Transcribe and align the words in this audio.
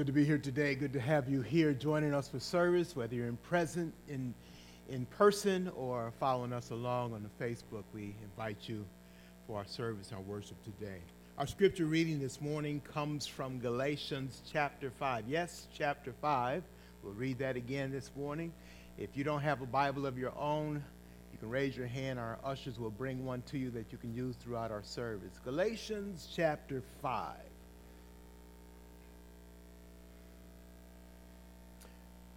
good 0.00 0.06
to 0.06 0.12
be 0.14 0.24
here 0.24 0.38
today. 0.38 0.74
Good 0.74 0.94
to 0.94 1.00
have 1.00 1.28
you 1.28 1.42
here 1.42 1.74
joining 1.74 2.14
us 2.14 2.26
for 2.26 2.40
service, 2.40 2.96
whether 2.96 3.14
you're 3.14 3.26
in 3.26 3.36
present 3.36 3.92
in 4.08 4.32
in 4.88 5.04
person 5.04 5.70
or 5.76 6.10
following 6.18 6.54
us 6.54 6.70
along 6.70 7.12
on 7.12 7.22
the 7.22 7.44
Facebook. 7.44 7.84
We 7.92 8.14
invite 8.22 8.66
you 8.66 8.86
for 9.46 9.58
our 9.58 9.66
service, 9.66 10.10
our 10.10 10.22
worship 10.22 10.56
today. 10.64 11.00
Our 11.36 11.46
scripture 11.46 11.84
reading 11.84 12.18
this 12.18 12.40
morning 12.40 12.80
comes 12.80 13.26
from 13.26 13.58
Galatians 13.58 14.40
chapter 14.50 14.90
5. 14.90 15.24
Yes, 15.28 15.66
chapter 15.76 16.14
5. 16.22 16.62
We'll 17.02 17.12
read 17.12 17.38
that 17.40 17.56
again 17.56 17.90
this 17.90 18.10
morning. 18.16 18.54
If 18.96 19.18
you 19.18 19.22
don't 19.22 19.42
have 19.42 19.60
a 19.60 19.66
Bible 19.66 20.06
of 20.06 20.16
your 20.16 20.32
own, 20.34 20.82
you 21.30 21.38
can 21.38 21.50
raise 21.50 21.76
your 21.76 21.88
hand. 21.88 22.18
Our 22.18 22.38
ushers 22.42 22.78
will 22.78 22.88
bring 22.88 23.26
one 23.26 23.42
to 23.42 23.58
you 23.58 23.68
that 23.72 23.92
you 23.92 23.98
can 23.98 24.14
use 24.14 24.34
throughout 24.36 24.70
our 24.70 24.82
service. 24.82 25.38
Galatians 25.44 26.26
chapter 26.34 26.82
5. 27.02 27.34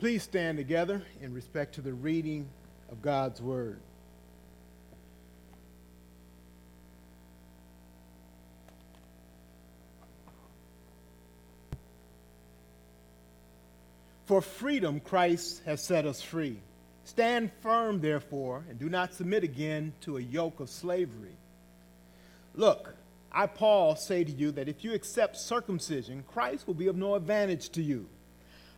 Please 0.03 0.23
stand 0.23 0.57
together 0.57 1.01
in 1.21 1.33
respect 1.33 1.75
to 1.75 1.81
the 1.81 1.93
reading 1.93 2.49
of 2.91 3.01
God's 3.01 3.41
Word. 3.41 3.79
For 14.25 14.41
freedom, 14.41 14.99
Christ 14.99 15.61
has 15.63 15.85
set 15.85 16.05
us 16.05 16.21
free. 16.21 16.57
Stand 17.05 17.49
firm, 17.61 18.01
therefore, 18.01 18.65
and 18.69 18.77
do 18.77 18.89
not 18.89 19.13
submit 19.13 19.45
again 19.45 19.93
to 20.01 20.17
a 20.17 20.21
yoke 20.21 20.59
of 20.59 20.69
slavery. 20.69 21.37
Look, 22.55 22.93
I, 23.31 23.47
Paul, 23.47 23.95
say 23.95 24.25
to 24.25 24.31
you 24.33 24.51
that 24.51 24.67
if 24.67 24.83
you 24.83 24.93
accept 24.93 25.37
circumcision, 25.37 26.25
Christ 26.27 26.67
will 26.67 26.73
be 26.73 26.87
of 26.87 26.97
no 26.97 27.15
advantage 27.15 27.69
to 27.69 27.81
you. 27.81 28.09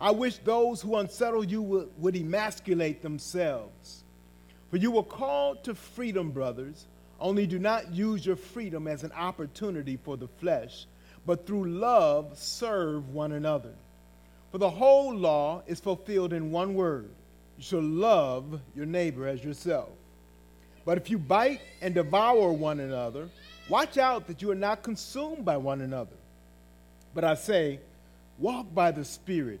I 0.00 0.10
wish 0.10 0.38
those 0.38 0.82
who 0.82 0.96
unsettle 0.96 1.44
you 1.44 1.62
would, 1.62 1.90
would 1.98 2.16
emasculate 2.16 3.02
themselves. 3.02 4.04
For 4.70 4.76
you 4.76 4.90
were 4.90 5.02
called 5.02 5.64
to 5.64 5.74
freedom, 5.74 6.30
brothers, 6.30 6.86
only 7.18 7.46
do 7.46 7.58
not 7.58 7.94
use 7.94 8.26
your 8.26 8.36
freedom 8.36 8.86
as 8.86 9.04
an 9.04 9.12
opportunity 9.12 9.96
for 9.96 10.16
the 10.16 10.28
flesh, 10.28 10.86
but 11.24 11.46
through 11.46 11.70
love 11.70 12.36
serve 12.38 13.08
one 13.14 13.32
another. 13.32 13.72
For 14.52 14.58
the 14.58 14.70
whole 14.70 15.14
law 15.14 15.62
is 15.66 15.80
fulfilled 15.80 16.32
in 16.32 16.50
one 16.50 16.74
word 16.74 17.10
you 17.56 17.62
shall 17.62 17.82
love 17.82 18.60
your 18.74 18.86
neighbor 18.86 19.26
as 19.26 19.42
yourself. 19.42 19.88
But 20.84 20.98
if 20.98 21.10
you 21.10 21.18
bite 21.18 21.60
and 21.80 21.94
devour 21.94 22.52
one 22.52 22.80
another, 22.80 23.28
watch 23.68 23.98
out 23.98 24.26
that 24.26 24.42
you 24.42 24.50
are 24.50 24.56
not 24.56 24.82
consumed 24.82 25.44
by 25.44 25.56
one 25.56 25.80
another. 25.80 26.16
But 27.14 27.24
I 27.24 27.34
say, 27.34 27.80
walk 28.38 28.72
by 28.74 28.90
the 28.90 29.04
Spirit 29.04 29.60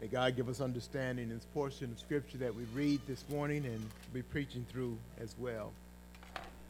May 0.00 0.06
God 0.06 0.34
give 0.34 0.48
us 0.48 0.62
understanding 0.62 1.28
in 1.28 1.34
this 1.34 1.44
portion 1.52 1.92
of 1.92 1.98
Scripture 1.98 2.38
that 2.38 2.54
we 2.54 2.64
read 2.74 3.00
this 3.06 3.22
morning 3.28 3.66
and 3.66 3.86
be 4.14 4.22
preaching 4.22 4.64
through 4.72 4.96
as 5.20 5.34
well. 5.38 5.72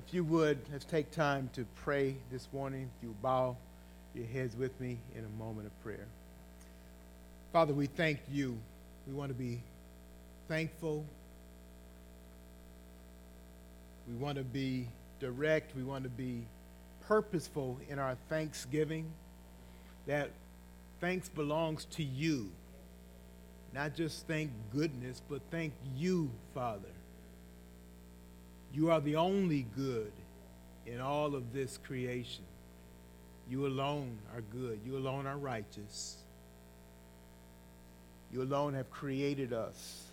If 0.04 0.12
you 0.12 0.24
would, 0.24 0.58
let's 0.72 0.84
take 0.84 1.12
time 1.12 1.48
to 1.52 1.64
pray 1.76 2.16
this 2.32 2.48
morning. 2.52 2.90
If 2.98 3.04
you 3.04 3.14
bow 3.22 3.56
your 4.16 4.26
heads 4.26 4.56
with 4.56 4.78
me 4.80 4.98
in 5.16 5.24
a 5.24 5.28
moment 5.42 5.68
of 5.68 5.84
prayer. 5.84 6.08
Father, 7.52 7.72
we 7.72 7.86
thank 7.86 8.18
you. 8.32 8.58
We 9.06 9.14
want 9.14 9.28
to 9.28 9.38
be 9.38 9.60
thankful. 10.48 11.04
We 14.08 14.14
want 14.16 14.38
to 14.38 14.44
be 14.44 14.88
direct. 15.20 15.76
We 15.76 15.84
want 15.84 16.02
to 16.02 16.10
be 16.10 16.42
purposeful 17.06 17.78
in 17.88 18.00
our 18.00 18.16
thanksgiving. 18.28 19.06
That 20.08 20.30
thanks 21.00 21.28
belongs 21.28 21.84
to 21.92 22.02
you 22.02 22.50
not 23.72 23.94
just 23.94 24.26
thank 24.26 24.50
goodness, 24.72 25.22
but 25.28 25.40
thank 25.50 25.72
you, 25.96 26.30
Father. 26.54 26.88
You 28.74 28.90
are 28.90 29.00
the 29.00 29.16
only 29.16 29.66
good 29.76 30.12
in 30.86 31.00
all 31.00 31.34
of 31.34 31.52
this 31.52 31.78
creation. 31.78 32.44
You 33.48 33.66
alone 33.66 34.18
are 34.34 34.40
good. 34.40 34.80
You 34.84 34.96
alone 34.96 35.26
are 35.26 35.36
righteous. 35.36 36.16
You 38.32 38.42
alone 38.42 38.74
have 38.74 38.90
created 38.90 39.52
us 39.52 40.04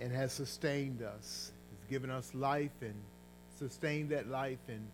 and 0.00 0.10
has 0.12 0.32
sustained 0.32 1.02
us, 1.02 1.52
has 1.70 1.90
given 1.90 2.10
us 2.10 2.34
life 2.34 2.70
and 2.80 2.94
sustained 3.58 4.08
that 4.10 4.28
life, 4.28 4.58
and 4.68 4.86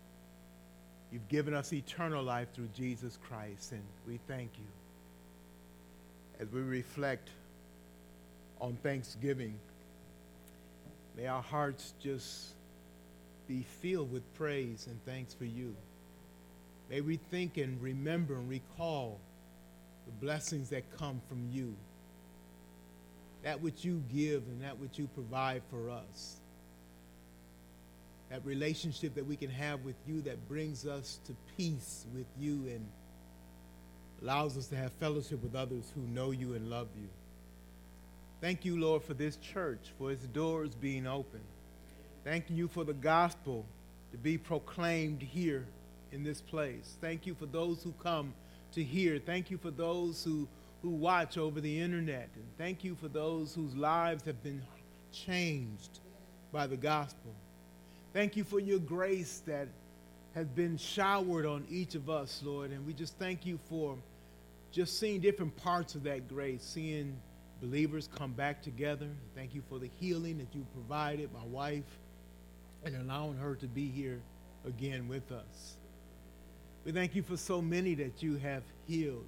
you've 1.12 1.28
given 1.28 1.54
us 1.54 1.72
eternal 1.72 2.24
life 2.24 2.48
through 2.52 2.68
Jesus 2.74 3.16
Christ, 3.28 3.70
and 3.70 3.82
we 4.08 4.18
thank 4.26 4.50
you 4.58 4.75
as 6.40 6.48
we 6.52 6.60
reflect 6.60 7.30
on 8.60 8.76
Thanksgiving. 8.82 9.58
May 11.16 11.26
our 11.26 11.42
hearts 11.42 11.94
just 12.00 12.52
be 13.48 13.64
filled 13.80 14.12
with 14.12 14.22
praise 14.34 14.86
and 14.88 15.02
thanks 15.04 15.32
for 15.32 15.44
you. 15.44 15.74
May 16.90 17.00
we 17.00 17.16
think 17.30 17.56
and 17.56 17.80
remember 17.82 18.34
and 18.34 18.48
recall 18.48 19.18
the 20.06 20.12
blessings 20.24 20.70
that 20.70 20.84
come 20.98 21.20
from 21.28 21.48
you, 21.50 21.74
that 23.42 23.60
which 23.60 23.84
you 23.84 24.02
give 24.12 24.42
and 24.42 24.62
that 24.62 24.78
which 24.78 24.98
you 24.98 25.08
provide 25.14 25.62
for 25.70 25.90
us. 25.90 26.36
That 28.30 28.44
relationship 28.44 29.14
that 29.14 29.26
we 29.26 29.36
can 29.36 29.50
have 29.50 29.84
with 29.84 29.96
you 30.06 30.20
that 30.22 30.48
brings 30.48 30.86
us 30.86 31.18
to 31.26 31.34
peace 31.56 32.04
with 32.14 32.26
you 32.38 32.54
and 32.68 32.86
allows 34.22 34.56
us 34.56 34.66
to 34.68 34.76
have 34.76 34.92
fellowship 34.92 35.42
with 35.42 35.54
others 35.54 35.92
who 35.94 36.00
know 36.02 36.30
you 36.30 36.54
and 36.54 36.70
love 36.70 36.88
you. 37.00 37.08
Thank 38.40 38.64
you, 38.64 38.78
Lord, 38.78 39.02
for 39.02 39.14
this 39.14 39.36
church, 39.36 39.92
for 39.98 40.12
its 40.12 40.24
doors 40.26 40.74
being 40.74 41.06
open. 41.06 41.40
Thank 42.24 42.50
you 42.50 42.68
for 42.68 42.84
the 42.84 42.92
gospel 42.92 43.64
to 44.12 44.18
be 44.18 44.36
proclaimed 44.36 45.22
here 45.22 45.66
in 46.12 46.22
this 46.22 46.40
place. 46.40 46.96
Thank 47.00 47.26
you 47.26 47.34
for 47.34 47.46
those 47.46 47.82
who 47.82 47.92
come 48.02 48.34
to 48.72 48.82
hear. 48.82 49.18
Thank 49.18 49.50
you 49.50 49.58
for 49.58 49.70
those 49.70 50.22
who, 50.22 50.46
who 50.82 50.90
watch 50.90 51.38
over 51.38 51.60
the 51.60 51.80
internet. 51.80 52.28
And 52.34 52.44
thank 52.58 52.84
you 52.84 52.94
for 52.94 53.08
those 53.08 53.54
whose 53.54 53.74
lives 53.74 54.24
have 54.24 54.42
been 54.42 54.62
changed 55.12 56.00
by 56.52 56.66
the 56.66 56.76
gospel. 56.76 57.32
Thank 58.12 58.36
you 58.36 58.44
for 58.44 58.60
your 58.60 58.78
grace 58.78 59.42
that 59.46 59.68
has 60.36 60.46
been 60.48 60.76
showered 60.76 61.46
on 61.46 61.64
each 61.70 61.94
of 61.94 62.10
us, 62.10 62.42
Lord. 62.44 62.70
And 62.70 62.86
we 62.86 62.92
just 62.92 63.18
thank 63.18 63.46
you 63.46 63.58
for 63.70 63.96
just 64.70 65.00
seeing 65.00 65.22
different 65.22 65.56
parts 65.56 65.94
of 65.94 66.02
that 66.02 66.28
grace, 66.28 66.62
seeing 66.62 67.16
believers 67.62 68.06
come 68.14 68.32
back 68.32 68.62
together. 68.62 69.08
Thank 69.34 69.54
you 69.54 69.62
for 69.70 69.78
the 69.78 69.88
healing 69.98 70.36
that 70.36 70.54
you 70.54 70.66
provided 70.74 71.32
my 71.32 71.44
wife 71.46 71.84
and 72.84 72.94
allowing 72.96 73.38
her 73.38 73.54
to 73.54 73.66
be 73.66 73.88
here 73.88 74.20
again 74.66 75.08
with 75.08 75.32
us. 75.32 75.76
We 76.84 76.92
thank 76.92 77.14
you 77.14 77.22
for 77.22 77.38
so 77.38 77.62
many 77.62 77.94
that 77.94 78.22
you 78.22 78.36
have 78.36 78.62
healed. 78.86 79.24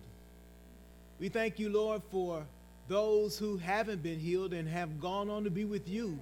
We 1.19 1.31
thank 1.31 1.59
you, 1.59 1.71
Lord, 1.71 2.03
for 2.11 2.45
those 2.87 3.39
who 3.39 3.57
haven't 3.57 4.03
been 4.03 4.21
healed 4.21 4.53
and 4.53 4.69
have 4.69 5.01
gone 5.01 5.31
on 5.31 5.45
to 5.45 5.51
be 5.51 5.65
with 5.65 5.89
you 5.89 6.19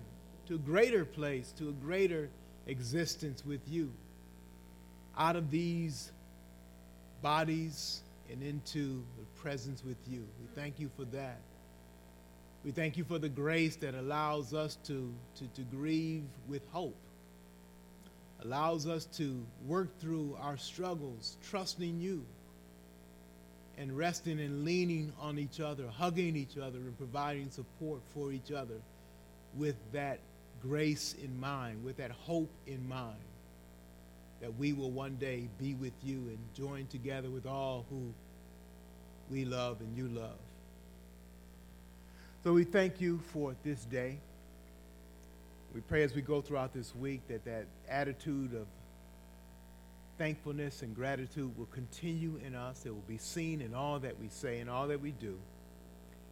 to 0.46 0.54
a 0.54 0.58
greater 0.58 1.04
place, 1.04 1.52
to 1.58 1.70
a 1.70 1.72
greater 1.72 2.30
existence 2.68 3.44
with 3.44 3.62
you. 3.66 3.90
Out 5.16 5.36
of 5.36 5.50
these 5.50 6.12
bodies 7.22 8.02
and 8.30 8.42
into 8.42 9.02
the 9.18 9.40
presence 9.40 9.82
with 9.84 9.96
you. 10.08 10.26
We 10.40 10.48
thank 10.54 10.78
you 10.78 10.90
for 10.96 11.04
that. 11.06 11.38
We 12.64 12.72
thank 12.72 12.96
you 12.96 13.04
for 13.04 13.18
the 13.18 13.28
grace 13.28 13.76
that 13.76 13.94
allows 13.94 14.52
us 14.52 14.76
to, 14.86 15.12
to, 15.36 15.46
to 15.54 15.62
grieve 15.70 16.24
with 16.48 16.62
hope, 16.72 16.96
allows 18.44 18.88
us 18.88 19.04
to 19.16 19.40
work 19.66 19.88
through 20.00 20.36
our 20.40 20.56
struggles, 20.56 21.36
trusting 21.48 22.00
you, 22.00 22.24
and 23.78 23.96
resting 23.96 24.40
and 24.40 24.64
leaning 24.64 25.12
on 25.20 25.38
each 25.38 25.60
other, 25.60 25.84
hugging 25.86 26.34
each 26.34 26.58
other, 26.58 26.78
and 26.78 26.96
providing 26.98 27.50
support 27.50 28.00
for 28.12 28.32
each 28.32 28.50
other 28.50 28.80
with 29.56 29.76
that 29.92 30.18
grace 30.60 31.14
in 31.22 31.38
mind, 31.38 31.84
with 31.84 31.98
that 31.98 32.10
hope 32.10 32.50
in 32.66 32.88
mind, 32.88 33.14
that 34.40 34.56
we 34.58 34.72
will 34.72 34.90
one 34.90 35.16
day 35.16 35.48
be 35.58 35.74
with 35.74 35.94
you 36.02 36.16
and 36.16 36.38
join 36.54 36.86
together 36.86 37.30
with 37.30 37.46
all 37.46 37.86
who 37.90 38.12
we 39.30 39.44
love 39.44 39.80
and 39.80 39.96
you 39.96 40.08
love. 40.08 40.38
So 42.44 42.52
we 42.52 42.64
thank 42.64 43.00
you 43.00 43.20
for 43.32 43.56
this 43.64 43.84
day. 43.84 44.18
We 45.74 45.80
pray 45.80 46.04
as 46.04 46.14
we 46.14 46.22
go 46.22 46.40
throughout 46.40 46.72
this 46.72 46.94
week 46.94 47.26
that 47.28 47.44
that 47.44 47.66
attitude 47.88 48.54
of 48.54 48.66
thankfulness 50.16 50.82
and 50.82 50.94
gratitude 50.94 51.56
will 51.58 51.66
continue 51.66 52.40
in 52.46 52.54
us. 52.54 52.86
It 52.86 52.90
will 52.90 53.02
be 53.08 53.18
seen 53.18 53.60
in 53.60 53.74
all 53.74 53.98
that 53.98 54.18
we 54.20 54.28
say 54.28 54.60
and 54.60 54.70
all 54.70 54.86
that 54.88 55.00
we 55.00 55.10
do. 55.12 55.36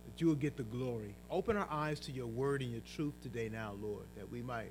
That 0.07 0.21
you 0.21 0.29
will 0.29 0.35
get 0.35 0.57
the 0.57 0.63
glory. 0.63 1.15
Open 1.31 1.57
our 1.57 1.69
eyes 1.71 1.99
to 2.01 2.13
your 2.13 2.27
word 2.27 2.63
and 2.63 2.71
your 2.71 2.83
truth 2.95 3.15
today 3.23 3.49
now, 3.53 3.75
Lord, 3.83 4.05
that 4.17 4.31
we 4.31 4.41
might 4.41 4.71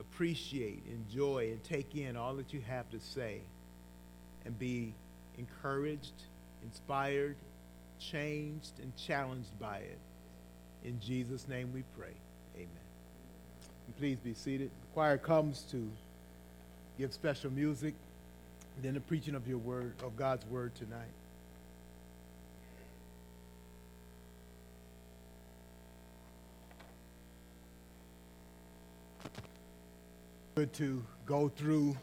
appreciate, 0.00 0.82
enjoy, 0.90 1.50
and 1.50 1.62
take 1.62 1.94
in 1.94 2.16
all 2.16 2.34
that 2.34 2.52
you 2.52 2.60
have 2.66 2.88
to 2.90 2.98
say 3.00 3.40
and 4.44 4.58
be 4.58 4.94
encouraged, 5.38 6.24
inspired, 6.64 7.36
changed 7.98 8.72
and 8.82 8.96
challenged 8.96 9.58
by 9.60 9.78
it. 9.78 9.98
In 10.84 10.98
Jesus' 11.00 11.46
name 11.46 11.70
we 11.74 11.82
pray. 11.98 12.14
Amen. 12.56 12.68
And 13.86 13.96
please 13.98 14.18
be 14.18 14.34
seated. 14.34 14.70
The 14.70 14.94
choir 14.94 15.18
comes 15.18 15.62
to 15.70 15.88
give 16.98 17.12
special 17.12 17.50
music, 17.50 17.94
then 18.82 18.94
the 18.94 19.00
preaching 19.00 19.34
of 19.34 19.46
your 19.46 19.58
word, 19.58 19.92
of 20.02 20.16
God's 20.16 20.46
word 20.46 20.74
tonight. 20.74 21.12
To 30.66 31.02
go 31.24 31.48
through 31.48 31.96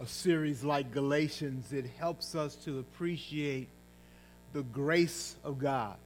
a 0.00 0.06
series 0.06 0.64
like 0.64 0.92
Galatians. 0.92 1.74
It 1.74 1.84
helps 1.98 2.34
us 2.34 2.54
to 2.64 2.78
appreciate 2.78 3.68
the 4.54 4.62
grace 4.62 5.36
of 5.44 5.58
God. 5.58 5.96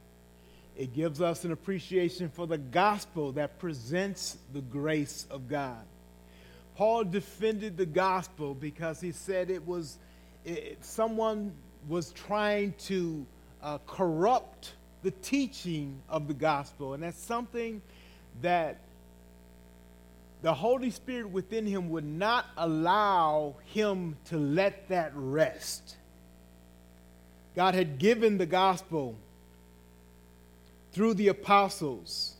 It 0.75 0.93
gives 0.93 1.21
us 1.21 1.45
an 1.45 1.53
appreciation 1.53 2.29
for 2.29 2.45
the 2.45 2.57
gospel 2.57 3.31
that 3.33 3.57
presents 3.57 4.37
the 4.51 4.59
grace 4.59 5.27
of 5.31 5.47
God. 5.47 5.81
Paul 6.75 7.05
defended 7.05 7.77
the 7.77 7.85
gospel 7.85 8.53
because 8.53 8.99
he 8.99 9.13
said 9.13 9.49
it 9.49 9.65
was 9.65 9.97
it, 10.43 10.83
someone 10.83 11.53
was 11.87 12.11
trying 12.11 12.73
to 12.79 13.25
uh, 13.63 13.77
corrupt 13.87 14.73
the 15.03 15.11
teaching 15.11 16.01
of 16.09 16.27
the 16.27 16.33
gospel, 16.33 16.95
and 16.95 17.03
that's 17.03 17.17
something 17.17 17.81
that 18.41 18.81
the 20.41 20.53
Holy 20.53 20.91
Spirit 20.91 21.29
within 21.29 21.65
him 21.65 21.89
would 21.89 22.05
not 22.05 22.45
allow 22.57 23.55
him 23.65 24.15
to 24.25 24.37
let 24.37 24.87
that 24.89 25.11
rest. 25.15 25.95
God 27.55 27.73
had 27.73 27.97
given 27.97 28.37
the 28.37 28.45
gospel 28.45 29.15
through 30.91 31.15
the 31.15 31.29
apostles 31.29 32.35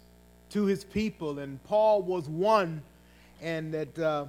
to 0.49 0.65
his 0.65 0.83
people, 0.83 1.39
and 1.39 1.61
Paul 1.63 2.03
was 2.03 2.29
one, 2.29 2.83
and 3.41 3.73
that 3.73 3.99
uh, 3.99 4.25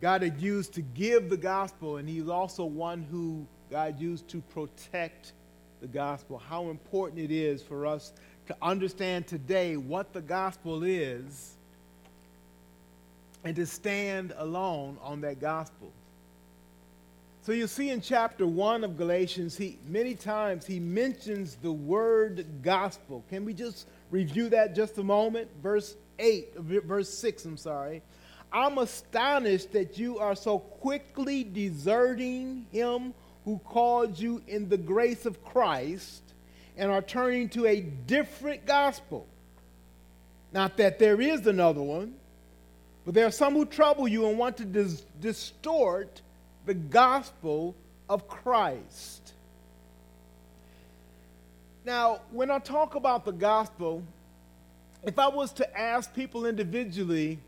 God 0.00 0.22
had 0.22 0.40
used 0.40 0.72
to 0.74 0.80
give 0.80 1.28
the 1.28 1.36
gospel, 1.36 1.96
and 1.96 2.08
he's 2.08 2.28
also 2.28 2.64
one 2.64 3.02
who 3.02 3.46
God 3.70 4.00
used 4.00 4.28
to 4.28 4.40
protect 4.40 5.32
the 5.80 5.88
gospel. 5.88 6.38
How 6.38 6.70
important 6.70 7.20
it 7.20 7.32
is 7.32 7.62
for 7.62 7.84
us 7.84 8.12
to 8.46 8.56
understand 8.62 9.26
today 9.26 9.76
what 9.76 10.12
the 10.12 10.20
gospel 10.20 10.84
is 10.84 11.56
and 13.44 13.56
to 13.56 13.66
stand 13.66 14.34
alone 14.36 14.98
on 15.02 15.20
that 15.22 15.40
gospel. 15.40 15.92
So 17.42 17.52
you 17.52 17.66
see 17.66 17.90
in 17.90 18.02
chapter 18.02 18.46
1 18.46 18.84
of 18.84 18.98
Galatians, 18.98 19.56
he 19.56 19.78
many 19.88 20.14
times 20.14 20.66
he 20.66 20.78
mentions 20.78 21.56
the 21.56 21.72
word 21.72 22.44
gospel. 22.62 23.24
Can 23.30 23.44
we 23.44 23.54
just 23.54 23.88
review 24.10 24.50
that 24.50 24.74
just 24.74 24.98
a 24.98 25.02
moment? 25.02 25.48
Verse 25.62 25.96
8, 26.18 26.54
verse 26.58 27.08
6, 27.08 27.44
I'm 27.46 27.56
sorry. 27.56 28.02
I'm 28.52 28.78
astonished 28.78 29.72
that 29.72 29.96
you 29.96 30.18
are 30.18 30.34
so 30.34 30.58
quickly 30.58 31.44
deserting 31.44 32.66
him 32.70 33.14
who 33.44 33.58
called 33.64 34.18
you 34.18 34.42
in 34.46 34.68
the 34.68 34.76
grace 34.76 35.24
of 35.24 35.42
Christ 35.44 36.22
and 36.76 36.90
are 36.90 37.02
turning 37.02 37.48
to 37.50 37.66
a 37.66 37.80
different 37.80 38.66
gospel. 38.66 39.26
Not 40.52 40.76
that 40.76 40.98
there 40.98 41.20
is 41.20 41.46
another 41.46 41.82
one, 41.82 42.14
but 43.04 43.14
there 43.14 43.26
are 43.26 43.30
some 43.30 43.54
who 43.54 43.64
trouble 43.64 44.06
you 44.06 44.28
and 44.28 44.38
want 44.38 44.56
to 44.58 44.64
dis- 44.64 45.04
distort 45.20 46.22
the 46.66 46.74
gospel 46.74 47.74
of 48.08 48.28
Christ. 48.28 49.32
Now, 51.84 52.20
when 52.30 52.50
I 52.50 52.58
talk 52.58 52.94
about 52.94 53.24
the 53.24 53.32
gospel, 53.32 54.02
if 55.02 55.18
I 55.18 55.28
was 55.28 55.52
to 55.54 55.78
ask 55.78 56.14
people 56.14 56.44
individually, 56.44 57.38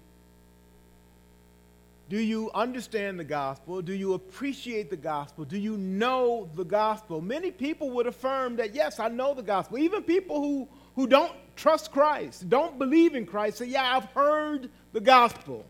do 2.08 2.18
you 2.18 2.50
understand 2.54 3.18
the 3.18 3.24
gospel? 3.24 3.82
Do 3.82 3.92
you 3.92 4.14
appreciate 4.14 4.90
the 4.90 4.96
gospel? 4.96 5.44
Do 5.44 5.58
you 5.58 5.76
know 5.76 6.48
the 6.54 6.64
gospel? 6.64 7.20
Many 7.20 7.50
people 7.50 7.90
would 7.90 8.06
affirm 8.06 8.56
that, 8.56 8.74
yes, 8.74 9.00
I 9.00 9.08
know 9.08 9.34
the 9.34 9.42
gospel. 9.42 9.78
Even 9.78 10.02
people 10.02 10.40
who, 10.40 10.68
who 10.94 11.06
don't 11.06 11.32
trust 11.56 11.90
Christ, 11.90 12.48
don't 12.48 12.78
believe 12.78 13.14
in 13.14 13.26
Christ, 13.26 13.58
say, 13.58 13.66
yeah, 13.66 13.96
I've 13.96 14.06
heard 14.06 14.70
the 14.92 15.00
gospel. 15.00 15.64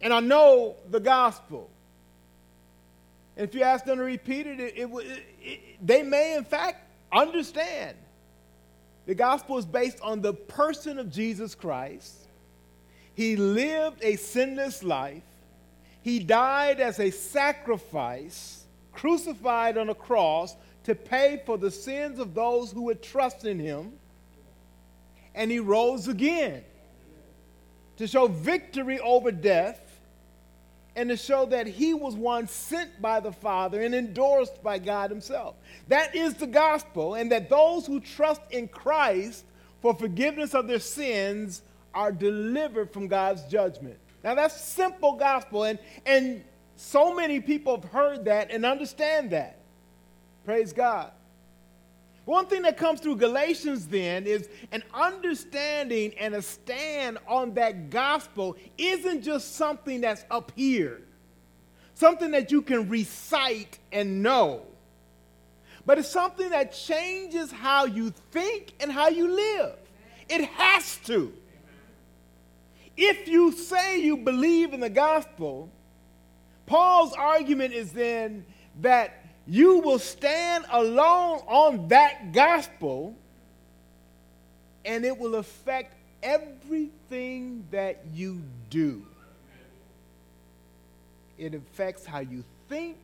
And 0.00 0.12
I 0.12 0.20
know 0.20 0.76
the 0.90 1.00
gospel. 1.00 1.68
And 3.36 3.48
if 3.48 3.54
you 3.54 3.62
ask 3.62 3.84
them 3.84 3.98
to 3.98 4.04
repeat 4.04 4.46
it, 4.46 4.60
it, 4.60 4.74
it, 4.76 5.24
it, 5.42 5.86
they 5.86 6.02
may, 6.02 6.36
in 6.36 6.44
fact, 6.44 6.84
understand. 7.12 7.96
The 9.06 9.14
gospel 9.14 9.58
is 9.58 9.66
based 9.66 10.00
on 10.02 10.20
the 10.20 10.32
person 10.32 10.98
of 10.98 11.10
Jesus 11.10 11.54
Christ. 11.54 12.14
He 13.14 13.36
lived 13.36 14.02
a 14.02 14.16
sinless 14.16 14.82
life. 14.82 15.22
He 16.02 16.18
died 16.18 16.80
as 16.80 16.98
a 16.98 17.10
sacrifice, 17.10 18.64
crucified 18.92 19.76
on 19.76 19.90
a 19.90 19.94
cross 19.94 20.56
to 20.84 20.94
pay 20.94 21.42
for 21.44 21.58
the 21.58 21.70
sins 21.70 22.18
of 22.18 22.34
those 22.34 22.72
who 22.72 22.82
would 22.84 23.02
trust 23.02 23.44
in 23.44 23.58
him. 23.58 23.92
And 25.34 25.50
he 25.50 25.60
rose 25.60 26.08
again 26.08 26.64
to 28.00 28.06
show 28.06 28.26
victory 28.26 28.98
over 29.00 29.30
death 29.30 29.78
and 30.96 31.10
to 31.10 31.18
show 31.18 31.44
that 31.44 31.66
he 31.66 31.92
was 31.92 32.14
one 32.14 32.48
sent 32.48 32.90
by 33.02 33.20
the 33.20 33.30
Father 33.30 33.82
and 33.82 33.94
endorsed 33.94 34.62
by 34.62 34.78
God 34.78 35.10
himself. 35.10 35.54
That 35.88 36.16
is 36.16 36.32
the 36.32 36.46
gospel, 36.46 37.16
and 37.16 37.30
that 37.30 37.50
those 37.50 37.84
who 37.84 38.00
trust 38.00 38.40
in 38.50 38.68
Christ 38.68 39.44
for 39.82 39.94
forgiveness 39.94 40.54
of 40.54 40.66
their 40.66 40.78
sins 40.78 41.60
are 41.92 42.10
delivered 42.10 42.90
from 42.90 43.06
God's 43.06 43.42
judgment. 43.42 43.98
Now 44.24 44.34
that's 44.34 44.58
simple 44.58 45.16
gospel, 45.16 45.64
and, 45.64 45.78
and 46.06 46.42
so 46.76 47.14
many 47.14 47.38
people 47.38 47.78
have 47.78 47.90
heard 47.90 48.24
that 48.24 48.50
and 48.50 48.64
understand 48.64 49.32
that. 49.32 49.58
Praise 50.46 50.72
God. 50.72 51.12
One 52.24 52.46
thing 52.46 52.62
that 52.62 52.76
comes 52.76 53.00
through 53.00 53.16
Galatians 53.16 53.86
then 53.86 54.26
is 54.26 54.48
an 54.72 54.82
understanding 54.92 56.14
and 56.18 56.34
a 56.34 56.42
stand 56.42 57.18
on 57.26 57.54
that 57.54 57.90
gospel 57.90 58.56
isn't 58.78 59.22
just 59.22 59.56
something 59.56 60.02
that's 60.02 60.24
up 60.30 60.52
here, 60.54 61.02
something 61.94 62.30
that 62.32 62.52
you 62.52 62.62
can 62.62 62.88
recite 62.88 63.78
and 63.90 64.22
know, 64.22 64.62
but 65.86 65.98
it's 65.98 66.08
something 66.08 66.50
that 66.50 66.72
changes 66.72 67.50
how 67.50 67.86
you 67.86 68.12
think 68.30 68.74
and 68.80 68.92
how 68.92 69.08
you 69.08 69.28
live. 69.28 69.76
It 70.28 70.44
has 70.44 70.98
to. 71.06 71.32
If 72.96 73.26
you 73.26 73.50
say 73.52 74.00
you 74.00 74.18
believe 74.18 74.74
in 74.74 74.80
the 74.80 74.90
gospel, 74.90 75.70
Paul's 76.66 77.14
argument 77.14 77.72
is 77.72 77.92
then 77.92 78.44
that 78.82 79.19
you 79.46 79.78
will 79.78 79.98
stand 79.98 80.64
alone 80.70 81.40
on 81.46 81.88
that 81.88 82.32
gospel 82.32 83.16
and 84.84 85.04
it 85.04 85.16
will 85.16 85.36
affect 85.36 85.94
everything 86.22 87.64
that 87.70 88.02
you 88.14 88.42
do. 88.68 89.04
It 91.38 91.54
affects 91.54 92.04
how 92.04 92.20
you 92.20 92.44
think, 92.68 92.98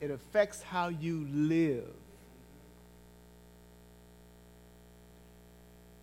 it 0.00 0.10
affects 0.10 0.62
how 0.62 0.88
you 0.88 1.26
live. 1.32 1.90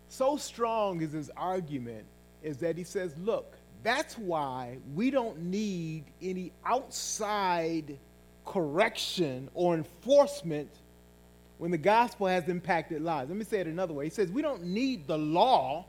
So 0.10 0.36
strong 0.38 1.02
is 1.02 1.14
his 1.14 1.32
argument 1.38 2.04
is 2.44 2.58
that 2.58 2.78
he 2.78 2.84
says, 2.84 3.16
look, 3.24 3.56
that's 3.84 4.18
why 4.18 4.78
we 4.94 5.12
don't 5.12 5.40
need 5.44 6.04
any 6.22 6.52
outside 6.66 7.98
correction 8.50 9.50
or 9.54 9.76
enforcement 9.76 10.70
when 11.60 11.72
the 11.72 11.78
gospel 11.78 12.28
has 12.28 12.50
impacted 12.50 13.02
lives. 13.02 13.30
Let 13.30 13.38
me 13.38 13.46
say 13.46 13.60
it 13.60 13.68
another 13.68 13.94
way. 13.94 14.06
He 14.06 14.10
says, 14.10 14.32
We 14.32 14.42
don't 14.42 14.64
need 14.64 15.08
the 15.08 15.18
law 15.18 15.86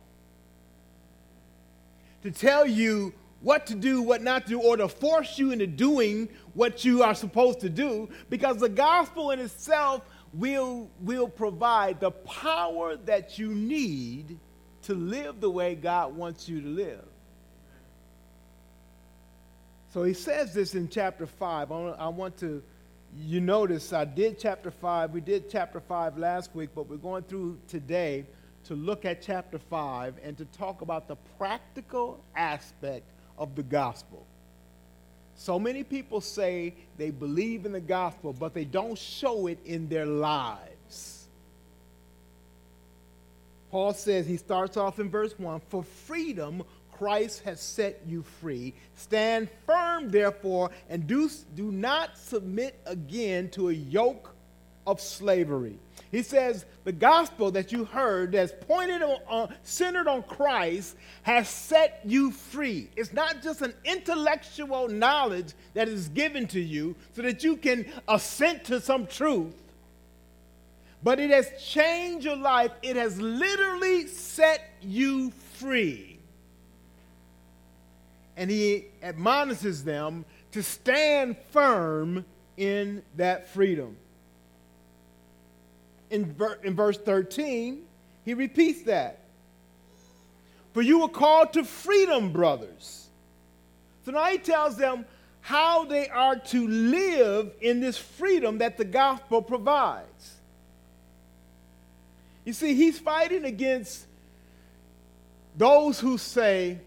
to 2.23 2.31
tell 2.31 2.67
you 2.67 3.13
what 3.41 3.67
to 3.69 3.75
do, 3.75 4.03
what 4.03 4.23
not 4.23 4.45
to 4.45 4.51
do, 4.51 4.61
or 4.61 4.77
to 4.77 4.89
force 4.89 5.39
you 5.39 5.51
into 5.51 5.67
doing 5.67 6.29
what 6.55 6.85
you 6.85 7.03
are 7.03 7.15
supposed 7.15 7.61
to 7.61 7.71
do, 7.71 8.11
because 8.29 8.59
the 8.59 8.69
gospel 8.69 9.31
in 9.31 9.39
itself 9.39 10.03
will, 10.35 10.91
will 11.01 11.29
provide 11.29 12.01
the 12.01 12.11
power 12.11 12.97
that 12.97 13.39
you 13.39 13.55
need 13.55 14.39
to 14.83 14.95
live 14.95 15.41
the 15.41 15.51
way 15.51 15.75
God 15.75 16.15
wants 16.15 16.49
you 16.49 16.61
to 16.61 16.69
live. 16.69 17.10
So 19.93 20.05
he 20.05 20.15
says 20.15 20.55
this 20.55 20.75
in 20.75 20.89
chapter 20.89 21.27
5. 21.27 21.73
I 21.73 22.09
want 22.09 22.37
to, 22.39 22.63
you 23.19 23.41
notice 23.41 23.93
I 23.93 24.05
did 24.05 24.39
chapter 24.39 24.71
5. 24.71 25.11
We 25.13 25.21
did 25.21 25.51
chapter 25.51 25.81
5 25.81 26.17
last 26.17 26.55
week, 26.55 26.71
but 26.75 26.89
we're 26.89 26.97
going 26.97 27.25
through 27.25 27.59
today 27.67 28.25
to 28.65 28.75
look 28.75 29.05
at 29.05 29.21
chapter 29.21 29.59
5 29.59 30.15
and 30.23 30.39
to 30.39 30.45
talk 30.45 30.83
about 30.83 31.09
the 31.09 31.17
practical 31.39 32.23
aspect 32.37 33.05
of 33.37 33.57
the 33.57 33.65
gospel. 33.65 34.25
So 35.35 35.59
many 35.59 35.83
people 35.83 36.21
say 36.21 36.75
they 36.97 37.11
believe 37.11 37.67
in 37.67 37.73
the 37.73 37.81
gospel, 37.81 38.33
but 38.33 38.55
they 38.55 38.67
don't 38.67 38.97
show 38.97 39.49
it 39.49 39.59
in 39.65 39.89
their 39.89 40.07
lives. 40.07 41.27
Paul 43.71 43.95
says, 43.95 44.27
he 44.27 44.37
starts 44.37 44.77
off 44.77 45.01
in 45.01 45.11
verse 45.11 45.37
1 45.39 45.63
For 45.69 45.83
freedom 45.83 46.63
Christ 47.01 47.45
has 47.45 47.63
set 47.63 48.03
you 48.07 48.23
free. 48.43 48.75
Stand 48.95 49.49
firm, 49.65 50.11
therefore, 50.11 50.71
and 50.91 51.07
do, 51.07 51.31
do 51.57 51.73
not 51.73 52.19
submit 52.19 52.79
again 52.85 53.49
to 53.53 53.71
a 53.71 53.73
yoke 53.73 54.35
of 54.87 55.01
slavery. 55.01 55.79
He 56.11 56.23
says 56.23 56.67
the 56.85 56.93
gospel 56.93 57.53
that 57.53 57.73
you 57.73 57.87
heard 57.87 58.33
that's 58.33 58.53
pointed 58.67 59.01
on, 59.01 59.17
uh, 59.31 59.47
centered 59.63 60.09
on 60.09 60.25
Christ 60.25 60.95
has 61.23 61.49
set 61.49 62.03
you 62.05 62.33
free. 62.33 62.91
It's 62.97 63.15
not 63.15 63.41
just 63.43 63.63
an 63.63 63.73
intellectual 63.87 64.87
knowledge 64.89 65.55
that 65.73 65.89
is 65.89 66.09
given 66.09 66.47
to 66.49 66.61
you 66.61 66.97
so 67.17 67.23
that 67.23 67.43
you 67.43 67.57
can 67.57 67.87
assent 68.09 68.65
to 68.65 68.79
some 68.79 69.07
truth, 69.07 69.55
but 71.03 71.19
it 71.19 71.31
has 71.31 71.51
changed 71.63 72.27
your 72.27 72.37
life. 72.37 72.73
It 72.83 72.97
has 72.97 73.19
literally 73.19 74.07
set 74.07 74.69
you 74.83 75.31
free 75.55 76.20
and 78.41 78.51
he 78.51 78.87
admonishes 79.03 79.85
them 79.85 80.25
to 80.51 80.63
stand 80.63 81.37
firm 81.51 82.25
in 82.57 83.03
that 83.17 83.51
freedom. 83.51 83.99
In, 86.09 86.35
in 86.65 86.75
verse 86.75 86.97
13, 86.97 87.83
he 88.25 88.33
repeats 88.33 88.81
that. 88.85 89.19
For 90.73 90.81
you 90.81 91.01
were 91.01 91.09
called 91.09 91.53
to 91.53 91.65
freedom, 91.65 92.33
brothers. 92.33 93.09
So 94.07 94.13
now 94.13 94.25
he 94.25 94.39
tells 94.39 94.75
them 94.75 95.05
how 95.43 95.85
they 95.85 96.09
are 96.09 96.37
to 96.37 96.67
live 96.67 97.53
in 97.61 97.81
this 97.81 97.99
freedom 97.99 98.57
that 98.59 98.79
the 98.79 98.87
gospel 98.87 99.43
provides. 99.43 100.37
You 102.47 102.55
see, 102.55 102.75
he's 102.75 102.99
fighting 102.99 103.45
against 103.45 104.07
those 105.59 106.01
who 106.01 106.17
say, 106.17 106.79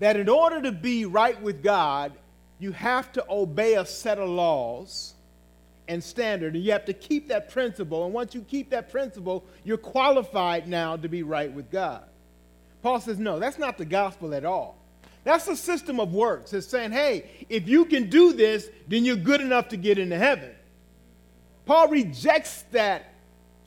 that 0.00 0.16
in 0.16 0.28
order 0.28 0.60
to 0.62 0.72
be 0.72 1.04
right 1.04 1.40
with 1.40 1.62
God, 1.62 2.12
you 2.58 2.72
have 2.72 3.12
to 3.12 3.24
obey 3.30 3.74
a 3.74 3.86
set 3.86 4.18
of 4.18 4.28
laws 4.28 5.14
and 5.88 6.02
standard, 6.02 6.54
and 6.54 6.64
you 6.64 6.72
have 6.72 6.84
to 6.86 6.92
keep 6.92 7.28
that 7.28 7.50
principle. 7.50 8.04
And 8.04 8.12
once 8.12 8.34
you 8.34 8.42
keep 8.42 8.70
that 8.70 8.90
principle, 8.90 9.44
you're 9.64 9.76
qualified 9.76 10.68
now 10.68 10.96
to 10.96 11.08
be 11.08 11.22
right 11.22 11.52
with 11.52 11.70
God. 11.70 12.02
Paul 12.82 13.00
says, 13.00 13.18
no, 13.18 13.38
that's 13.38 13.58
not 13.58 13.76
the 13.76 13.84
gospel 13.84 14.34
at 14.34 14.44
all. 14.44 14.76
That's 15.24 15.48
a 15.48 15.56
system 15.56 16.00
of 16.00 16.14
works. 16.14 16.52
It's 16.52 16.66
saying, 16.66 16.92
hey, 16.92 17.46
if 17.48 17.68
you 17.68 17.84
can 17.84 18.08
do 18.08 18.32
this, 18.32 18.68
then 18.88 19.04
you're 19.04 19.16
good 19.16 19.40
enough 19.40 19.68
to 19.68 19.76
get 19.76 19.98
into 19.98 20.16
heaven. 20.16 20.50
Paul 21.66 21.88
rejects 21.88 22.62
that 22.72 23.09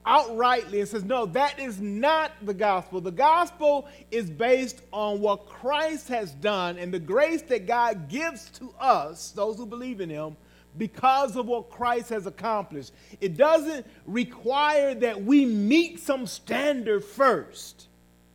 outrightly 0.05 0.79
and 0.79 0.88
says, 0.88 1.03
No, 1.03 1.25
that 1.27 1.60
is 1.60 1.79
not 1.79 2.31
the 2.41 2.53
gospel. 2.53 3.01
The 3.01 3.12
gospel 3.12 3.88
is 4.12 4.29
based 4.29 4.81
on 4.91 5.19
what 5.19 5.48
Christ 5.48 6.07
has 6.10 6.31
done 6.31 6.77
and 6.77 6.93
the 6.93 7.00
grace 7.00 7.41
that 7.43 7.67
God 7.67 8.10
gives 8.10 8.50
to 8.51 8.74
us, 8.79 9.31
those 9.31 9.57
who 9.57 9.65
believe 9.65 10.01
in 10.01 10.10
Him, 10.10 10.36
because 10.77 11.36
of 11.36 11.45
what 11.45 11.69
Christ 11.69 12.10
has 12.10 12.25
accomplished. 12.25 12.93
It 13.22 13.38
doesn't 13.38 13.86
require 14.05 14.95
that 14.95 15.24
we 15.24 15.45
meet 15.45 16.00
some 16.00 16.25
standard 16.25 17.03
first. 17.03 17.88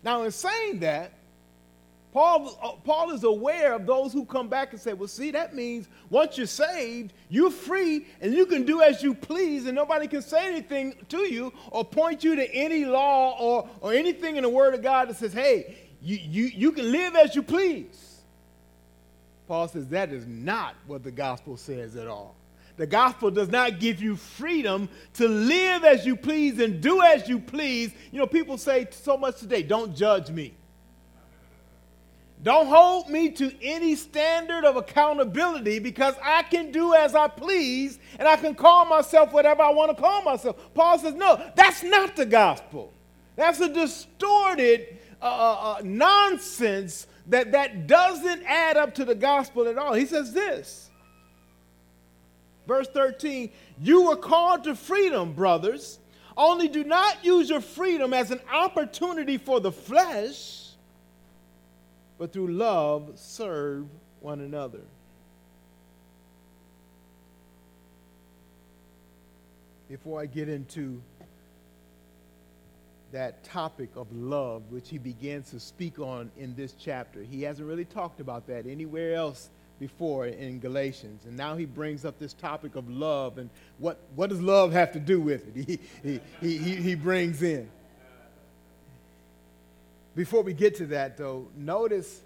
Now, 0.02 0.22
in 0.22 0.30
saying 0.30 0.80
that, 0.80 1.12
Paul, 2.12 2.58
uh, 2.62 2.72
Paul 2.84 3.10
is 3.10 3.24
aware 3.24 3.74
of 3.74 3.84
those 3.84 4.12
who 4.12 4.24
come 4.24 4.48
back 4.48 4.72
and 4.72 4.80
say, 4.80 4.94
well, 4.94 5.08
see, 5.08 5.30
that 5.32 5.54
means 5.54 5.88
once 6.08 6.38
you're 6.38 6.46
saved, 6.46 7.12
you're 7.28 7.50
free 7.50 8.06
and 8.20 8.32
you 8.32 8.46
can 8.46 8.64
do 8.64 8.80
as 8.80 9.02
you 9.02 9.14
please, 9.14 9.66
and 9.66 9.74
nobody 9.74 10.08
can 10.08 10.22
say 10.22 10.46
anything 10.46 10.94
to 11.10 11.18
you 11.18 11.52
or 11.70 11.84
point 11.84 12.24
you 12.24 12.34
to 12.36 12.54
any 12.54 12.84
law 12.86 13.36
or, 13.38 13.68
or 13.80 13.92
anything 13.92 14.36
in 14.36 14.42
the 14.42 14.48
Word 14.48 14.74
of 14.74 14.82
God 14.82 15.08
that 15.10 15.16
says, 15.16 15.34
hey, 15.34 15.76
you, 16.00 16.16
you, 16.16 16.44
you 16.44 16.72
can 16.72 16.90
live 16.90 17.14
as 17.14 17.34
you 17.34 17.42
please. 17.42 18.22
Paul 19.46 19.68
says 19.68 19.88
that 19.88 20.12
is 20.12 20.26
not 20.26 20.76
what 20.86 21.02
the 21.02 21.10
gospel 21.10 21.56
says 21.56 21.96
at 21.96 22.06
all. 22.06 22.36
The 22.76 22.86
gospel 22.86 23.30
does 23.30 23.48
not 23.48 23.80
give 23.80 24.00
you 24.00 24.14
freedom 24.14 24.88
to 25.14 25.26
live 25.26 25.84
as 25.84 26.06
you 26.06 26.14
please 26.14 26.60
and 26.60 26.80
do 26.80 27.02
as 27.02 27.28
you 27.28 27.40
please. 27.40 27.92
You 28.12 28.20
know, 28.20 28.26
people 28.26 28.56
say 28.56 28.86
so 28.92 29.16
much 29.16 29.40
today, 29.40 29.62
don't 29.62 29.96
judge 29.96 30.30
me. 30.30 30.54
Don't 32.42 32.66
hold 32.68 33.09
me 33.09 33.30
to 33.33 33.52
any 33.62 33.97
standard 33.97 34.64
of 34.64 34.76
accountability 34.76 35.80
because 35.80 36.14
I 36.23 36.45
can 36.45 36.71
do 36.71 36.95
as 36.95 37.14
I 37.14 37.26
please 37.26 37.99
and 38.18 38.28
I 38.28 38.37
can 38.37 38.54
call 38.54 38.85
myself 38.85 39.33
whatever 39.33 39.62
I 39.62 39.71
want 39.71 39.97
to 39.97 40.00
call 40.00 40.23
myself. 40.23 40.57
Paul 40.73 40.99
says, 40.99 41.14
no, 41.14 41.42
that's 41.57 41.83
not 41.83 42.14
the 42.14 42.26
gospel. 42.26 42.92
That's 43.35 43.61
a 43.61 43.68
distorted 43.68 44.99
uh, 45.21 45.25
uh, 45.25 45.78
uh 45.78 45.83
nonsense 45.83 47.09
that, 47.26 47.52
that 47.52 47.88
doesn't 47.88 48.42
add 48.45 48.76
up 48.76 48.95
to 48.95 49.04
the 49.04 49.16
gospel 49.16 49.66
at 49.66 49.76
all. 49.76 49.92
He 49.95 50.07
says 50.07 50.33
this, 50.33 50.90
verse 52.68 52.88
13, 52.88 53.50
you 53.80 54.07
were 54.07 54.16
called 54.16 54.64
to 54.64 54.76
freedom, 54.76 55.33
brothers. 55.33 55.99
Only 56.37 56.68
do 56.68 56.85
not 56.85 57.25
use 57.25 57.50
your 57.50 57.61
freedom 57.61 58.14
as 58.14 58.30
an 58.30 58.40
opportunity 58.52 59.38
for 59.38 59.59
the 59.59 59.73
flesh 59.73 60.67
but 62.18 62.32
through 62.32 62.48
love 62.48 63.12
serve 63.14 63.87
one 64.20 64.40
another. 64.40 64.80
Before 69.88 70.20
I 70.20 70.26
get 70.26 70.48
into 70.48 71.00
that 73.12 73.42
topic 73.42 73.88
of 73.96 74.12
love, 74.12 74.62
which 74.70 74.90
he 74.90 74.98
begins 74.98 75.50
to 75.50 75.60
speak 75.60 75.98
on 75.98 76.30
in 76.37 76.54
this 76.54 76.75
chapter, 76.78 77.22
he 77.22 77.42
hasn't 77.42 77.66
really 77.66 77.87
talked 77.87 78.20
about 78.20 78.46
that 78.48 78.66
anywhere 78.66 79.14
else 79.14 79.48
before 79.80 80.26
in 80.26 80.58
Galatians. 80.58 81.25
And 81.25 81.37
now 81.37 81.56
he 81.56 81.64
brings 81.64 82.04
up 82.04 82.18
this 82.18 82.34
topic 82.34 82.75
of 82.75 82.90
love 82.90 83.38
and 83.38 83.48
what, 83.78 83.98
what 84.14 84.28
does 84.28 84.42
love 84.42 84.72
have 84.72 84.92
to 84.92 85.00
do 85.00 85.20
with 85.20 85.56
it? 85.56 85.80
He, 86.02 86.20
he, 86.40 86.58
he, 86.58 86.76
he 86.76 86.94
brings 86.94 87.42
in. 87.42 87.70
Before 90.18 90.42
we 90.42 90.52
get 90.52 90.75
to 90.78 90.87
that, 90.87 91.16
though, 91.16 91.46
notice 91.56 92.22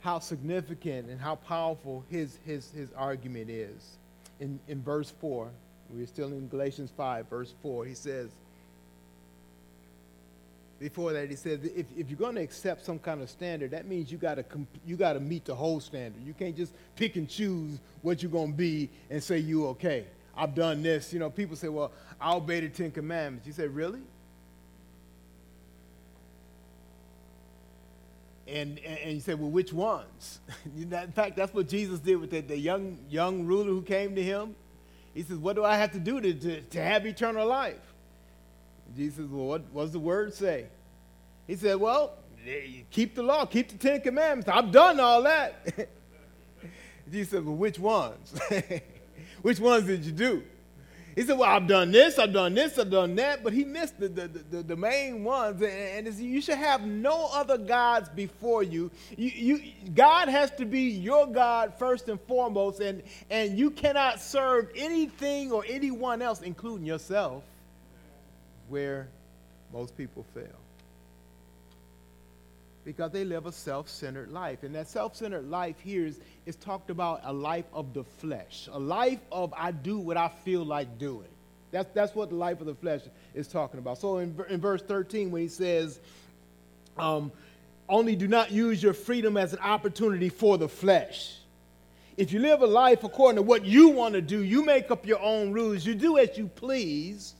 how 0.00 0.18
significant 0.18 1.08
and 1.08 1.20
how 1.20 1.36
powerful 1.36 2.04
his, 2.10 2.36
his, 2.44 2.68
his 2.72 2.88
argument 2.96 3.48
is. 3.48 3.98
In, 4.40 4.58
in 4.66 4.82
verse 4.82 5.12
4, 5.20 5.48
we're 5.90 6.08
still 6.08 6.26
in 6.26 6.48
Galatians 6.48 6.90
5, 6.96 7.28
verse 7.28 7.54
4, 7.62 7.84
he 7.84 7.94
says, 7.94 8.30
before 10.80 11.12
that, 11.12 11.30
he 11.30 11.36
says, 11.36 11.60
if, 11.62 11.86
if 11.96 12.10
you're 12.10 12.18
going 12.18 12.34
to 12.34 12.40
accept 12.40 12.84
some 12.84 12.98
kind 12.98 13.22
of 13.22 13.30
standard, 13.30 13.70
that 13.70 13.86
means 13.86 14.10
you 14.10 14.18
got 14.18 14.34
to 14.34 14.44
you 14.84 14.96
got 14.96 15.12
to 15.12 15.20
meet 15.20 15.44
the 15.44 15.54
whole 15.54 15.78
standard. 15.78 16.20
You 16.24 16.32
can't 16.32 16.56
just 16.56 16.72
pick 16.96 17.14
and 17.14 17.28
choose 17.28 17.78
what 18.02 18.24
you're 18.24 18.32
going 18.32 18.50
to 18.50 18.58
be 18.58 18.88
and 19.08 19.22
say 19.22 19.38
you 19.38 19.68
okay. 19.68 20.06
I've 20.36 20.56
done 20.56 20.82
this. 20.82 21.12
You 21.12 21.20
know, 21.20 21.30
people 21.30 21.54
say, 21.54 21.68
well, 21.68 21.92
I 22.20 22.34
obey 22.34 22.60
the 22.60 22.70
Ten 22.70 22.90
Commandments. 22.90 23.46
You 23.46 23.52
say, 23.52 23.68
really? 23.68 24.00
And, 28.50 28.78
and, 28.80 28.98
and 28.98 29.12
you 29.12 29.20
say, 29.20 29.34
well, 29.34 29.50
which 29.50 29.72
ones? 29.72 30.40
in 30.76 31.12
fact, 31.12 31.36
that's 31.36 31.54
what 31.54 31.68
Jesus 31.68 32.00
did 32.00 32.16
with 32.16 32.30
the, 32.30 32.40
the 32.40 32.58
young, 32.58 32.98
young 33.08 33.44
ruler 33.44 33.70
who 33.70 33.82
came 33.82 34.14
to 34.14 34.22
him. 34.22 34.54
He 35.14 35.22
says, 35.22 35.38
what 35.38 35.56
do 35.56 35.64
I 35.64 35.76
have 35.76 35.92
to 35.92 35.98
do 35.98 36.20
to, 36.20 36.32
to, 36.34 36.60
to 36.60 36.82
have 36.82 37.06
eternal 37.06 37.46
life? 37.46 37.80
Jesus 38.96 39.16
says, 39.16 39.26
well, 39.28 39.46
what, 39.46 39.62
what 39.72 39.82
does 39.82 39.92
the 39.92 39.98
word 39.98 40.34
say? 40.34 40.66
He 41.46 41.56
said, 41.56 41.76
well, 41.76 42.14
keep 42.90 43.14
the 43.14 43.22
law, 43.22 43.44
keep 43.44 43.68
the 43.68 43.78
Ten 43.78 44.00
Commandments. 44.00 44.48
I've 44.48 44.70
done 44.70 45.00
all 45.00 45.22
that. 45.22 45.66
Jesus 47.10 47.30
said, 47.30 47.44
well, 47.44 47.56
which 47.56 47.78
ones? 47.78 48.34
which 49.42 49.58
ones 49.58 49.86
did 49.86 50.04
you 50.04 50.12
do? 50.12 50.42
He 51.20 51.26
said, 51.26 51.36
Well, 51.36 51.50
I've 51.50 51.66
done 51.66 51.90
this, 51.90 52.18
I've 52.18 52.32
done 52.32 52.54
this, 52.54 52.78
I've 52.78 52.90
done 52.90 53.14
that, 53.16 53.44
but 53.44 53.52
he 53.52 53.62
missed 53.62 54.00
the, 54.00 54.08
the, 54.08 54.26
the, 54.26 54.62
the 54.62 54.76
main 54.76 55.22
ones. 55.22 55.60
And, 55.60 56.08
and 56.08 56.18
you 56.18 56.40
should 56.40 56.56
have 56.56 56.86
no 56.86 57.28
other 57.34 57.58
gods 57.58 58.08
before 58.08 58.62
you. 58.62 58.90
You, 59.18 59.28
you. 59.28 59.72
God 59.94 60.28
has 60.28 60.50
to 60.52 60.64
be 60.64 60.80
your 60.80 61.26
God 61.26 61.74
first 61.78 62.08
and 62.08 62.18
foremost, 62.22 62.80
and, 62.80 63.02
and 63.28 63.58
you 63.58 63.70
cannot 63.70 64.18
serve 64.18 64.70
anything 64.74 65.52
or 65.52 65.62
anyone 65.68 66.22
else, 66.22 66.40
including 66.40 66.86
yourself, 66.86 67.42
where 68.70 69.06
most 69.74 69.94
people 69.98 70.24
fail 70.32 70.59
because 72.84 73.10
they 73.12 73.24
live 73.24 73.46
a 73.46 73.52
self-centered 73.52 74.30
life. 74.30 74.62
And 74.62 74.74
that 74.74 74.88
self-centered 74.88 75.48
life 75.50 75.78
here 75.80 76.06
is, 76.06 76.20
is 76.46 76.56
talked 76.56 76.90
about 76.90 77.20
a 77.24 77.32
life 77.32 77.66
of 77.72 77.92
the 77.92 78.04
flesh, 78.04 78.68
a 78.72 78.78
life 78.78 79.20
of 79.30 79.52
I 79.56 79.70
do 79.70 79.98
what 79.98 80.16
I 80.16 80.28
feel 80.28 80.64
like 80.64 80.98
doing. 80.98 81.28
That's, 81.70 81.92
that's 81.94 82.14
what 82.14 82.30
the 82.30 82.36
life 82.36 82.60
of 82.60 82.66
the 82.66 82.74
flesh 82.74 83.02
is 83.34 83.46
talking 83.46 83.78
about. 83.78 83.98
So 83.98 84.18
in, 84.18 84.34
in 84.48 84.60
verse 84.60 84.82
13, 84.82 85.30
when 85.30 85.42
he 85.42 85.48
says, 85.48 86.00
um, 86.98 87.30
only 87.88 88.16
do 88.16 88.28
not 88.28 88.50
use 88.50 88.82
your 88.82 88.94
freedom 88.94 89.36
as 89.36 89.52
an 89.52 89.58
opportunity 89.60 90.28
for 90.28 90.58
the 90.58 90.68
flesh. 90.68 91.36
If 92.16 92.32
you 92.32 92.40
live 92.40 92.62
a 92.62 92.66
life 92.66 93.04
according 93.04 93.36
to 93.36 93.42
what 93.42 93.64
you 93.64 93.88
want 93.88 94.14
to 94.14 94.20
do, 94.20 94.42
you 94.42 94.64
make 94.64 94.90
up 94.90 95.06
your 95.06 95.20
own 95.20 95.52
rules, 95.52 95.86
you 95.86 95.94
do 95.94 96.18
as 96.18 96.36
you 96.36 96.48
please. 96.48 97.34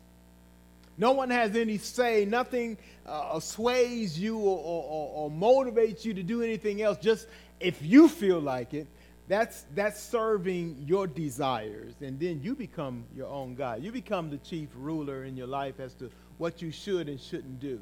No 1.00 1.12
one 1.12 1.30
has 1.30 1.56
any 1.56 1.78
say, 1.78 2.26
nothing 2.26 2.76
uh, 3.06 3.40
sways 3.40 4.20
you 4.20 4.36
or, 4.36 4.58
or, 4.58 5.10
or 5.14 5.30
motivates 5.30 6.04
you 6.04 6.12
to 6.12 6.22
do 6.22 6.42
anything 6.42 6.82
else, 6.82 6.98
just 6.98 7.26
if 7.58 7.82
you 7.82 8.06
feel 8.06 8.38
like 8.38 8.74
it, 8.74 8.86
that's, 9.26 9.64
that's 9.74 9.98
serving 9.98 10.84
your 10.86 11.06
desires. 11.06 11.94
And 12.02 12.20
then 12.20 12.42
you 12.42 12.54
become 12.54 13.04
your 13.16 13.28
own 13.28 13.54
God. 13.54 13.82
You 13.82 13.92
become 13.92 14.28
the 14.28 14.36
chief 14.36 14.68
ruler 14.76 15.24
in 15.24 15.38
your 15.38 15.46
life 15.46 15.80
as 15.80 15.94
to 15.94 16.10
what 16.36 16.60
you 16.60 16.70
should 16.70 17.08
and 17.08 17.18
shouldn't 17.18 17.60
do. 17.60 17.80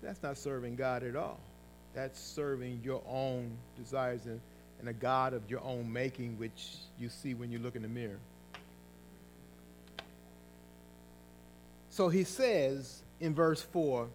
That's 0.00 0.22
not 0.22 0.38
serving 0.38 0.76
God 0.76 1.02
at 1.02 1.16
all. 1.16 1.40
That's 1.96 2.20
serving 2.20 2.82
your 2.84 3.02
own 3.08 3.50
desires 3.76 4.24
and, 4.26 4.40
and 4.78 4.88
a 4.88 4.92
God 4.92 5.34
of 5.34 5.50
your 5.50 5.64
own 5.64 5.92
making, 5.92 6.38
which 6.38 6.76
you 6.96 7.08
see 7.08 7.34
when 7.34 7.50
you 7.50 7.58
look 7.58 7.74
in 7.74 7.82
the 7.82 7.88
mirror. 7.88 8.20
So 11.98 12.08
he 12.08 12.22
says, 12.22 13.02
in 13.18 13.34
verse 13.34 13.60
4 13.60 14.06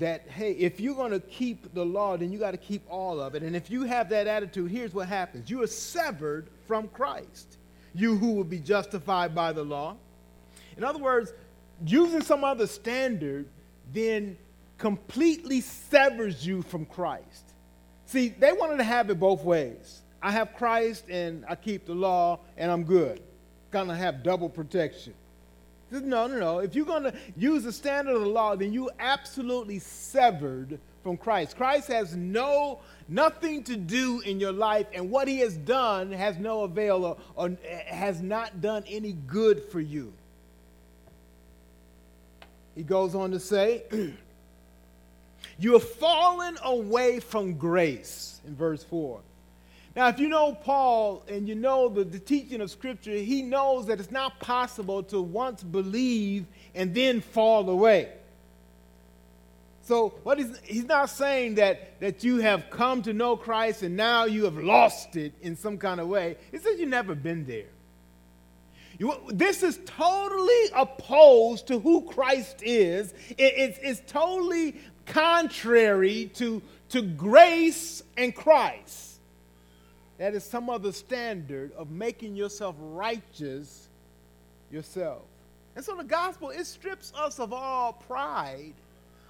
that, 0.00 0.22
hey, 0.26 0.50
if 0.50 0.80
you're 0.80 0.96
going 0.96 1.12
to 1.12 1.20
keep 1.20 1.72
the 1.74 1.86
law, 1.86 2.16
then 2.16 2.32
you 2.32 2.40
got 2.40 2.50
to 2.50 2.56
keep 2.56 2.82
all 2.90 3.20
of 3.20 3.36
it. 3.36 3.44
And 3.44 3.54
if 3.54 3.70
you 3.70 3.84
have 3.84 4.08
that 4.08 4.26
attitude, 4.26 4.72
here's 4.72 4.92
what 4.92 5.06
happens 5.06 5.48
you 5.48 5.62
are 5.62 5.68
severed 5.68 6.48
from 6.66 6.88
Christ, 6.88 7.56
you 7.94 8.16
who 8.16 8.32
will 8.32 8.42
be 8.42 8.58
justified 8.58 9.32
by 9.32 9.52
the 9.52 9.62
law. 9.62 9.94
In 10.76 10.82
other 10.82 10.98
words, 10.98 11.32
using 11.86 12.20
some 12.20 12.42
other 12.42 12.66
standard 12.66 13.46
then 13.92 14.36
completely 14.76 15.60
severs 15.60 16.44
you 16.44 16.62
from 16.62 16.84
Christ. 16.84 17.54
See, 18.06 18.30
they 18.30 18.50
wanted 18.50 18.78
to 18.78 18.82
have 18.82 19.08
it 19.08 19.20
both 19.20 19.44
ways. 19.44 20.02
I 20.20 20.32
have 20.32 20.52
Christ 20.56 21.04
and 21.08 21.44
I 21.48 21.54
keep 21.54 21.86
the 21.86 21.94
law 21.94 22.40
and 22.56 22.72
I'm 22.72 22.82
good. 22.82 23.22
Kind 23.74 23.90
of 23.90 23.96
have 23.96 24.22
double 24.22 24.48
protection. 24.48 25.14
No, 25.90 26.28
no, 26.28 26.38
no. 26.38 26.58
If 26.60 26.76
you're 26.76 26.86
going 26.86 27.02
to 27.02 27.14
use 27.36 27.64
the 27.64 27.72
standard 27.72 28.14
of 28.14 28.20
the 28.20 28.28
law, 28.28 28.54
then 28.54 28.72
you 28.72 28.88
absolutely 29.00 29.80
severed 29.80 30.78
from 31.02 31.16
Christ. 31.16 31.56
Christ 31.56 31.88
has 31.88 32.14
no 32.14 32.78
nothing 33.08 33.64
to 33.64 33.76
do 33.76 34.20
in 34.20 34.38
your 34.38 34.52
life, 34.52 34.86
and 34.94 35.10
what 35.10 35.26
he 35.26 35.40
has 35.40 35.56
done 35.56 36.12
has 36.12 36.38
no 36.38 36.62
avail 36.62 37.04
or, 37.04 37.16
or 37.34 37.56
has 37.88 38.22
not 38.22 38.60
done 38.60 38.84
any 38.86 39.14
good 39.26 39.64
for 39.64 39.80
you. 39.80 40.12
He 42.76 42.84
goes 42.84 43.16
on 43.16 43.32
to 43.32 43.40
say, 43.40 43.82
You 45.58 45.72
have 45.72 45.88
fallen 45.94 46.58
away 46.62 47.18
from 47.18 47.54
grace 47.54 48.40
in 48.46 48.54
verse 48.54 48.84
4. 48.84 49.20
Now, 49.96 50.08
if 50.08 50.18
you 50.18 50.28
know 50.28 50.54
Paul 50.54 51.24
and 51.28 51.48
you 51.48 51.54
know 51.54 51.88
the, 51.88 52.02
the 52.02 52.18
teaching 52.18 52.60
of 52.60 52.70
Scripture, 52.70 53.12
he 53.12 53.42
knows 53.42 53.86
that 53.86 54.00
it's 54.00 54.10
not 54.10 54.40
possible 54.40 55.04
to 55.04 55.22
once 55.22 55.62
believe 55.62 56.46
and 56.74 56.92
then 56.92 57.20
fall 57.20 57.70
away. 57.70 58.10
So 59.82 60.14
what 60.22 60.40
is, 60.40 60.58
he's 60.64 60.86
not 60.86 61.10
saying 61.10 61.56
that, 61.56 62.00
that 62.00 62.24
you 62.24 62.38
have 62.38 62.70
come 62.70 63.02
to 63.02 63.12
know 63.12 63.36
Christ 63.36 63.82
and 63.82 63.96
now 63.96 64.24
you 64.24 64.44
have 64.44 64.56
lost 64.56 65.14
it 65.14 65.32
in 65.42 65.56
some 65.56 65.78
kind 65.78 66.00
of 66.00 66.08
way. 66.08 66.38
He 66.50 66.58
says 66.58 66.80
you've 66.80 66.88
never 66.88 67.14
been 67.14 67.46
there. 67.46 67.66
You, 68.98 69.14
this 69.28 69.62
is 69.62 69.78
totally 69.84 70.70
opposed 70.74 71.66
to 71.66 71.78
who 71.78 72.02
Christ 72.02 72.62
is. 72.62 73.12
It, 73.30 73.36
it's, 73.38 73.78
it's 73.82 74.12
totally 74.12 74.76
contrary 75.06 76.30
to, 76.34 76.62
to 76.90 77.02
grace 77.02 78.02
and 78.16 78.34
Christ. 78.34 79.13
That 80.18 80.34
is 80.34 80.44
some 80.44 80.70
other 80.70 80.92
standard 80.92 81.72
of 81.72 81.90
making 81.90 82.36
yourself 82.36 82.76
righteous 82.78 83.88
yourself. 84.70 85.22
And 85.76 85.84
so 85.84 85.96
the 85.96 86.04
gospel, 86.04 86.50
it 86.50 86.66
strips 86.66 87.12
us 87.16 87.40
of 87.40 87.52
all 87.52 87.94
pride, 87.94 88.74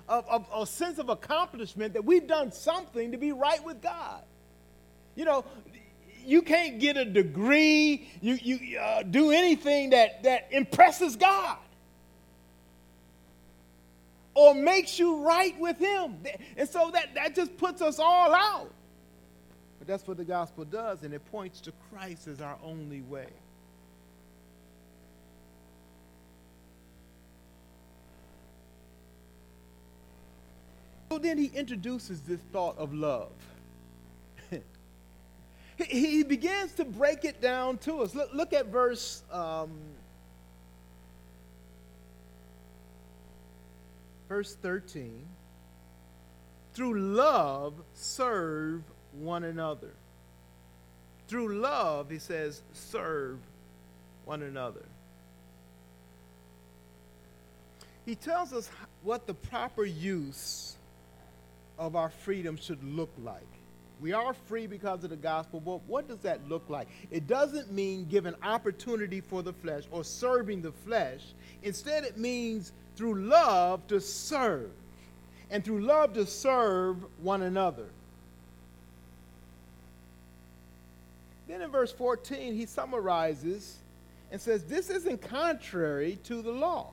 of, 0.09 0.27
of 0.29 0.47
a 0.55 0.67
sense 0.67 0.99
of 0.99 1.09
accomplishment 1.09 1.95
that 1.95 2.05
we've 2.05 2.27
done 2.27 2.53
something 2.53 3.13
to 3.13 3.19
be 3.19 3.33
right 3.33 3.65
with 3.65 3.81
God. 3.81 4.23
You 5.17 5.25
know, 5.25 5.45
you 6.25 6.43
can't 6.43 6.79
get 6.81 6.97
a 6.97 7.05
degree, 7.05 8.11
you, 8.21 8.39
you 8.43 8.79
uh, 8.79 9.03
do 9.03 9.31
anything 9.31 9.91
that, 9.91 10.23
that 10.25 10.49
impresses 10.51 11.17
God. 11.17 11.59
or 14.35 14.55
makes 14.55 14.99
you 14.99 15.25
right 15.25 15.59
with 15.59 15.79
him. 15.79 16.17
And 16.57 16.69
so 16.69 16.91
that, 16.93 17.15
that 17.15 17.35
just 17.35 17.57
puts 17.57 17.81
us 17.81 17.99
all 17.99 18.35
out. 18.35 18.71
But 19.85 19.93
that's 19.93 20.09
what 20.09 20.17
the 20.17 20.25
gospel 20.25 20.65
does, 20.65 21.03
and 21.03 21.13
it 21.13 21.31
points 21.31 21.61
to 21.61 21.73
Christ 21.91 22.27
as 22.27 22.41
our 22.41 22.57
only 22.65 23.03
way. 23.03 23.29
So 31.11 31.19
then 31.19 31.37
he 31.37 31.51
introduces 31.55 32.23
this 32.23 32.41
thought 32.51 32.79
of 32.79 32.95
love. 32.95 33.33
he 35.77 36.23
begins 36.23 36.73
to 36.77 36.87
break 36.87 37.27
it 37.27 37.43
down 37.43 37.77
to 37.79 38.01
us. 38.01 38.15
Look, 38.15 38.33
look 38.33 38.55
at 38.55 38.69
verse 38.69 39.23
um, 39.31 39.71
verse 44.31 44.55
13. 44.55 45.27
Through 46.73 46.99
love, 46.99 47.75
serve 47.93 48.83
one 49.21 49.45
another. 49.45 49.93
Through 51.29 51.57
love, 51.57 52.11
he 52.11 52.19
says, 52.19 52.63
serve 52.73 53.39
one 54.25 54.43
another. 54.43 54.85
He 58.05 58.15
tells 58.15 58.53
us 58.53 58.69
what 59.03 59.27
the 59.27 59.35
proper 59.35 59.85
use 59.85 60.77
of 61.79 61.97
our 61.97 62.11
freedom 62.11 62.57
should 62.57 62.83
look 62.85 63.11
like. 63.23 63.41
We 64.01 64.13
are 64.13 64.35
free 64.35 64.67
because 64.67 65.03
of 65.05 65.11
the 65.11 65.17
gospel, 65.17 65.61
but 65.61 65.83
what 65.87 66.09
does 66.09 66.19
that 66.19 66.47
look 66.49 66.69
like? 66.69 66.89
It 67.11 67.27
doesn't 67.27 67.73
mean 67.73 68.07
giving 68.11 68.35
opportunity 68.43 69.21
for 69.21 69.43
the 69.43 69.53
flesh 69.53 69.85
or 69.91 70.05
serving 70.05 70.61
the 70.63 70.73
flesh. 70.73 71.23
Instead, 71.63 72.05
it 72.05 72.19
means 72.19 72.73
through 72.97 73.23
love 73.23 73.87
to 73.89 74.01
serve, 74.01 74.71
and 75.51 75.65
through 75.65 75.81
love 75.81 76.13
to 76.15 76.27
serve 76.27 76.99
one 77.23 77.43
another. 77.43 77.87
Then 81.55 81.63
in 81.63 81.71
verse 81.71 81.93
14, 81.93 82.53
he 82.53 82.67
summarizes 82.67 83.77
and 84.33 84.41
says, 84.41 84.65
This 84.65 84.91
isn't 84.91 85.23
contrary 85.23 86.19
to 86.25 86.43
the 86.43 86.51
law. 86.51 86.91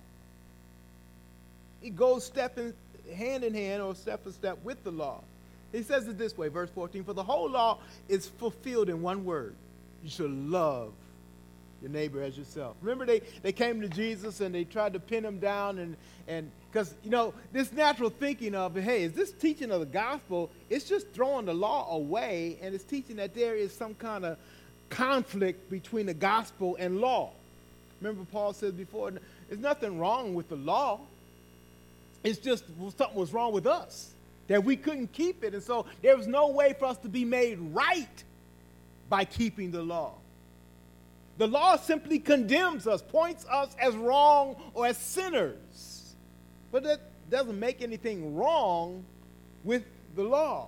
He 1.82 1.90
goes 1.90 2.24
step 2.24 2.60
in, 2.60 2.72
hand 3.12 3.44
in 3.44 3.56
hand 3.56 3.82
or 3.82 3.96
step 3.96 4.24
for 4.24 4.32
step 4.32 4.60
with 4.64 4.84
the 4.84 4.92
law. 4.92 5.24
He 5.72 5.82
says 5.82 6.08
it 6.08 6.20
this 6.20 6.38
way, 6.38 6.48
verse 6.50 6.70
14 6.76 7.04
For 7.06 7.14
the 7.14 7.24
whole 7.24 7.50
law 7.50 7.80
is 8.08 8.28
fulfilled 8.28 8.90
in 8.90 9.02
one 9.02 9.26
word 9.26 9.56
you 10.04 10.12
should 10.12 10.30
love 10.30 10.94
your 11.82 11.90
neighbor 11.90 12.22
as 12.22 12.38
yourself. 12.38 12.78
Remember, 12.82 13.06
they, 13.06 13.22
they 13.42 13.52
came 13.52 13.82
to 13.82 13.90
Jesus 13.90 14.40
and 14.42 14.54
they 14.54 14.64
tried 14.64 14.94
to 14.94 15.00
pin 15.00 15.26
him 15.26 15.40
down, 15.40 15.80
and 15.80 15.98
and 16.28 16.52
because 16.72 16.94
you 17.04 17.10
know 17.10 17.34
this 17.52 17.74
natural 17.74 18.10
thinking 18.10 18.56
of 18.56 18.76
hey, 18.76 19.04
is 19.04 19.14
this 19.14 19.32
teaching 19.32 19.72
of 19.72 19.80
the 19.80 19.86
gospel? 19.86 20.52
It's 20.70 20.86
just 20.86 21.10
throwing 21.10 21.46
the 21.46 21.54
law 21.54 21.96
away, 21.96 22.58
and 22.62 22.76
it's 22.76 22.84
teaching 22.84 23.16
that 23.16 23.34
there 23.34 23.56
is 23.56 23.74
some 23.74 23.96
kind 23.96 24.26
of 24.26 24.38
conflict 24.92 25.72
between 25.72 26.06
the 26.06 26.14
gospel 26.14 26.76
and 26.80 27.02
law. 27.02 27.32
Remember, 28.00 28.24
Paul 28.32 28.54
said 28.54 28.78
before, 28.78 29.12
there's 29.48 29.60
nothing 29.62 29.98
wrong 29.98 30.36
with 30.36 30.50
the 30.50 30.56
law. 30.56 31.00
It's 32.24 32.38
just 32.38 32.66
something 32.98 33.16
was 33.16 33.34
wrong 33.34 33.52
with 33.52 33.66
us 33.66 34.12
that 34.48 34.64
we 34.64 34.76
couldn't 34.76 35.12
keep 35.14 35.44
it. 35.44 35.54
And 35.54 35.64
so 35.64 35.86
there 36.02 36.16
was 36.16 36.28
no 36.28 36.50
way 36.50 36.76
for 36.78 36.86
us 36.86 36.98
to 36.98 37.10
be 37.10 37.26
made 37.26 37.58
right 37.60 38.24
by 39.10 39.26
keeping 39.26 39.72
the 39.72 39.82
law. 39.82 40.14
The 41.38 41.48
law 41.48 41.78
simply 41.78 42.20
condemns 42.20 42.86
us, 42.86 43.02
points 43.02 43.46
us 43.50 43.76
as 43.80 43.96
wrong 43.96 44.56
or 44.74 44.86
as 44.86 44.98
sinners. 44.98 46.16
But 46.72 46.84
that 46.84 47.00
doesn't 47.30 47.60
make 47.60 47.82
anything 47.82 48.36
wrong 48.36 49.04
with 49.64 49.84
the 50.16 50.24
law. 50.24 50.68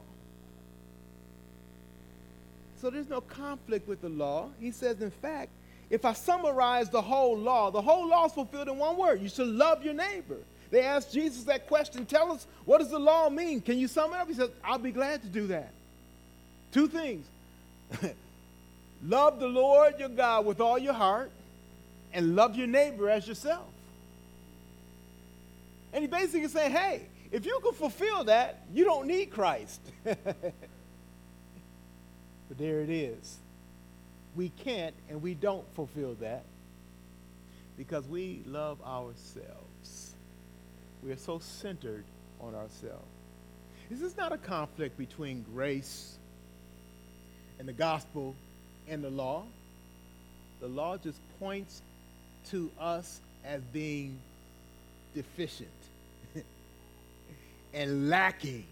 So 2.83 2.89
there's 2.89 3.07
no 3.07 3.21
conflict 3.21 3.87
with 3.87 4.01
the 4.01 4.09
law. 4.09 4.49
He 4.59 4.71
says, 4.71 5.01
in 5.01 5.09
fact, 5.09 5.51
if 5.89 6.03
I 6.03 6.11
summarize 6.11 6.89
the 6.89 7.01
whole 7.01 7.37
law, 7.37 7.71
the 7.71 7.81
whole 7.81 8.05
law 8.09 8.25
is 8.25 8.33
fulfilled 8.33 8.67
in 8.67 8.77
one 8.77 8.97
word. 8.97 9.21
You 9.21 9.29
should 9.29 9.47
love 9.47 9.85
your 9.85 9.93
neighbor. 9.93 10.39
They 10.69 10.81
asked 10.81 11.13
Jesus 11.13 11.45
that 11.45 11.67
question 11.67 12.05
Tell 12.05 12.33
us, 12.33 12.45
what 12.65 12.79
does 12.79 12.89
the 12.89 12.99
law 12.99 13.29
mean? 13.29 13.61
Can 13.61 13.77
you 13.77 13.87
sum 13.87 14.13
it 14.13 14.17
up? 14.17 14.27
He 14.27 14.33
says, 14.33 14.49
I'll 14.61 14.79
be 14.79 14.91
glad 14.91 15.21
to 15.21 15.29
do 15.29 15.47
that. 15.47 15.71
Two 16.73 16.89
things 16.89 17.25
love 19.07 19.39
the 19.39 19.47
Lord 19.47 19.97
your 19.97 20.09
God 20.09 20.45
with 20.45 20.59
all 20.59 20.77
your 20.77 20.91
heart, 20.91 21.31
and 22.11 22.35
love 22.35 22.57
your 22.57 22.67
neighbor 22.67 23.09
as 23.09 23.25
yourself. 23.25 23.63
And 25.93 26.01
he 26.01 26.07
basically 26.09 26.49
saying, 26.49 26.73
hey, 26.73 27.03
if 27.31 27.45
you 27.45 27.57
can 27.63 27.73
fulfill 27.75 28.25
that, 28.25 28.59
you 28.73 28.83
don't 28.83 29.07
need 29.07 29.31
Christ. 29.31 29.79
but 32.47 32.57
there 32.57 32.81
it 32.81 32.89
is. 32.89 33.37
We 34.35 34.49
can't 34.49 34.95
and 35.09 35.21
we 35.21 35.33
don't 35.33 35.65
fulfill 35.75 36.15
that 36.15 36.43
because 37.77 38.07
we 38.07 38.41
love 38.45 38.81
ourselves. 38.81 40.13
We 41.03 41.11
are 41.11 41.17
so 41.17 41.39
centered 41.39 42.05
on 42.39 42.55
ourselves. 42.55 43.05
This 43.89 44.01
is 44.01 44.17
not 44.17 44.31
a 44.31 44.37
conflict 44.37 44.97
between 44.97 45.45
grace 45.53 46.17
and 47.59 47.67
the 47.67 47.73
gospel 47.73 48.35
and 48.87 49.03
the 49.03 49.09
law. 49.09 49.43
The 50.61 50.67
law 50.67 50.97
just 50.97 51.19
points 51.39 51.81
to 52.49 52.71
us 52.79 53.21
as 53.45 53.61
being 53.73 54.17
deficient 55.13 55.69
and 57.73 58.09
lacking. 58.09 58.65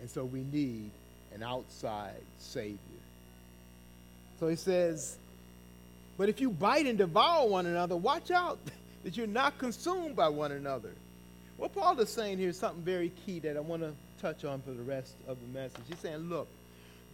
And 0.00 0.10
so 0.10 0.24
we 0.24 0.40
need 0.52 0.90
an 1.34 1.42
outside 1.42 2.22
Savior. 2.38 2.78
So 4.40 4.48
he 4.48 4.56
says, 4.56 5.16
But 6.16 6.28
if 6.28 6.40
you 6.40 6.50
bite 6.50 6.86
and 6.86 6.98
devour 6.98 7.48
one 7.48 7.66
another, 7.66 7.96
watch 7.96 8.30
out 8.30 8.58
that 9.04 9.16
you're 9.16 9.26
not 9.26 9.58
consumed 9.58 10.16
by 10.16 10.28
one 10.28 10.52
another. 10.52 10.92
What 11.56 11.74
Paul 11.74 11.98
is 12.00 12.10
saying 12.10 12.38
here 12.38 12.48
is 12.48 12.58
something 12.58 12.82
very 12.82 13.12
key 13.24 13.38
that 13.40 13.56
I 13.56 13.60
want 13.60 13.82
to 13.82 13.92
touch 14.20 14.44
on 14.44 14.60
for 14.62 14.72
the 14.72 14.82
rest 14.82 15.14
of 15.28 15.36
the 15.40 15.58
message. 15.58 15.82
He's 15.88 15.98
saying, 15.98 16.28
look, 16.28 16.48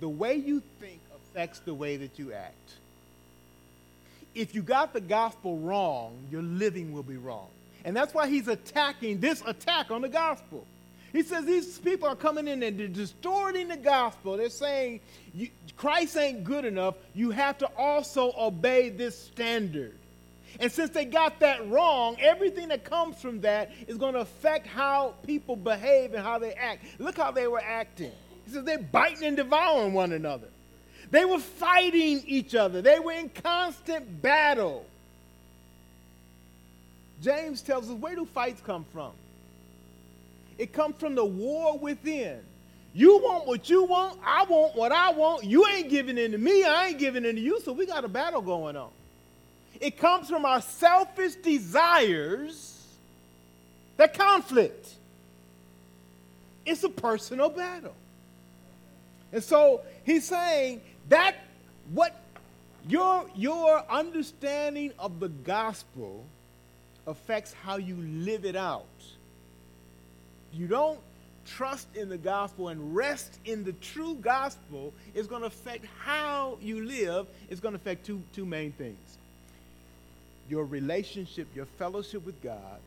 the 0.00 0.08
way 0.08 0.36
you 0.36 0.62
think 0.80 1.00
affects 1.14 1.60
the 1.60 1.74
way 1.74 1.96
that 1.98 2.18
you 2.18 2.32
act. 2.32 2.74
If 4.34 4.54
you 4.54 4.62
got 4.62 4.92
the 4.92 5.00
gospel 5.00 5.58
wrong, 5.58 6.16
your 6.30 6.42
living 6.42 6.92
will 6.92 7.02
be 7.02 7.16
wrong. 7.16 7.48
And 7.84 7.96
that's 7.96 8.14
why 8.14 8.28
he's 8.28 8.48
attacking 8.48 9.20
this 9.20 9.42
attack 9.44 9.90
on 9.90 10.02
the 10.02 10.08
gospel. 10.08 10.64
He 11.12 11.22
says 11.22 11.44
these 11.44 11.78
people 11.78 12.08
are 12.08 12.16
coming 12.16 12.46
in 12.46 12.62
and 12.62 12.78
they're 12.78 12.88
distorting 12.88 13.68
the 13.68 13.76
gospel. 13.76 14.36
They're 14.36 14.48
saying 14.48 15.00
Christ 15.76 16.16
ain't 16.16 16.44
good 16.44 16.64
enough. 16.64 16.94
You 17.14 17.30
have 17.30 17.58
to 17.58 17.66
also 17.76 18.32
obey 18.38 18.90
this 18.90 19.18
standard. 19.18 19.96
And 20.58 20.70
since 20.70 20.90
they 20.90 21.04
got 21.04 21.40
that 21.40 21.68
wrong, 21.68 22.16
everything 22.20 22.68
that 22.68 22.84
comes 22.84 23.20
from 23.20 23.40
that 23.42 23.72
is 23.86 23.96
going 23.96 24.14
to 24.14 24.20
affect 24.20 24.66
how 24.66 25.14
people 25.24 25.56
behave 25.56 26.14
and 26.14 26.22
how 26.22 26.38
they 26.38 26.52
act. 26.52 26.84
Look 26.98 27.16
how 27.16 27.30
they 27.30 27.46
were 27.46 27.62
acting. 27.62 28.12
He 28.44 28.52
says 28.52 28.64
they're 28.64 28.78
biting 28.78 29.24
and 29.24 29.36
devouring 29.36 29.92
one 29.92 30.12
another. 30.12 30.48
They 31.10 31.24
were 31.24 31.38
fighting 31.38 32.22
each 32.26 32.54
other. 32.54 32.82
They 32.82 33.00
were 33.00 33.12
in 33.12 33.30
constant 33.30 34.22
battle. 34.22 34.86
James 37.22 37.62
tells 37.62 37.90
us 37.90 37.96
where 37.96 38.14
do 38.14 38.24
fights 38.24 38.60
come 38.64 38.84
from? 38.92 39.12
It 40.60 40.74
comes 40.74 40.96
from 40.98 41.14
the 41.14 41.24
war 41.24 41.78
within. 41.78 42.38
You 42.92 43.16
want 43.16 43.46
what 43.46 43.70
you 43.70 43.84
want, 43.84 44.20
I 44.22 44.44
want 44.44 44.76
what 44.76 44.92
I 44.92 45.10
want. 45.10 45.42
You 45.44 45.66
ain't 45.66 45.88
giving 45.88 46.18
in 46.18 46.32
to 46.32 46.38
me, 46.38 46.64
I 46.64 46.88
ain't 46.88 46.98
giving 46.98 47.24
in 47.24 47.36
to 47.36 47.40
you, 47.40 47.62
so 47.62 47.72
we 47.72 47.86
got 47.86 48.04
a 48.04 48.08
battle 48.08 48.42
going 48.42 48.76
on. 48.76 48.90
It 49.80 49.96
comes 49.96 50.28
from 50.28 50.44
our 50.44 50.60
selfish 50.60 51.36
desires 51.36 52.86
that 53.96 54.12
conflict. 54.12 54.96
It's 56.66 56.84
a 56.84 56.90
personal 56.90 57.48
battle. 57.48 57.94
And 59.32 59.42
so 59.42 59.80
he's 60.04 60.26
saying 60.26 60.82
that 61.08 61.36
what 61.94 62.20
your, 62.86 63.24
your 63.34 63.82
understanding 63.90 64.92
of 64.98 65.20
the 65.20 65.28
gospel 65.28 66.26
affects 67.06 67.54
how 67.54 67.78
you 67.78 67.96
live 67.96 68.44
it 68.44 68.56
out. 68.56 68.84
You 70.52 70.66
don't 70.66 70.98
trust 71.46 71.88
in 71.94 72.08
the 72.08 72.18
gospel 72.18 72.68
and 72.68 72.94
rest 72.94 73.38
in 73.44 73.64
the 73.64 73.72
true 73.74 74.14
gospel 74.16 74.92
is 75.14 75.26
going 75.26 75.40
to 75.40 75.46
affect 75.46 75.86
how 76.02 76.58
you 76.60 76.84
live. 76.84 77.26
It's 77.48 77.60
going 77.60 77.72
to 77.72 77.80
affect 77.80 78.06
two, 78.06 78.22
two 78.32 78.44
main 78.44 78.72
things 78.72 79.18
your 80.48 80.64
relationship, 80.64 81.46
your 81.54 81.64
fellowship 81.64 82.26
with 82.26 82.42
God, 82.42 82.80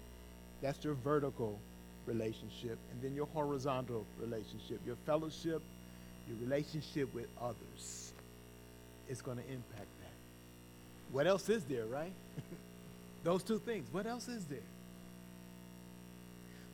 that's 0.62 0.84
your 0.84 0.96
vertical 0.96 1.58
relationship, 2.06 2.78
and 2.92 3.02
then 3.02 3.16
your 3.16 3.28
horizontal 3.28 4.06
relationship, 4.20 4.82
your 4.86 4.98
fellowship, 5.06 5.62
your 6.28 6.38
relationship 6.42 7.14
with 7.14 7.28
others 7.42 8.12
It's 9.10 9.22
going 9.22 9.38
to 9.38 9.44
impact 9.44 9.88
that. 10.02 10.12
What 11.12 11.28
else 11.28 11.50
is 11.50 11.64
there, 11.66 11.86
right? 11.86 12.12
Those 13.24 13.44
two 13.44 13.60
things. 13.60 13.88
What 13.92 14.08
else 14.08 14.28
is 14.28 14.44
there? 14.46 14.60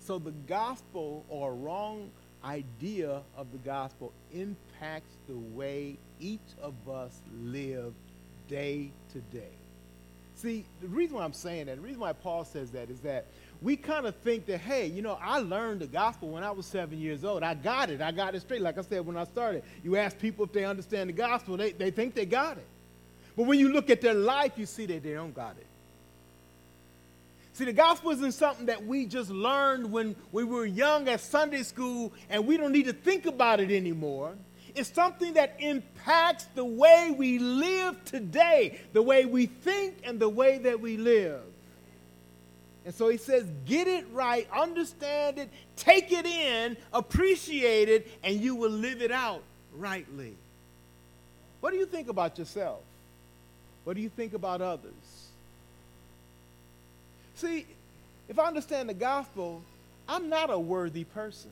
So 0.09 0.17
the 0.17 0.33
gospel 0.47 1.23
or 1.29 1.53
wrong 1.53 2.09
idea 2.43 3.21
of 3.37 3.51
the 3.51 3.59
gospel 3.59 4.11
impacts 4.33 5.13
the 5.27 5.37
way 5.55 5.97
each 6.19 6.39
of 6.63 6.73
us 6.89 7.21
live 7.43 7.93
day 8.47 8.89
to 9.13 9.19
day. 9.19 9.51
See, 10.33 10.65
the 10.81 10.87
reason 10.87 11.17
why 11.17 11.25
I'm 11.25 11.33
saying 11.33 11.67
that, 11.67 11.75
the 11.75 11.83
reason 11.83 11.99
why 11.99 12.13
Paul 12.13 12.43
says 12.43 12.71
that 12.71 12.89
is 12.89 13.01
that 13.01 13.27
we 13.61 13.75
kind 13.77 14.07
of 14.07 14.15
think 14.15 14.47
that, 14.47 14.61
hey, 14.61 14.87
you 14.87 15.03
know, 15.03 15.15
I 15.21 15.41
learned 15.41 15.81
the 15.81 15.87
gospel 15.87 16.29
when 16.29 16.43
I 16.43 16.49
was 16.49 16.65
seven 16.65 16.97
years 16.97 17.23
old. 17.23 17.43
I 17.43 17.53
got 17.53 17.91
it. 17.91 18.01
I 18.01 18.11
got 18.11 18.33
it 18.33 18.39
straight. 18.39 18.63
Like 18.63 18.79
I 18.79 18.81
said 18.81 19.05
when 19.05 19.15
I 19.15 19.25
started, 19.25 19.61
you 19.83 19.95
ask 19.95 20.17
people 20.17 20.43
if 20.43 20.51
they 20.51 20.65
understand 20.65 21.09
the 21.09 21.13
gospel, 21.13 21.55
they, 21.55 21.73
they 21.73 21.91
think 21.91 22.15
they 22.15 22.25
got 22.25 22.57
it. 22.57 22.65
But 23.37 23.45
when 23.45 23.59
you 23.59 23.71
look 23.71 23.91
at 23.91 24.01
their 24.01 24.15
life, 24.15 24.53
you 24.57 24.65
see 24.65 24.87
that 24.87 25.03
they 25.03 25.13
don't 25.13 25.35
got 25.35 25.55
it. 25.59 25.67
See, 27.59 27.65
the 27.65 27.73
gospel 27.73 28.11
isn't 28.11 28.31
something 28.31 28.67
that 28.67 28.85
we 28.85 29.05
just 29.05 29.29
learned 29.29 29.91
when 29.91 30.15
we 30.31 30.45
were 30.45 30.65
young 30.65 31.09
at 31.09 31.19
Sunday 31.19 31.63
school 31.63 32.13
and 32.29 32.47
we 32.47 32.55
don't 32.55 32.71
need 32.71 32.85
to 32.85 32.93
think 32.93 33.25
about 33.25 33.59
it 33.59 33.69
anymore. 33.69 34.35
It's 34.75 34.89
something 34.89 35.33
that 35.33 35.57
impacts 35.59 36.45
the 36.55 36.63
way 36.63 37.13
we 37.17 37.37
live 37.37 38.01
today, 38.05 38.79
the 38.93 39.01
way 39.01 39.25
we 39.25 39.47
think 39.47 39.97
and 40.05 40.21
the 40.21 40.29
way 40.29 40.59
that 40.59 40.79
we 40.79 40.95
live. 40.95 41.41
And 42.85 42.95
so 42.95 43.09
he 43.09 43.17
says, 43.17 43.45
get 43.65 43.89
it 43.89 44.05
right, 44.13 44.47
understand 44.53 45.37
it, 45.37 45.49
take 45.75 46.13
it 46.13 46.25
in, 46.25 46.77
appreciate 46.93 47.89
it, 47.89 48.09
and 48.23 48.39
you 48.39 48.55
will 48.55 48.71
live 48.71 49.01
it 49.01 49.11
out 49.11 49.43
rightly. 49.75 50.33
What 51.59 51.71
do 51.71 51.77
you 51.77 51.85
think 51.85 52.07
about 52.07 52.39
yourself? 52.39 52.79
What 53.83 53.97
do 53.97 54.01
you 54.01 54.07
think 54.07 54.33
about 54.33 54.61
others? 54.61 54.93
See, 57.39 57.65
if 58.27 58.37
I 58.37 58.47
understand 58.47 58.89
the 58.89 58.93
gospel, 58.93 59.63
I'm 60.09 60.27
not 60.27 60.49
a 60.49 60.59
worthy 60.59 61.05
person. 61.05 61.51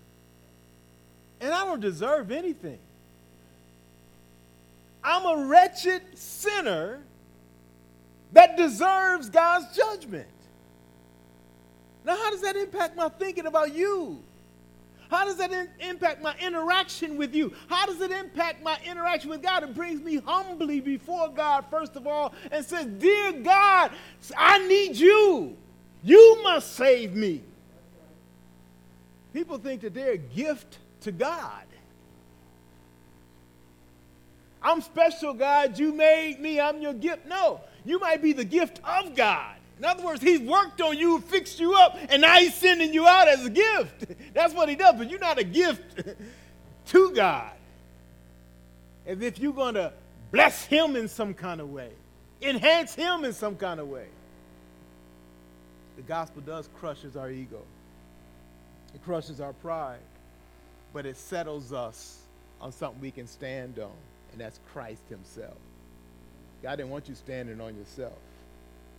And 1.39 1.53
I 1.53 1.63
don't 1.63 1.79
deserve 1.79 2.29
anything. 2.29 2.77
I'm 5.01 5.25
a 5.25 5.47
wretched 5.47 6.01
sinner 6.17 6.99
that 8.33 8.57
deserves 8.57 9.29
God's 9.29 9.73
judgment. 9.73 10.27
Now, 12.03 12.17
how 12.17 12.31
does 12.31 12.41
that 12.41 12.57
impact 12.57 12.97
my 12.97 13.07
thinking 13.07 13.45
about 13.45 13.73
you? 13.73 14.19
How 15.09 15.23
does 15.23 15.37
that 15.37 15.53
in- 15.53 15.69
impact 15.79 16.21
my 16.21 16.35
interaction 16.41 17.15
with 17.15 17.33
you? 17.33 17.53
How 17.69 17.85
does 17.85 18.01
it 18.01 18.11
impact 18.11 18.61
my 18.61 18.77
interaction 18.85 19.29
with 19.29 19.41
God? 19.41 19.63
It 19.63 19.73
brings 19.73 20.01
me 20.01 20.17
humbly 20.17 20.81
before 20.81 21.29
God, 21.29 21.63
first 21.69 21.95
of 21.95 22.05
all, 22.05 22.33
and 22.51 22.65
says, 22.65 22.87
Dear 22.87 23.31
God, 23.31 23.91
I 24.35 24.67
need 24.67 24.97
you. 24.97 25.55
You 26.07 26.39
must 26.41 26.77
save 26.77 27.13
me. 27.13 27.43
People 29.33 29.57
think 29.57 29.81
that 29.81 29.93
they're 29.93 30.13
a 30.13 30.17
gift 30.17 30.77
to 31.01 31.11
God. 31.11 31.65
I'm 34.63 34.79
special, 34.79 35.33
God. 35.33 35.77
You 35.77 35.91
made 35.91 36.39
me. 36.39 36.61
I'm 36.61 36.81
your 36.81 36.93
gift. 36.93 37.25
No, 37.27 37.59
you 37.83 37.99
might 37.99 38.21
be 38.21 38.31
the 38.31 38.45
gift 38.45 38.79
of 38.85 39.17
God. 39.17 39.57
In 39.79 39.83
other 39.83 40.01
words, 40.01 40.21
He's 40.21 40.39
worked 40.39 40.79
on 40.79 40.97
you, 40.97 41.19
fixed 41.19 41.59
you 41.59 41.73
up, 41.73 41.97
and 42.07 42.21
now 42.21 42.37
He's 42.37 42.55
sending 42.55 42.93
you 42.93 43.05
out 43.05 43.27
as 43.27 43.45
a 43.45 43.49
gift. 43.49 44.05
That's 44.33 44.53
what 44.53 44.69
He 44.69 44.75
does, 44.75 44.95
but 44.97 45.09
you're 45.09 45.19
not 45.19 45.39
a 45.39 45.43
gift 45.43 46.05
to 46.85 47.11
God. 47.11 47.51
As 49.05 49.19
if 49.19 49.39
you're 49.39 49.51
going 49.51 49.75
to 49.75 49.91
bless 50.31 50.63
Him 50.63 50.95
in 50.95 51.09
some 51.09 51.33
kind 51.33 51.59
of 51.59 51.69
way, 51.69 51.91
enhance 52.41 52.95
Him 52.95 53.25
in 53.25 53.33
some 53.33 53.57
kind 53.57 53.81
of 53.81 53.89
way 53.89 54.07
the 55.97 56.03
gospel 56.03 56.41
does 56.41 56.69
crushes 56.79 57.17
our 57.17 57.29
ego. 57.29 57.61
It 58.93 59.03
crushes 59.03 59.41
our 59.41 59.53
pride, 59.53 59.99
but 60.93 61.05
it 61.05 61.17
settles 61.17 61.73
us 61.73 62.21
on 62.61 62.71
something 62.71 63.01
we 63.01 63.11
can 63.11 63.27
stand 63.27 63.79
on, 63.79 63.91
and 64.31 64.39
that's 64.39 64.59
Christ 64.71 65.01
himself. 65.09 65.57
God 66.63 66.77
didn't 66.77 66.91
want 66.91 67.09
you 67.09 67.15
standing 67.15 67.59
on 67.59 67.75
yourself. 67.75 68.17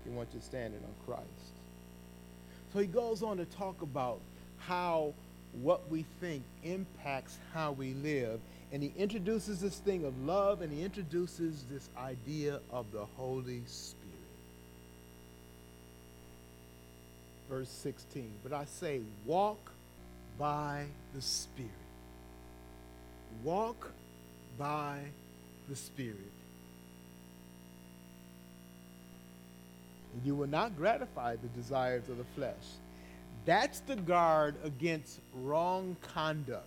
He 0.05 0.11
wants 0.11 0.35
you 0.35 0.41
standing 0.41 0.81
on 0.81 0.95
Christ. 1.07 1.55
So 2.73 2.81
he 2.81 2.87
goes 2.87 3.23
on 3.23 3.39
to 3.39 3.45
talk 3.47 3.81
about 3.83 4.21
how 4.59 5.15
what 5.63 5.89
we 5.89 6.05
think 6.21 6.43
impacts 6.63 7.39
how 7.55 7.73
we 7.73 7.95
live. 7.95 8.41
And 8.73 8.83
he 8.83 8.93
introduces 8.97 9.61
this 9.61 9.79
thing 9.79 10.05
of 10.05 10.19
love 10.25 10.61
and 10.61 10.73
he 10.73 10.85
introduces 10.85 11.65
this 11.71 11.89
idea 11.97 12.61
of 12.71 12.93
the 12.93 13.05
Holy 13.17 13.63
Spirit. 13.67 13.98
Verse 17.49 17.69
16. 17.69 18.31
But 18.43 18.53
I 18.53 18.65
say, 18.65 19.01
walk 19.25 19.73
by 20.39 20.85
the 21.15 21.23
Spirit. 21.23 21.71
Walk 23.43 23.91
by 24.59 25.01
the 25.69 25.77
Spirit. 25.77 26.33
And 30.15 30.25
you 30.25 30.35
will 30.35 30.49
not 30.49 30.77
gratify 30.77 31.37
the 31.37 31.49
desires 31.49 32.09
of 32.09 32.19
the 32.19 32.25
flesh. 32.35 32.55
That's 33.45 33.81
the 33.81 33.97
guard 33.97 34.57
against 34.65 35.21
wrong 35.35 35.97
conduct. 36.15 36.67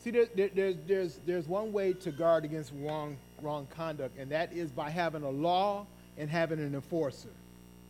See, 0.00 0.10
there, 0.10 0.26
there, 0.34 0.50
there's, 0.54 0.76
there's, 0.86 1.20
there's 1.26 1.48
one 1.48 1.72
way 1.72 1.92
to 1.92 2.10
guard 2.10 2.44
against 2.44 2.72
wrong, 2.80 3.16
wrong 3.42 3.66
conduct, 3.76 4.18
and 4.18 4.30
that 4.30 4.52
is 4.52 4.70
by 4.70 4.90
having 4.90 5.22
a 5.22 5.30
law 5.30 5.86
and 6.16 6.30
having 6.30 6.58
an 6.60 6.74
enforcer. 6.74 7.28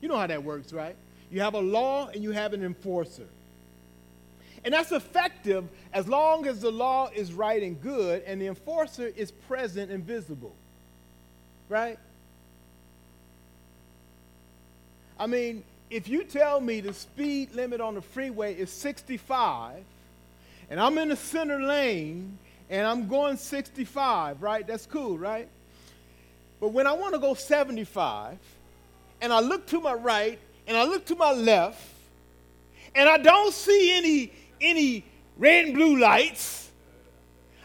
You 0.00 0.08
know 0.08 0.16
how 0.16 0.26
that 0.26 0.42
works, 0.42 0.72
right? 0.72 0.96
You 1.30 1.40
have 1.40 1.54
a 1.54 1.60
law 1.60 2.08
and 2.08 2.22
you 2.22 2.30
have 2.30 2.52
an 2.52 2.64
enforcer. 2.64 3.26
And 4.64 4.74
that's 4.74 4.92
effective 4.92 5.64
as 5.92 6.08
long 6.08 6.46
as 6.46 6.60
the 6.60 6.70
law 6.70 7.08
is 7.14 7.32
right 7.32 7.62
and 7.62 7.80
good 7.80 8.22
and 8.26 8.40
the 8.40 8.48
enforcer 8.48 9.12
is 9.16 9.30
present 9.30 9.90
and 9.90 10.02
visible. 10.02 10.54
Right? 11.68 11.98
I 15.18 15.26
mean, 15.26 15.62
if 15.88 16.08
you 16.08 16.24
tell 16.24 16.60
me 16.60 16.80
the 16.80 16.92
speed 16.92 17.54
limit 17.54 17.80
on 17.80 17.94
the 17.94 18.02
freeway 18.02 18.54
is 18.54 18.70
65 18.70 19.84
and 20.68 20.80
I'm 20.80 20.98
in 20.98 21.08
the 21.10 21.16
center 21.16 21.60
lane 21.60 22.38
and 22.68 22.86
I'm 22.86 23.06
going 23.06 23.36
65, 23.36 24.42
right? 24.42 24.66
That's 24.66 24.86
cool, 24.86 25.16
right? 25.16 25.48
But 26.60 26.68
when 26.68 26.86
I 26.86 26.92
want 26.92 27.14
to 27.14 27.20
go 27.20 27.34
75 27.34 28.36
and 29.20 29.32
I 29.32 29.40
look 29.40 29.66
to 29.68 29.80
my 29.80 29.94
right 29.94 30.38
and 30.66 30.76
I 30.76 30.84
look 30.84 31.04
to 31.06 31.16
my 31.16 31.32
left 31.32 31.80
and 32.94 33.08
I 33.08 33.18
don't 33.18 33.52
see 33.52 33.96
any 33.96 34.32
any 34.60 35.04
red 35.36 35.66
and 35.66 35.74
blue 35.74 35.98
lights. 35.98 36.70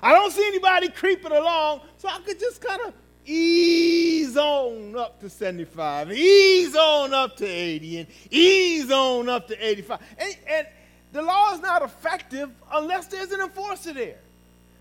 I 0.03 0.13
don't 0.13 0.31
see 0.31 0.45
anybody 0.45 0.89
creeping 0.89 1.31
along, 1.31 1.81
so 1.97 2.09
I 2.09 2.19
could 2.19 2.39
just 2.39 2.61
kind 2.61 2.81
of 2.81 2.93
ease 3.25 4.35
on 4.35 4.95
up 4.97 5.19
to 5.21 5.29
75, 5.29 6.11
ease 6.11 6.75
on 6.75 7.13
up 7.13 7.37
to 7.37 7.45
80, 7.45 7.99
and 7.99 8.07
ease 8.29 8.91
on 8.91 9.29
up 9.29 9.47
to 9.47 9.67
85. 9.67 9.99
And, 10.17 10.35
and 10.47 10.67
the 11.11 11.21
law 11.21 11.53
is 11.53 11.61
not 11.61 11.83
effective 11.83 12.49
unless 12.71 13.07
there's 13.07 13.31
an 13.31 13.41
enforcer 13.41 13.93
there. 13.93 14.17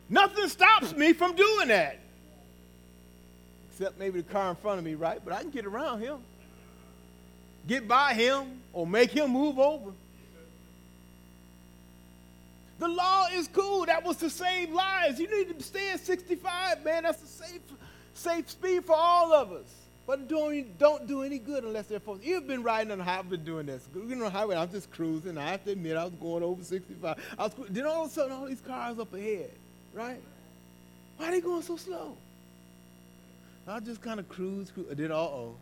Nothing 0.08 0.48
stops 0.48 0.96
me 0.96 1.12
from 1.12 1.36
doing 1.36 1.68
that. 1.68 2.00
Except 3.70 3.98
maybe 3.98 4.22
the 4.22 4.32
car 4.32 4.50
in 4.50 4.56
front 4.56 4.78
of 4.78 4.84
me, 4.84 4.94
right? 4.94 5.20
But 5.22 5.34
I 5.34 5.42
can 5.42 5.50
get 5.50 5.66
around 5.66 6.00
him 6.00 6.18
get 7.66 7.86
by 7.86 8.14
him 8.14 8.60
or 8.72 8.86
make 8.86 9.10
him 9.10 9.30
move 9.30 9.58
over. 9.58 9.92
The 12.78 12.88
law 12.88 13.26
is 13.32 13.46
cool. 13.48 13.84
That 13.86 14.04
was 14.04 14.16
to 14.18 14.30
save 14.30 14.70
lives. 14.70 15.20
You 15.20 15.28
need 15.30 15.56
to 15.56 15.62
stay 15.62 15.90
at 15.90 16.00
65, 16.00 16.82
man. 16.82 17.02
That's 17.02 17.22
a 17.22 17.26
safe, 17.26 17.60
safe 18.14 18.50
speed 18.50 18.86
for 18.86 18.96
all 18.96 19.34
of 19.34 19.52
us. 19.52 19.70
But 20.06 20.28
don't, 20.28 20.78
don't 20.78 21.06
do 21.06 21.22
any 21.22 21.38
good 21.38 21.62
unless 21.62 21.86
they're 21.86 22.00
forced. 22.00 22.24
You've 22.24 22.46
been 22.46 22.62
riding 22.62 22.90
on 22.90 22.98
the 22.98 23.04
highway, 23.04 23.28
been 23.28 23.44
doing 23.44 23.66
this. 23.66 23.86
You 23.94 24.16
know, 24.16 24.30
highway, 24.30 24.56
I'm 24.56 24.70
just 24.70 24.90
cruising. 24.90 25.36
I 25.36 25.50
have 25.50 25.64
to 25.66 25.72
admit, 25.72 25.96
I 25.96 26.04
was 26.04 26.14
going 26.14 26.42
over 26.42 26.64
65. 26.64 27.18
I 27.38 27.42
was, 27.42 27.52
then 27.68 27.86
all 27.86 28.06
of 28.06 28.10
a 28.10 28.12
sudden, 28.12 28.32
all 28.32 28.46
these 28.46 28.62
cars 28.62 28.98
up 28.98 29.12
ahead, 29.12 29.50
right? 29.92 30.20
Why 31.18 31.28
are 31.28 31.30
they 31.32 31.40
going 31.40 31.62
so 31.62 31.76
slow? 31.76 32.16
I 33.68 33.78
just 33.78 34.00
kind 34.00 34.18
of 34.18 34.28
cruise, 34.28 34.70
cruise. 34.70 34.88
Then, 34.90 35.12
uh-oh. 35.12 35.54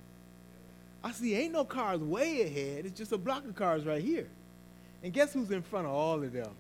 I 1.03 1.13
see 1.13 1.35
ain't 1.35 1.53
no 1.53 1.65
cars 1.65 2.01
way 2.01 2.43
ahead. 2.43 2.87
It's 2.87 2.99
just 2.99 3.13
a 3.13 3.19
block 3.19 3.45
of 3.45 3.55
cars 3.55 3.85
right 3.85 4.03
here. 4.03 4.27
And 5.03 5.13
guess 5.13 5.33
who's 5.33 5.51
in 5.51 5.63
front 5.63 5.87
of 5.87 5.93
all 5.93 6.23
of 6.23 6.33
them? 6.33 6.51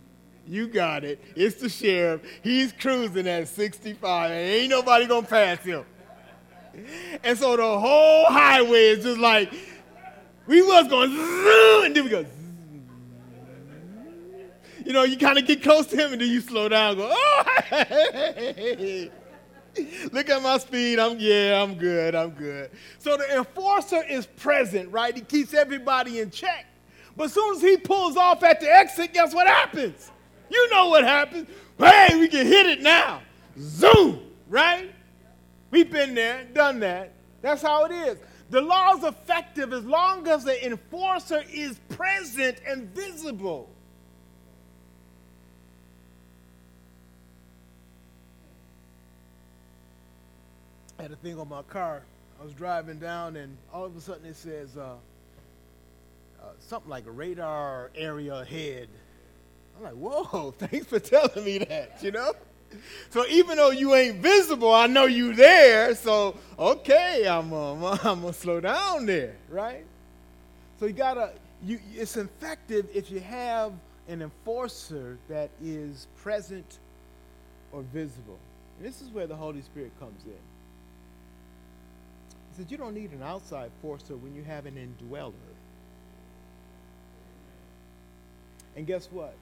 You 0.46 0.68
got 0.68 1.04
it. 1.04 1.20
It's 1.36 1.56
the 1.56 1.68
sheriff. 1.68 2.22
He's 2.42 2.72
cruising 2.72 3.26
at 3.26 3.48
65. 3.48 4.30
And 4.30 4.40
ain't 4.40 4.70
nobody 4.70 5.06
gonna 5.06 5.26
pass 5.26 5.58
him. 5.60 5.84
And 7.24 7.36
so 7.36 7.56
the 7.56 7.78
whole 7.78 8.26
highway 8.26 8.88
is 8.88 9.04
just 9.04 9.18
like, 9.18 9.52
we 10.46 10.62
was 10.62 10.88
going 10.88 11.10
zoom, 11.10 11.84
and 11.84 11.96
then 11.96 12.04
we 12.04 12.10
go. 12.10 12.24
You 14.84 14.92
know, 14.94 15.02
you 15.02 15.18
kind 15.18 15.36
of 15.36 15.46
get 15.46 15.62
close 15.62 15.86
to 15.88 15.96
him, 15.96 16.12
and 16.12 16.20
then 16.22 16.28
you 16.30 16.40
slow 16.40 16.68
down. 16.68 16.96
Go, 16.96 17.10
oh, 17.12 17.44
hey. 17.68 19.10
Look 20.12 20.28
at 20.28 20.42
my 20.42 20.58
speed. 20.58 20.98
I'm 20.98 21.18
yeah, 21.18 21.62
I'm 21.62 21.74
good. 21.74 22.14
I'm 22.14 22.30
good. 22.30 22.70
So 22.98 23.16
the 23.16 23.38
enforcer 23.38 24.02
is 24.04 24.26
present, 24.26 24.90
right? 24.90 25.14
He 25.14 25.22
keeps 25.22 25.54
everybody 25.54 26.20
in 26.20 26.30
check. 26.30 26.66
But 27.16 27.24
as 27.24 27.32
soon 27.32 27.56
as 27.56 27.62
he 27.62 27.76
pulls 27.76 28.16
off 28.16 28.42
at 28.42 28.60
the 28.60 28.72
exit, 28.72 29.12
guess 29.12 29.34
what 29.34 29.46
happens? 29.46 30.10
You 30.50 30.70
know 30.70 30.88
what 30.88 31.04
happens. 31.04 31.48
Hey, 31.76 32.18
we 32.18 32.28
can 32.28 32.46
hit 32.46 32.66
it 32.66 32.80
now. 32.80 33.20
Zoom, 33.58 34.20
right? 34.48 34.92
We've 35.70 35.90
been 35.90 36.14
there, 36.14 36.44
done 36.52 36.80
that. 36.80 37.12
That's 37.42 37.62
how 37.62 37.84
it 37.84 37.92
is. 37.92 38.18
The 38.50 38.60
law 38.60 38.94
is 38.96 39.04
effective 39.04 39.72
as 39.72 39.84
long 39.84 40.26
as 40.26 40.44
the 40.44 40.64
enforcer 40.64 41.44
is 41.52 41.78
present 41.90 42.60
and 42.66 42.88
visible. 42.94 43.68
I 50.98 51.02
had 51.02 51.12
a 51.12 51.16
thing 51.16 51.38
on 51.38 51.48
my 51.48 51.62
car. 51.62 52.02
I 52.40 52.44
was 52.44 52.52
driving 52.54 52.98
down, 52.98 53.36
and 53.36 53.56
all 53.72 53.84
of 53.84 53.96
a 53.96 54.00
sudden 54.00 54.24
it 54.24 54.36
says 54.36 54.76
uh, 54.76 54.94
uh, 56.42 56.46
something 56.58 56.90
like 56.90 57.06
a 57.06 57.10
radar 57.10 57.90
area 57.94 58.34
ahead. 58.34 58.88
I'm 59.76 59.84
like, 59.84 59.94
whoa, 59.94 60.50
thanks 60.58 60.86
for 60.86 60.98
telling 60.98 61.44
me 61.44 61.58
that, 61.58 62.02
you 62.02 62.10
know? 62.10 62.32
So 63.10 63.24
even 63.28 63.56
though 63.56 63.70
you 63.70 63.94
ain't 63.94 64.16
visible, 64.16 64.74
I 64.74 64.88
know 64.88 65.06
you 65.06 65.34
there. 65.34 65.94
So 65.94 66.36
okay, 66.58 67.26
I'm 67.26 67.52
uh, 67.52 67.74
I'm 68.02 68.20
gonna 68.20 68.32
slow 68.32 68.60
down 68.60 69.06
there, 69.06 69.36
right? 69.48 69.86
So 70.78 70.86
you 70.86 70.92
gotta 70.92 71.32
you. 71.64 71.78
It's 71.94 72.16
effective 72.16 72.86
if 72.92 73.10
you 73.10 73.20
have 73.20 73.72
an 74.08 74.20
enforcer 74.20 75.16
that 75.28 75.48
is 75.62 76.08
present 76.22 76.78
or 77.72 77.82
visible. 77.82 78.38
And 78.76 78.86
this 78.86 79.00
is 79.00 79.08
where 79.08 79.26
the 79.26 79.36
Holy 79.36 79.62
Spirit 79.62 79.92
comes 79.98 80.22
in. 80.26 80.57
Said 82.58 82.72
you 82.72 82.76
don't 82.76 82.94
need 82.94 83.12
an 83.12 83.22
outside 83.22 83.70
enforcer 83.76 84.16
when 84.16 84.34
you 84.34 84.42
have 84.42 84.66
an 84.66 84.76
indweller. 84.76 85.32
And 88.76 88.84
guess 88.84 89.08
what? 89.12 89.34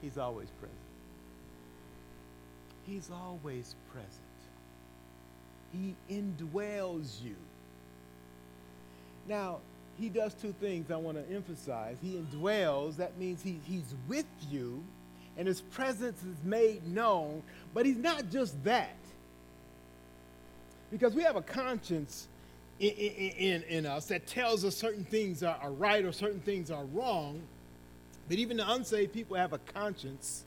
He's 0.00 0.16
always 0.16 0.48
present. 0.60 0.78
He's 2.86 3.10
always 3.10 3.74
present. 3.90 4.12
He 5.72 5.96
indwells 6.08 7.20
you. 7.24 7.34
Now, 9.28 9.58
he 9.98 10.08
does 10.08 10.32
two 10.34 10.54
things 10.60 10.92
I 10.92 10.96
want 10.96 11.16
to 11.16 11.34
emphasize. 11.34 11.96
He 12.00 12.14
indwells, 12.14 12.98
that 12.98 13.18
means 13.18 13.42
he, 13.42 13.58
he's 13.64 13.94
with 14.06 14.26
you, 14.48 14.80
and 15.36 15.48
his 15.48 15.60
presence 15.60 16.22
is 16.22 16.36
made 16.44 16.86
known, 16.86 17.42
but 17.74 17.84
he's 17.84 17.96
not 17.96 18.30
just 18.30 18.62
that. 18.62 18.94
Because 20.90 21.14
we 21.14 21.22
have 21.22 21.36
a 21.36 21.42
conscience 21.42 22.28
in, 22.78 22.90
in, 22.90 23.62
in 23.64 23.86
us 23.86 24.06
that 24.06 24.26
tells 24.26 24.64
us 24.64 24.76
certain 24.76 25.04
things 25.04 25.42
are, 25.42 25.56
are 25.62 25.72
right 25.72 26.04
or 26.04 26.12
certain 26.12 26.40
things 26.40 26.70
are 26.70 26.84
wrong, 26.86 27.40
but 28.28 28.38
even 28.38 28.56
the 28.56 28.70
unsaved 28.70 29.12
people 29.12 29.36
have 29.36 29.52
a 29.52 29.58
conscience 29.58 30.44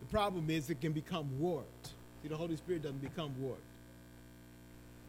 the 0.00 0.06
problem 0.06 0.48
is 0.50 0.70
it 0.70 0.80
can 0.80 0.92
become 0.92 1.28
warped. 1.38 1.90
See, 2.22 2.28
the 2.28 2.36
Holy 2.36 2.56
Spirit 2.56 2.82
doesn't 2.82 3.02
become 3.02 3.32
warped. 3.40 3.62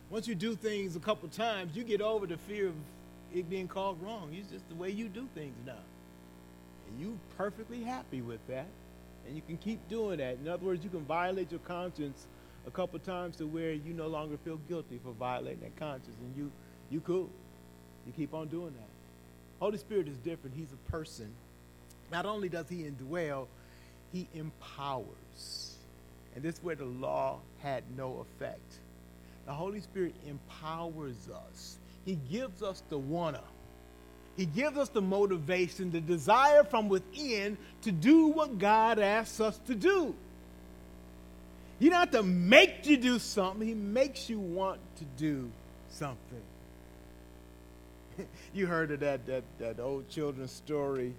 Once 0.09 0.27
you 0.27 0.35
do 0.35 0.55
things 0.55 0.95
a 0.95 0.99
couple 0.99 1.29
times, 1.29 1.75
you 1.75 1.83
get 1.83 2.01
over 2.01 2.25
the 2.25 2.37
fear 2.37 2.67
of 2.67 2.73
it 3.33 3.49
being 3.49 3.67
called 3.67 4.01
wrong. 4.01 4.29
It's 4.33 4.49
just 4.49 4.67
the 4.69 4.75
way 4.75 4.89
you 4.89 5.07
do 5.07 5.27
things 5.35 5.55
now. 5.65 5.73
And 6.87 6.99
you're 6.99 7.17
perfectly 7.37 7.83
happy 7.83 8.21
with 8.21 8.45
that. 8.47 8.65
And 9.27 9.35
you 9.35 9.43
can 9.45 9.57
keep 9.57 9.87
doing 9.87 10.17
that. 10.17 10.37
In 10.43 10.47
other 10.47 10.65
words, 10.65 10.83
you 10.83 10.89
can 10.89 11.05
violate 11.05 11.51
your 11.51 11.59
conscience 11.59 12.25
a 12.69 12.71
couple 12.71 12.99
times 12.99 13.35
to 13.37 13.47
where 13.47 13.73
you 13.73 13.93
no 13.93 14.07
longer 14.07 14.37
feel 14.45 14.57
guilty 14.69 14.99
for 15.03 15.11
violating 15.13 15.61
that 15.61 15.75
conscience. 15.77 16.15
And 16.21 16.37
you 16.37 16.51
you 16.91 17.01
cool. 17.01 17.29
You 18.05 18.13
keep 18.15 18.33
on 18.33 18.47
doing 18.47 18.73
that. 18.77 18.89
Holy 19.59 19.77
Spirit 19.77 20.07
is 20.07 20.17
different. 20.17 20.55
He's 20.55 20.71
a 20.71 20.91
person. 20.91 21.29
Not 22.11 22.25
only 22.25 22.47
does 22.47 22.69
he 22.69 22.83
indwell, 22.83 23.47
he 24.13 24.27
empowers. 24.33 25.75
And 26.35 26.43
this 26.43 26.55
is 26.55 26.63
where 26.63 26.75
the 26.75 26.85
law 26.85 27.39
had 27.59 27.83
no 27.97 28.25
effect. 28.37 28.79
The 29.47 29.53
Holy 29.53 29.81
Spirit 29.81 30.13
empowers 30.27 31.27
us. 31.27 31.77
He 32.05 32.19
gives 32.31 32.61
us 32.61 32.83
the 32.89 32.97
wanna. 32.97 33.43
He 34.37 34.45
gives 34.45 34.77
us 34.77 34.89
the 34.89 35.01
motivation, 35.01 35.91
the 35.91 36.01
desire 36.01 36.63
from 36.63 36.87
within 36.87 37.57
to 37.81 37.91
do 37.91 38.27
what 38.27 38.59
God 38.59 38.99
asks 38.99 39.39
us 39.39 39.59
to 39.67 39.75
do. 39.75 40.15
He 41.79 41.89
don't 41.89 41.99
have 41.99 42.11
to 42.11 42.23
make 42.23 42.85
you 42.85 42.97
do 42.97 43.19
something, 43.19 43.67
He 43.67 43.73
makes 43.73 44.29
you 44.29 44.39
want 44.39 44.79
to 44.97 45.05
do 45.17 45.49
something. 45.89 46.41
you 48.53 48.67
heard 48.67 48.91
of 48.91 48.99
that, 48.99 49.25
that, 49.27 49.43
that 49.59 49.79
old 49.79 50.09
children's 50.09 50.51
story 50.51 51.13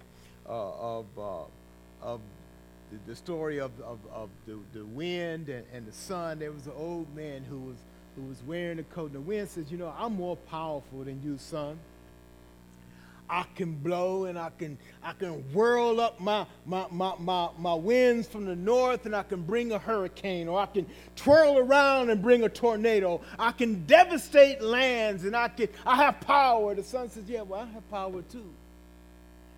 uh, 0.47 0.99
of, 0.99 1.05
uh, 1.17 1.43
of 2.01 2.21
the, 2.91 2.97
the 3.07 3.15
story 3.15 3.59
of, 3.59 3.71
of, 3.81 3.99
of 4.13 4.29
the, 4.45 4.57
the 4.73 4.85
wind 4.85 5.49
and, 5.49 5.65
and 5.73 5.87
the 5.87 5.93
sun. 5.93 6.39
There 6.39 6.51
was 6.51 6.67
an 6.67 6.73
old 6.75 7.13
man 7.15 7.43
who 7.43 7.57
was, 7.59 7.77
who 8.15 8.23
was 8.23 8.41
wearing 8.45 8.79
a 8.79 8.83
coat. 8.83 9.05
And 9.07 9.15
the 9.15 9.21
wind 9.21 9.49
says, 9.49 9.71
You 9.71 9.77
know, 9.77 9.93
I'm 9.97 10.15
more 10.15 10.35
powerful 10.35 11.03
than 11.03 11.21
you, 11.23 11.37
sun. 11.37 11.79
I 13.31 13.45
can 13.55 13.73
blow 13.73 14.25
and 14.25 14.37
I 14.37 14.51
can 14.59 14.77
I 15.01 15.13
can 15.13 15.31
whirl 15.53 15.99
up 16.01 16.19
my, 16.19 16.45
my, 16.65 16.85
my, 16.91 17.13
my, 17.17 17.49
my 17.57 17.73
winds 17.73 18.27
from 18.27 18.45
the 18.45 18.55
north 18.55 19.05
and 19.05 19.15
I 19.15 19.23
can 19.23 19.41
bring 19.41 19.71
a 19.71 19.79
hurricane 19.79 20.47
or 20.47 20.59
I 20.59 20.67
can 20.67 20.85
twirl 21.15 21.57
around 21.57 22.09
and 22.09 22.21
bring 22.21 22.43
a 22.43 22.49
tornado. 22.49 23.21
I 23.39 23.53
can 23.53 23.85
devastate 23.85 24.61
lands 24.61 25.23
and 25.23 25.35
I 25.35 25.47
can 25.47 25.69
I 25.85 25.95
have 25.95 26.19
power. 26.21 26.75
The 26.75 26.83
sun 26.83 27.09
says, 27.09 27.23
Yeah, 27.27 27.41
well 27.41 27.61
I 27.61 27.65
have 27.65 27.89
power 27.89 28.21
too. 28.23 28.49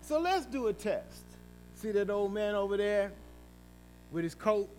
So 0.03 0.19
let's 0.19 0.45
do 0.45 0.67
a 0.67 0.73
test. 0.73 1.23
See 1.75 1.91
that 1.91 2.09
old 2.09 2.33
man 2.33 2.55
over 2.55 2.77
there? 2.77 3.12
with 4.13 4.23
his 4.23 4.36
coat. 4.36 4.69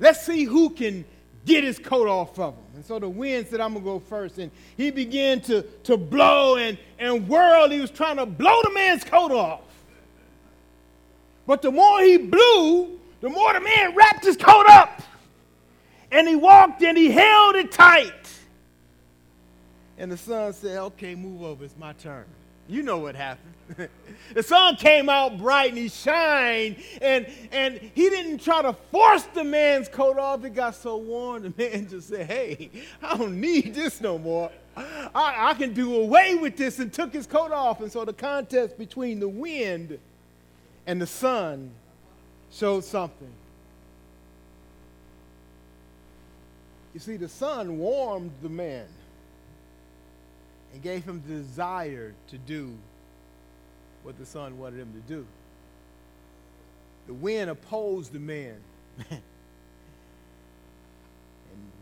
Let's 0.00 0.24
see 0.24 0.44
who 0.44 0.70
can 0.70 1.04
get 1.44 1.64
his 1.64 1.78
coat 1.78 2.08
off 2.08 2.38
of 2.38 2.54
him. 2.54 2.64
And 2.76 2.84
so 2.84 2.98
the 2.98 3.08
wind 3.08 3.48
said, 3.48 3.60
I'm 3.60 3.72
going 3.72 3.84
to 3.84 3.90
go 3.90 3.98
first. 3.98 4.38
And 4.38 4.50
he 4.76 4.90
began 4.90 5.40
to, 5.42 5.62
to 5.84 5.96
blow 5.96 6.56
and, 6.56 6.78
and 6.98 7.28
whirl. 7.28 7.68
He 7.70 7.80
was 7.80 7.90
trying 7.90 8.16
to 8.16 8.26
blow 8.26 8.60
the 8.62 8.70
man's 8.70 9.04
coat 9.04 9.32
off. 9.32 9.60
But 11.46 11.62
the 11.62 11.70
more 11.70 12.00
he 12.00 12.18
blew, 12.18 13.00
the 13.20 13.28
more 13.28 13.52
the 13.52 13.60
man 13.60 13.94
wrapped 13.94 14.24
his 14.24 14.36
coat 14.36 14.66
up. 14.68 15.02
And 16.10 16.28
he 16.28 16.36
walked 16.36 16.82
and 16.82 16.96
he 16.96 17.10
held 17.10 17.56
it 17.56 17.72
tight. 17.72 18.12
And 19.98 20.10
the 20.10 20.16
sun 20.16 20.52
said, 20.52 20.78
Okay, 20.78 21.14
move 21.14 21.42
over. 21.42 21.64
It's 21.64 21.76
my 21.76 21.92
turn. 21.94 22.24
You 22.68 22.82
know 22.82 22.98
what 22.98 23.14
happened. 23.14 23.52
the 24.34 24.42
sun 24.42 24.76
came 24.76 25.08
out 25.08 25.38
bright 25.38 25.70
and 25.70 25.78
he 25.78 25.88
shined, 25.88 26.76
and, 27.00 27.26
and 27.50 27.78
he 27.94 28.08
didn't 28.08 28.38
try 28.38 28.62
to 28.62 28.72
force 28.90 29.24
the 29.34 29.44
man's 29.44 29.88
coat 29.88 30.18
off. 30.18 30.44
It 30.44 30.54
got 30.54 30.74
so 30.74 30.96
warm, 30.96 31.42
the 31.42 31.54
man 31.56 31.88
just 31.88 32.08
said, 32.08 32.26
Hey, 32.26 32.70
I 33.02 33.16
don't 33.16 33.40
need 33.40 33.74
this 33.74 34.00
no 34.00 34.18
more. 34.18 34.50
I, 34.76 35.50
I 35.50 35.54
can 35.54 35.74
do 35.74 35.96
away 35.96 36.34
with 36.34 36.56
this, 36.56 36.78
and 36.78 36.92
took 36.92 37.12
his 37.12 37.26
coat 37.26 37.52
off. 37.52 37.80
And 37.80 37.92
so 37.92 38.04
the 38.04 38.12
contest 38.12 38.78
between 38.78 39.20
the 39.20 39.28
wind 39.28 39.98
and 40.86 41.00
the 41.00 41.06
sun 41.06 41.70
showed 42.50 42.84
something. 42.84 43.30
You 46.94 47.00
see, 47.00 47.16
the 47.16 47.28
sun 47.28 47.78
warmed 47.78 48.32
the 48.42 48.48
man 48.48 48.86
and 50.72 50.82
gave 50.82 51.04
him 51.04 51.22
the 51.26 51.34
desire 51.34 52.14
to 52.28 52.38
do 52.38 52.76
what 54.02 54.18
the 54.18 54.26
sun 54.26 54.58
wanted 54.58 54.80
him 54.80 54.92
to 54.92 55.00
do. 55.12 55.26
The 57.06 57.14
wind 57.14 57.50
opposed 57.50 58.12
the 58.12 58.20
man 58.20 58.56
and 59.10 59.20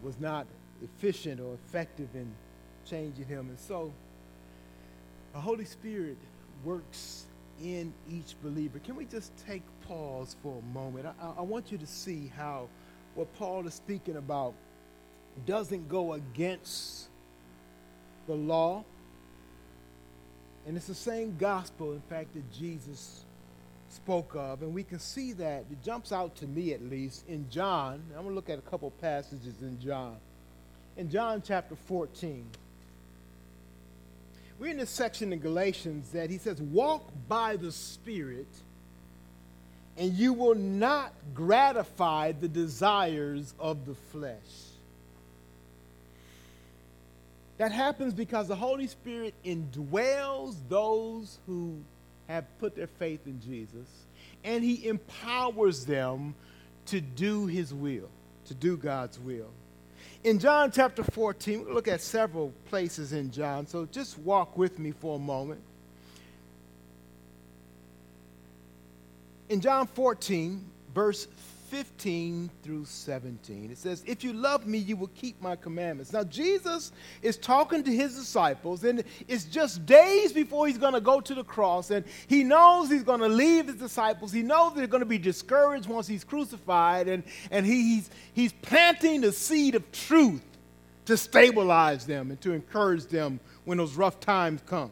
was 0.03 0.19
not 0.19 0.47
efficient 0.83 1.41
or 1.41 1.55
effective 1.55 2.09
in 2.15 2.33
changing 2.87 3.27
him. 3.27 3.49
And 3.49 3.59
so 3.59 3.93
the 5.33 5.41
Holy 5.41 5.65
Spirit 5.65 6.17
works 6.65 7.27
in 7.63 7.93
each 8.11 8.35
believer. 8.43 8.79
Can 8.81 8.97
we 8.97 9.05
just 9.05 9.33
take 9.47 9.63
pause 9.87 10.37
for 10.43 10.59
a 10.59 10.75
moment? 10.75 11.07
I, 11.07 11.13
I 11.39 11.43
want 11.43 11.71
you 11.71 11.79
to 11.79 11.87
see 11.87 12.33
how 12.37 12.69
what 13.15 13.33
Paul 13.37 13.67
is 13.67 13.75
speaking 13.75 14.17
about 14.17 14.55
doesn't 15.47 15.89
go 15.89 16.15
against 16.15 17.09
the 18.27 18.35
law. 18.35 18.85
And 20.67 20.77
it's 20.77 20.87
the 20.87 20.95
same 20.95 21.37
gospel, 21.39 21.93
in 21.93 22.01
fact, 22.03 22.35
that 22.35 22.53
Jesus 22.53 23.25
spoke 23.91 24.35
of. 24.35 24.63
And 24.63 24.75
we 24.75 24.85
can 24.85 24.99
see 24.99 25.33
that. 25.35 25.65
It 25.71 25.83
jumps 25.85 26.13
out 26.13 26.37
to 26.37 26.47
me, 26.47 26.73
at 26.73 26.83
least, 26.83 27.27
in 27.29 27.49
John. 27.51 28.03
I'm 28.11 28.23
going 28.23 28.29
to 28.29 28.35
look 28.35 28.51
at 28.51 28.59
a 28.59 28.63
couple 28.63 28.91
passages 29.01 29.55
in 29.63 29.81
John. 29.81 30.17
In 30.97 31.11
John 31.11 31.43
chapter 31.45 31.75
14, 31.75 32.45
we're 34.59 34.71
in 34.71 34.77
this 34.77 34.91
section 34.91 35.33
in 35.33 35.39
Galatians 35.39 36.11
that 36.11 36.29
he 36.29 36.37
says, 36.37 36.61
Walk 36.61 37.11
by 37.29 37.57
the 37.57 37.73
Spirit, 37.73 38.49
and 39.97 40.13
you 40.13 40.35
will 40.35 40.55
not 40.55 41.15
gratify 41.33 42.33
the 42.33 42.49
desires 42.49 43.55
of 43.59 43.87
the 43.87 43.95
flesh. 43.95 44.70
That 47.61 47.73
happens 47.73 48.15
because 48.15 48.49
the 48.49 48.57
Holy 48.57 48.87
Spirit 48.87 49.35
indwells 49.45 50.57
those 50.71 51.41
who 51.47 51.77
have 52.27 52.47
put 52.59 52.75
their 52.75 52.87
faith 52.87 53.27
in 53.27 53.39
Jesus, 53.39 53.87
and 54.43 54.65
He 54.65 54.89
empowers 54.89 55.85
them 55.85 56.35
to 56.87 57.03
do 57.03 57.47
His 57.49 57.75
will, 57.75 58.09
to 58.47 58.55
do 58.55 58.79
God's 58.79 59.19
will. 59.19 59.51
In 60.25 60.39
John 60.39 60.73
chapter 60.73 61.03
14, 61.03 61.67
we'll 61.67 61.75
look 61.75 61.87
at 61.87 62.01
several 62.01 62.51
places 62.71 63.13
in 63.13 63.31
John, 63.31 63.67
so 63.67 63.87
just 63.93 64.19
walk 64.21 64.57
with 64.57 64.79
me 64.79 64.93
for 64.93 65.17
a 65.17 65.19
moment. 65.19 65.61
In 69.51 69.61
John 69.61 69.87
14, 69.87 70.65
verse 70.95 71.29
15 71.71 72.51
through 72.65 72.85
17. 72.85 73.71
It 73.71 73.79
says, 73.79 74.03
If 74.05 74.25
you 74.25 74.33
love 74.33 74.67
me, 74.67 74.79
you 74.79 74.97
will 74.97 75.11
keep 75.15 75.41
my 75.41 75.55
commandments. 75.55 76.13
Now, 76.13 76.25
Jesus 76.25 76.91
is 77.23 77.37
talking 77.37 77.85
to 77.85 77.93
his 77.93 78.17
disciples, 78.17 78.83
and 78.83 79.05
it's 79.29 79.45
just 79.45 79.87
days 79.87 80.33
before 80.33 80.67
he's 80.67 80.79
going 80.79 80.95
to 80.95 81.01
go 81.01 81.21
to 81.21 81.33
the 81.33 81.45
cross, 81.45 81.93
and 81.93 82.05
he 82.27 82.43
knows 82.43 82.91
he's 82.91 83.05
going 83.05 83.21
to 83.21 83.29
leave 83.29 83.69
his 83.69 83.77
disciples. 83.77 84.33
He 84.33 84.43
knows 84.43 84.75
they're 84.75 84.89
going 84.89 85.03
to 85.03 85.07
be 85.07 85.19
discouraged 85.19 85.89
once 85.89 86.09
he's 86.09 86.25
crucified, 86.25 87.07
and, 87.07 87.23
and 87.53 87.65
he, 87.65 87.95
he's, 87.95 88.11
he's 88.33 88.53
planting 88.53 89.21
the 89.21 89.31
seed 89.31 89.77
of 89.77 89.91
truth 89.93 90.43
to 91.05 91.17
stabilize 91.17 92.05
them 92.05 92.31
and 92.31 92.41
to 92.41 92.53
encourage 92.53 93.07
them 93.07 93.39
when 93.65 93.79
those 93.79 93.95
rough 93.95 94.19
times 94.19 94.61
come. 94.67 94.91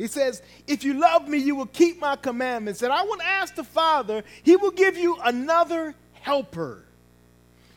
He 0.00 0.06
says, 0.06 0.40
If 0.66 0.82
you 0.82 0.94
love 0.94 1.28
me, 1.28 1.36
you 1.36 1.54
will 1.54 1.66
keep 1.66 2.00
my 2.00 2.16
commandments. 2.16 2.80
And 2.80 2.90
I 2.90 3.02
will 3.02 3.20
ask 3.20 3.54
the 3.54 3.64
Father, 3.64 4.24
He 4.42 4.56
will 4.56 4.70
give 4.70 4.96
you 4.96 5.18
another 5.22 5.94
helper 6.14 6.84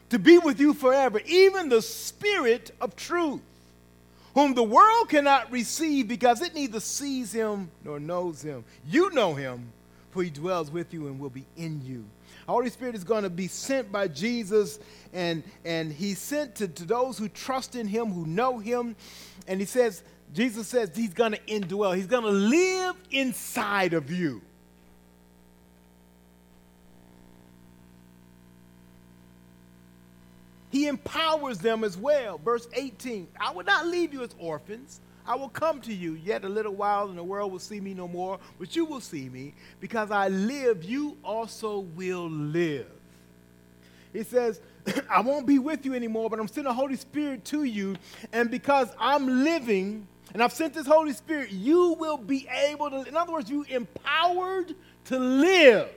to 0.09 0.19
be 0.19 0.37
with 0.37 0.57
you 0.59 0.73
forever, 0.73 1.19
even 1.25 1.67
the 1.67 1.81
Spirit 1.81 2.71
of 2.79 2.95
truth, 2.95 3.41
whom 4.35 4.53
the 4.53 4.63
world 4.63 5.09
cannot 5.09 5.51
receive 5.51 6.07
because 6.07 6.41
it 6.41 6.55
neither 6.55 6.79
sees 6.79 7.33
him 7.33 7.69
nor 7.83 7.99
knows 7.99 8.41
him. 8.41 8.63
You 8.87 9.09
know 9.11 9.33
him, 9.33 9.73
for 10.11 10.23
he 10.23 10.29
dwells 10.29 10.71
with 10.71 10.93
you 10.93 11.07
and 11.07 11.19
will 11.19 11.29
be 11.29 11.45
in 11.57 11.81
you. 11.83 12.05
Holy 12.47 12.69
Spirit 12.69 12.95
is 12.95 13.03
going 13.03 13.23
to 13.23 13.29
be 13.29 13.47
sent 13.47 13.91
by 13.91 14.07
Jesus, 14.07 14.79
and, 15.13 15.43
and 15.65 15.91
he's 15.91 16.19
sent 16.19 16.55
to, 16.55 16.67
to 16.67 16.85
those 16.85 17.17
who 17.17 17.27
trust 17.27 17.75
in 17.75 17.87
him, 17.87 18.11
who 18.11 18.25
know 18.25 18.59
him. 18.59 18.95
And 19.47 19.59
he 19.59 19.65
says, 19.65 20.03
Jesus 20.33 20.67
says 20.67 20.91
he's 20.95 21.13
going 21.13 21.33
to 21.33 21.39
indwell, 21.41 21.95
he's 21.95 22.07
going 22.07 22.23
to 22.23 22.29
live 22.29 22.95
inside 23.11 23.93
of 23.93 24.11
you. 24.11 24.41
He 30.71 30.87
empowers 30.87 31.59
them 31.59 31.83
as 31.83 31.95
well. 31.95 32.39
Verse 32.39 32.67
18 32.73 33.27
I 33.39 33.51
will 33.51 33.63
not 33.63 33.85
leave 33.85 34.11
you 34.11 34.23
as 34.23 34.31
orphans. 34.39 35.01
I 35.25 35.35
will 35.35 35.49
come 35.49 35.79
to 35.81 35.93
you 35.93 36.15
yet 36.15 36.43
a 36.43 36.49
little 36.49 36.73
while, 36.73 37.07
and 37.07 37.17
the 37.17 37.23
world 37.23 37.51
will 37.51 37.59
see 37.59 37.79
me 37.79 37.93
no 37.93 38.07
more, 38.07 38.39
but 38.59 38.75
you 38.75 38.83
will 38.83 38.99
see 38.99 39.29
me. 39.29 39.53
Because 39.79 40.11
I 40.11 40.27
live, 40.27 40.83
you 40.83 41.15
also 41.23 41.79
will 41.79 42.29
live. 42.29 42.87
He 44.11 44.23
says, 44.23 44.59
I 45.09 45.21
won't 45.21 45.45
be 45.45 45.59
with 45.59 45.85
you 45.85 45.93
anymore, 45.93 46.29
but 46.29 46.39
I'm 46.39 46.47
sending 46.47 46.65
the 46.65 46.73
Holy 46.73 46.97
Spirit 46.97 47.45
to 47.45 47.63
you. 47.63 47.95
And 48.33 48.51
because 48.51 48.89
I'm 48.99 49.43
living, 49.43 50.07
and 50.31 50.41
I've 50.41 50.53
sent 50.53 50.73
this 50.73 50.87
Holy 50.87 51.13
Spirit, 51.13 51.51
you 51.51 51.93
will 51.93 52.17
be 52.17 52.47
able 52.47 52.89
to, 52.89 53.03
in 53.03 53.17
other 53.17 53.33
words, 53.33 53.49
you 53.49 53.63
empowered 53.63 54.73
to 55.05 55.19
live. 55.19 55.89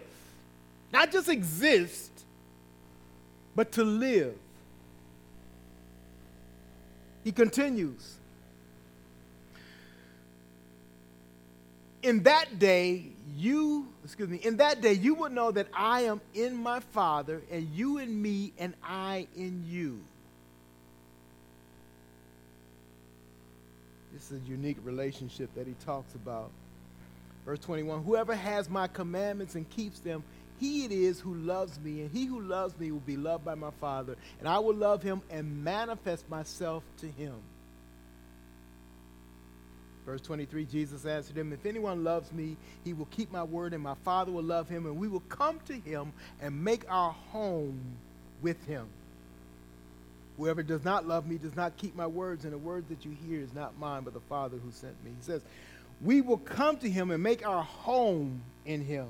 Not 0.92 1.12
just 1.12 1.28
exist, 1.28 2.10
but 3.54 3.72
to 3.72 3.84
live. 3.84 4.34
He 7.24 7.32
continues. 7.32 8.16
In 12.02 12.22
that 12.22 12.58
day, 12.58 13.06
you, 13.36 13.88
excuse 14.04 14.28
me, 14.28 14.36
in 14.36 14.58
that 14.58 14.80
day 14.80 14.92
you 14.92 15.14
will 15.14 15.30
know 15.30 15.50
that 15.50 15.66
I 15.74 16.02
am 16.02 16.20
in 16.34 16.54
my 16.54 16.80
Father, 16.80 17.42
and 17.50 17.68
you 17.74 17.98
in 17.98 18.22
me, 18.22 18.52
and 18.58 18.74
I 18.84 19.26
in 19.36 19.64
you. 19.66 20.00
Is 24.26 24.32
a 24.32 24.50
unique 24.50 24.78
relationship 24.82 25.54
that 25.54 25.68
he 25.68 25.74
talks 25.84 26.14
about. 26.16 26.50
Verse 27.44 27.60
21 27.60 28.02
Whoever 28.02 28.34
has 28.34 28.68
my 28.68 28.88
commandments 28.88 29.54
and 29.54 29.68
keeps 29.70 30.00
them, 30.00 30.24
he 30.58 30.84
it 30.84 30.90
is 30.90 31.20
who 31.20 31.34
loves 31.34 31.78
me, 31.78 32.00
and 32.00 32.10
he 32.10 32.24
who 32.24 32.40
loves 32.40 32.76
me 32.76 32.90
will 32.90 32.98
be 33.00 33.16
loved 33.16 33.44
by 33.44 33.54
my 33.54 33.70
Father, 33.80 34.16
and 34.40 34.48
I 34.48 34.58
will 34.58 34.74
love 34.74 35.02
him 35.02 35.22
and 35.30 35.62
manifest 35.62 36.28
myself 36.28 36.82
to 36.98 37.06
him. 37.06 37.34
Verse 40.04 40.20
23 40.22 40.64
Jesus 40.64 41.04
answered 41.06 41.36
him, 41.36 41.52
If 41.52 41.64
anyone 41.64 42.02
loves 42.02 42.32
me, 42.32 42.56
he 42.84 42.94
will 42.94 43.06
keep 43.06 43.30
my 43.30 43.44
word, 43.44 43.74
and 43.74 43.82
my 43.82 43.94
Father 44.04 44.32
will 44.32 44.42
love 44.42 44.68
him, 44.68 44.86
and 44.86 44.96
we 44.96 45.06
will 45.06 45.20
come 45.20 45.60
to 45.66 45.74
him 45.74 46.12
and 46.40 46.64
make 46.64 46.84
our 46.88 47.12
home 47.30 47.80
with 48.42 48.64
him. 48.66 48.88
Whoever 50.36 50.62
does 50.62 50.84
not 50.84 51.06
love 51.06 51.26
me 51.26 51.38
does 51.38 51.56
not 51.56 51.76
keep 51.76 51.96
my 51.96 52.06
words, 52.06 52.44
and 52.44 52.52
the 52.52 52.58
words 52.58 52.88
that 52.88 53.04
you 53.04 53.16
hear 53.26 53.40
is 53.40 53.54
not 53.54 53.78
mine, 53.78 54.02
but 54.02 54.12
the 54.12 54.20
Father 54.20 54.58
who 54.58 54.70
sent 54.70 55.02
me. 55.04 55.12
He 55.18 55.24
says, 55.24 55.42
We 56.02 56.20
will 56.20 56.38
come 56.38 56.76
to 56.78 56.90
him 56.90 57.10
and 57.10 57.22
make 57.22 57.46
our 57.46 57.62
home 57.62 58.42
in 58.66 58.84
him. 58.84 59.08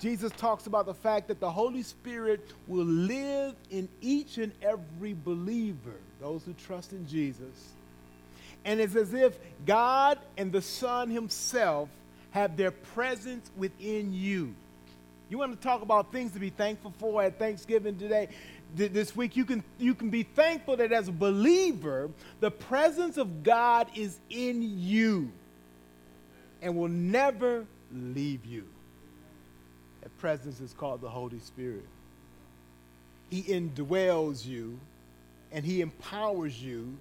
Jesus 0.00 0.30
talks 0.36 0.66
about 0.66 0.86
the 0.86 0.94
fact 0.94 1.26
that 1.28 1.40
the 1.40 1.50
Holy 1.50 1.82
Spirit 1.82 2.40
will 2.68 2.84
live 2.84 3.54
in 3.70 3.88
each 4.00 4.38
and 4.38 4.52
every 4.62 5.14
believer, 5.24 5.96
those 6.20 6.44
who 6.44 6.52
trust 6.52 6.92
in 6.92 7.06
Jesus. 7.08 7.72
And 8.64 8.80
it's 8.80 8.94
as 8.94 9.12
if 9.14 9.36
God 9.66 10.18
and 10.36 10.52
the 10.52 10.62
Son 10.62 11.10
Himself 11.10 11.88
have 12.30 12.56
their 12.56 12.70
presence 12.70 13.50
within 13.56 14.12
you. 14.12 14.54
You 15.30 15.38
want 15.38 15.60
to 15.60 15.66
talk 15.66 15.82
about 15.82 16.10
things 16.12 16.32
to 16.32 16.38
be 16.38 16.50
thankful 16.50 16.94
for 16.98 17.22
at 17.22 17.38
Thanksgiving 17.38 17.98
today? 17.98 18.28
This 18.74 19.16
week, 19.16 19.36
you 19.36 19.44
can, 19.44 19.64
you 19.78 19.94
can 19.94 20.10
be 20.10 20.22
thankful 20.22 20.76
that 20.76 20.92
as 20.92 21.08
a 21.08 21.12
believer, 21.12 22.10
the 22.40 22.50
presence 22.50 23.16
of 23.16 23.42
God 23.42 23.88
is 23.94 24.18
in 24.30 24.62
you 24.78 25.30
and 26.60 26.76
will 26.76 26.88
never 26.88 27.66
leave 27.92 28.44
you. 28.44 28.64
That 30.02 30.16
presence 30.18 30.60
is 30.60 30.72
called 30.72 31.00
the 31.00 31.08
Holy 31.08 31.38
Spirit. 31.38 31.84
He 33.30 33.42
indwells 33.42 34.44
you 34.46 34.78
and 35.52 35.64
he 35.64 35.80
empowers 35.80 36.62
you 36.62 36.96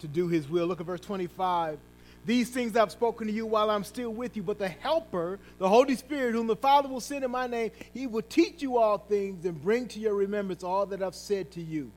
to 0.00 0.08
do 0.08 0.28
his 0.28 0.48
will. 0.48 0.66
Look 0.66 0.80
at 0.80 0.86
verse 0.86 1.00
25. 1.00 1.78
These 2.24 2.50
things 2.50 2.76
I've 2.76 2.92
spoken 2.92 3.26
to 3.26 3.32
you 3.32 3.46
while 3.46 3.68
I'm 3.68 3.82
still 3.82 4.10
with 4.10 4.36
you, 4.36 4.44
but 4.44 4.58
the 4.58 4.68
Helper, 4.68 5.40
the 5.58 5.68
Holy 5.68 5.96
Spirit, 5.96 6.34
whom 6.34 6.46
the 6.46 6.54
Father 6.54 6.88
will 6.88 7.00
send 7.00 7.24
in 7.24 7.30
my 7.32 7.48
name, 7.48 7.72
he 7.92 8.06
will 8.06 8.22
teach 8.22 8.62
you 8.62 8.78
all 8.78 8.98
things 8.98 9.44
and 9.44 9.60
bring 9.60 9.88
to 9.88 9.98
your 9.98 10.14
remembrance 10.14 10.62
all 10.62 10.86
that 10.86 11.02
I've 11.02 11.16
said 11.16 11.50
to 11.52 11.60
you. 11.60 11.90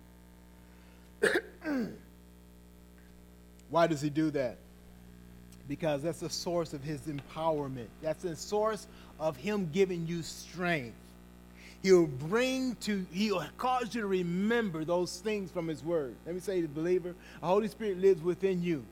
Why 3.70 3.86
does 3.88 4.02
he 4.02 4.10
do 4.10 4.32
that? 4.32 4.58
Because 5.68 6.02
that's 6.02 6.20
the 6.20 6.30
source 6.30 6.74
of 6.74 6.84
his 6.84 7.02
empowerment. 7.02 7.88
That's 8.02 8.24
the 8.24 8.36
source 8.36 8.88
of 9.20 9.38
him 9.38 9.70
giving 9.72 10.08
you 10.08 10.24
strength. 10.24 10.96
He'll 11.84 12.08
bring 12.08 12.76
to, 12.82 13.06
he'll 13.12 13.44
cause 13.58 13.94
you 13.94 14.02
to 14.02 14.08
remember 14.08 14.86
those 14.86 15.20
things 15.20 15.52
from 15.52 15.68
his 15.68 15.84
word. 15.84 16.16
Let 16.26 16.34
me 16.34 16.42
say 16.42 16.62
to 16.62 16.68
the 16.68 16.74
believer, 16.74 17.14
the 17.42 17.46
Holy 17.46 17.68
Spirit 17.68 18.00
lives 18.00 18.24
within 18.24 18.64
you. 18.64 18.84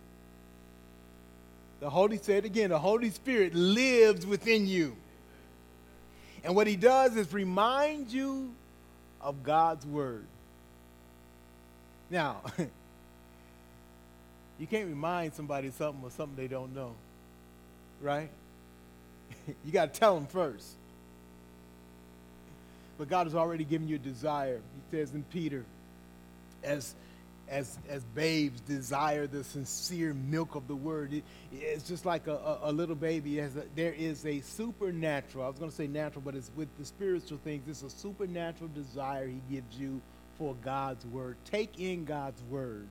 The 1.84 1.90
Holy, 1.90 2.18
say 2.18 2.38
it 2.38 2.46
again, 2.46 2.70
the 2.70 2.80
Holy 2.80 3.10
Spirit 3.10 3.54
lives 3.54 4.26
within 4.26 4.66
you. 4.68 4.96
And 6.46 6.56
what 6.56 6.66
he 6.66 6.78
does 6.78 7.18
is 7.18 7.34
remind 7.34 8.10
you 8.10 8.54
of 9.20 9.44
God's 9.44 9.86
word. 9.86 10.24
Now, 12.10 12.40
you 14.58 14.66
can't 14.66 14.88
remind 14.88 15.34
somebody 15.34 15.72
something 15.72 16.02
or 16.02 16.10
something 16.12 16.38
they 16.38 16.48
don't 16.48 16.74
know, 16.74 16.94
right? 18.02 18.30
you 19.66 19.74
got 19.74 19.94
to 19.94 20.00
tell 20.00 20.16
them 20.16 20.28
first. 20.28 20.66
But 22.98 23.10
God 23.10 23.28
has 23.28 23.36
already 23.36 23.66
given 23.66 23.90
you 23.90 23.98
a 23.98 24.00
desire. 24.00 24.62
He 24.90 24.98
says 24.98 25.14
in 25.14 25.24
Peter, 25.24 25.66
as 26.64 26.96
as, 27.54 27.78
as 27.88 28.04
babes 28.16 28.60
desire 28.62 29.28
the 29.28 29.43
sincere 29.43 30.14
milk 30.14 30.56
of 30.56 30.68
the 30.68 30.76
word. 30.76 31.14
It, 31.14 31.24
it's 31.51 31.88
just 31.88 32.06
like 32.06 32.26
a, 32.28 32.34
a, 32.36 32.60
a 32.64 32.72
little 32.72 32.95
baby. 32.95 33.39
A, 33.39 33.49
there 33.76 33.93
is 33.93 34.26
a 34.26 34.41
supernatural, 34.41 35.45
I 35.45 35.49
was 35.49 35.60
going 35.60 35.70
to 35.70 35.78
say 35.78 35.88
natural, 35.88 36.24
but 36.26 36.36
it's 36.36 36.49
with 36.56 36.70
the 36.80 36.86
spiritual 36.86 37.38
things, 37.43 37.64
it's 37.68 37.84
a 37.84 37.89
supernatural 37.89 38.72
desire 38.74 39.28
he 39.28 39.39
gives 39.54 39.78
you 39.78 40.01
for 40.39 40.56
God's 40.66 41.06
word. 41.06 41.38
Take 41.45 41.80
in 41.80 42.06
God's 42.06 42.41
word. 42.49 42.88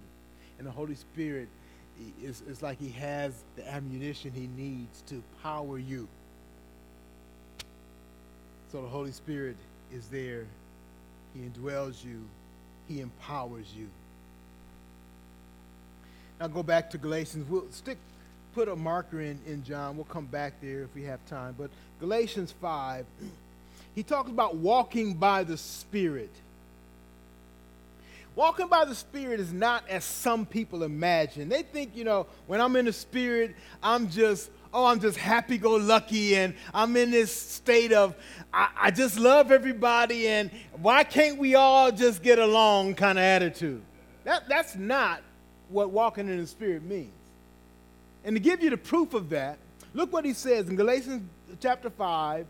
And 0.59 0.67
the 0.67 0.71
Holy 0.71 0.95
Spirit 0.95 1.49
is, 2.23 2.41
is 2.43 2.63
like 2.63 2.79
he 2.79 2.91
has 2.91 3.33
the 3.57 3.69
ammunition 3.69 4.31
he 4.33 4.49
needs 4.57 5.03
to 5.09 5.23
power 5.43 5.77
you. 5.77 6.07
So 8.71 8.81
the 8.81 8.89
Holy 8.89 9.13
Spirit 9.13 9.57
is 9.93 10.07
there. 10.07 10.47
He 11.35 11.41
indwells 11.41 12.05
you. 12.05 12.23
He 12.89 13.01
empowers 13.01 13.67
you. 13.77 13.89
I'll 16.43 16.49
go 16.49 16.65
back 16.65 16.91
to 16.91 16.99
Galatians. 16.99 17.49
We'll 17.49 17.71
stick, 17.71 17.99
put 18.53 18.69
a 18.69 18.75
marker 18.75 19.21
in, 19.21 19.39
in 19.47 19.63
John. 19.63 19.95
We'll 19.95 20.07
come 20.07 20.27
back 20.27 20.55
there 20.61 20.83
if 20.83 20.93
we 20.93 21.05
have 21.05 21.25
time. 21.27 21.55
But 21.57 21.71
Galatians 22.01 22.53
5, 22.61 23.07
he 23.95 24.03
talks 24.03 24.29
about 24.29 24.57
walking 24.57 25.15
by 25.15 25.45
the 25.45 25.57
Spirit. 25.57 26.33
Walking 28.35 28.67
by 28.67 28.85
the 28.85 28.95
Spirit 28.97 29.39
is 29.39 29.53
not 29.53 29.89
as 29.89 30.05
some 30.05 30.45
people 30.45 30.83
imagine. 30.83 31.49
They 31.49 31.63
think, 31.63 31.95
you 31.95 32.03
know, 32.03 32.27
when 32.49 32.61
I'm 32.61 32.75
in 32.75 32.87
the 32.87 32.93
Spirit, 32.93 33.55
I'm 33.81 34.11
just, 34.11 34.51
oh, 34.75 34.87
I'm 34.87 34.99
just 34.99 35.19
happy 35.19 35.59
go 35.59 35.77
lucky 35.77 36.35
and 36.35 36.55
I'm 36.75 36.97
in 36.97 37.13
this 37.13 37.33
state 37.33 37.93
of, 37.93 38.17
I, 38.53 38.69
I 38.81 38.91
just 38.91 39.17
love 39.17 39.53
everybody 39.53 40.27
and 40.27 40.51
why 40.81 41.05
can't 41.05 41.39
we 41.39 41.55
all 41.55 41.93
just 41.93 42.21
get 42.21 42.41
along 42.41 42.97
kind 42.97 43.17
of 43.17 43.23
attitude. 43.23 43.83
That, 44.25 44.49
that's 44.49 44.75
not 44.75 45.23
what 45.73 45.91
walking 45.91 46.29
in 46.29 46.39
the 46.39 46.47
Spirit 46.47 46.83
means. 46.83 47.13
And 48.25 48.37
to 48.37 48.41
give 48.41 48.63
you 48.63 48.71
the 48.71 48.77
proof 48.77 49.15
of 49.15 49.31
that, 49.31 49.59
look 49.95 50.13
what 50.13 50.25
he 50.25 50.33
says 50.33 50.69
in 50.69 50.77
Galatians 50.77 51.29
chapter 51.61 51.91
5, 51.91 52.47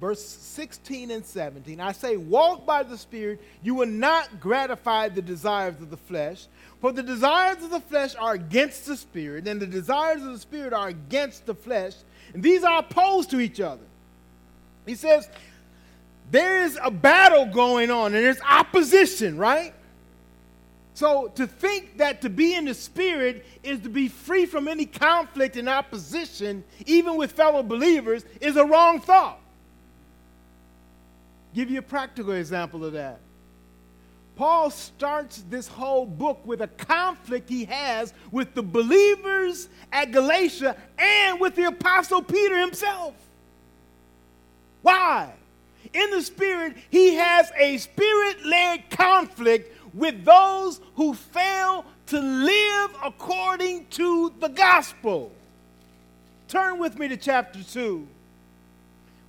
verse 0.00 0.24
16 0.24 1.10
and 1.10 1.24
17. 1.24 1.80
I 1.80 1.92
say, 1.92 2.16
walk 2.16 2.64
by 2.64 2.82
the 2.82 2.96
Spirit, 2.96 3.40
you 3.62 3.74
will 3.74 3.86
not 3.86 4.40
gratify 4.40 5.08
the 5.08 5.22
desires 5.22 5.74
of 5.80 5.90
the 5.90 5.96
flesh. 5.96 6.46
For 6.80 6.92
the 6.92 7.02
desires 7.02 7.62
of 7.62 7.70
the 7.70 7.80
flesh 7.80 8.14
are 8.16 8.32
against 8.32 8.86
the 8.86 8.96
Spirit, 8.96 9.46
and 9.46 9.60
the 9.60 9.66
desires 9.66 10.22
of 10.22 10.32
the 10.32 10.38
Spirit 10.38 10.72
are 10.72 10.88
against 10.88 11.44
the 11.44 11.54
flesh. 11.54 11.94
And 12.32 12.42
these 12.42 12.64
are 12.64 12.78
opposed 12.78 13.30
to 13.30 13.40
each 13.40 13.60
other. 13.60 13.82
He 14.86 14.94
says, 14.94 15.28
there 16.30 16.62
is 16.62 16.78
a 16.82 16.90
battle 16.90 17.46
going 17.46 17.90
on, 17.90 18.14
and 18.14 18.24
there's 18.24 18.40
opposition, 18.48 19.36
right? 19.36 19.74
So 21.00 21.28
to 21.36 21.46
think 21.46 21.96
that 21.96 22.20
to 22.20 22.28
be 22.28 22.54
in 22.54 22.66
the 22.66 22.74
Spirit 22.74 23.46
is 23.62 23.80
to 23.80 23.88
be 23.88 24.08
free 24.08 24.44
from 24.44 24.68
any 24.68 24.84
conflict 24.84 25.56
and 25.56 25.66
opposition, 25.66 26.62
even 26.84 27.16
with 27.16 27.32
fellow 27.32 27.62
believers, 27.62 28.22
is 28.38 28.58
a 28.58 28.66
wrong 28.66 29.00
thought. 29.00 29.40
Give 31.54 31.70
you 31.70 31.78
a 31.78 31.82
practical 31.82 32.32
example 32.32 32.84
of 32.84 32.92
that. 32.92 33.18
Paul 34.36 34.68
starts 34.68 35.42
this 35.48 35.66
whole 35.66 36.04
book 36.04 36.42
with 36.44 36.60
a 36.60 36.68
conflict 36.68 37.48
he 37.48 37.64
has 37.64 38.12
with 38.30 38.52
the 38.52 38.62
believers 38.62 39.70
at 39.90 40.12
Galatia 40.12 40.76
and 40.98 41.40
with 41.40 41.54
the 41.54 41.64
Apostle 41.64 42.20
Peter 42.20 42.58
himself. 42.58 43.14
Why? 44.82 45.32
In 45.94 46.10
the 46.10 46.20
Spirit, 46.20 46.76
he 46.90 47.14
has 47.14 47.50
a 47.58 47.78
spirit 47.78 48.44
led 48.44 48.90
conflict 48.90 49.74
with 49.94 50.24
those 50.24 50.80
who 50.94 51.14
fail 51.14 51.84
to 52.06 52.20
live 52.20 52.90
according 53.04 53.86
to 53.88 54.32
the 54.40 54.48
gospel. 54.48 55.32
Turn 56.48 56.78
with 56.78 56.98
me 56.98 57.08
to 57.08 57.16
chapter 57.16 57.62
2. 57.62 58.06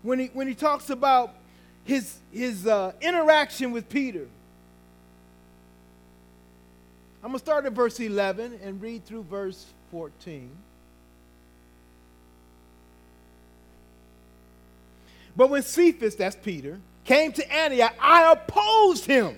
When 0.01 0.19
he, 0.19 0.25
when 0.33 0.47
he 0.47 0.55
talks 0.55 0.89
about 0.89 1.35
his, 1.83 2.17
his 2.31 2.65
uh, 2.65 2.93
interaction 3.01 3.71
with 3.71 3.89
Peter. 3.89 4.27
I'm 7.23 7.29
going 7.29 7.39
to 7.39 7.45
start 7.45 7.65
at 7.65 7.73
verse 7.73 7.99
11 7.99 8.59
and 8.63 8.81
read 8.81 9.05
through 9.05 9.23
verse 9.23 9.67
14. 9.91 10.49
But 15.35 15.49
when 15.49 15.61
Cephas, 15.61 16.15
that's 16.15 16.35
Peter, 16.35 16.79
came 17.05 17.31
to 17.33 17.53
Antioch, 17.53 17.93
I 17.99 18.31
opposed 18.31 19.05
him 19.05 19.37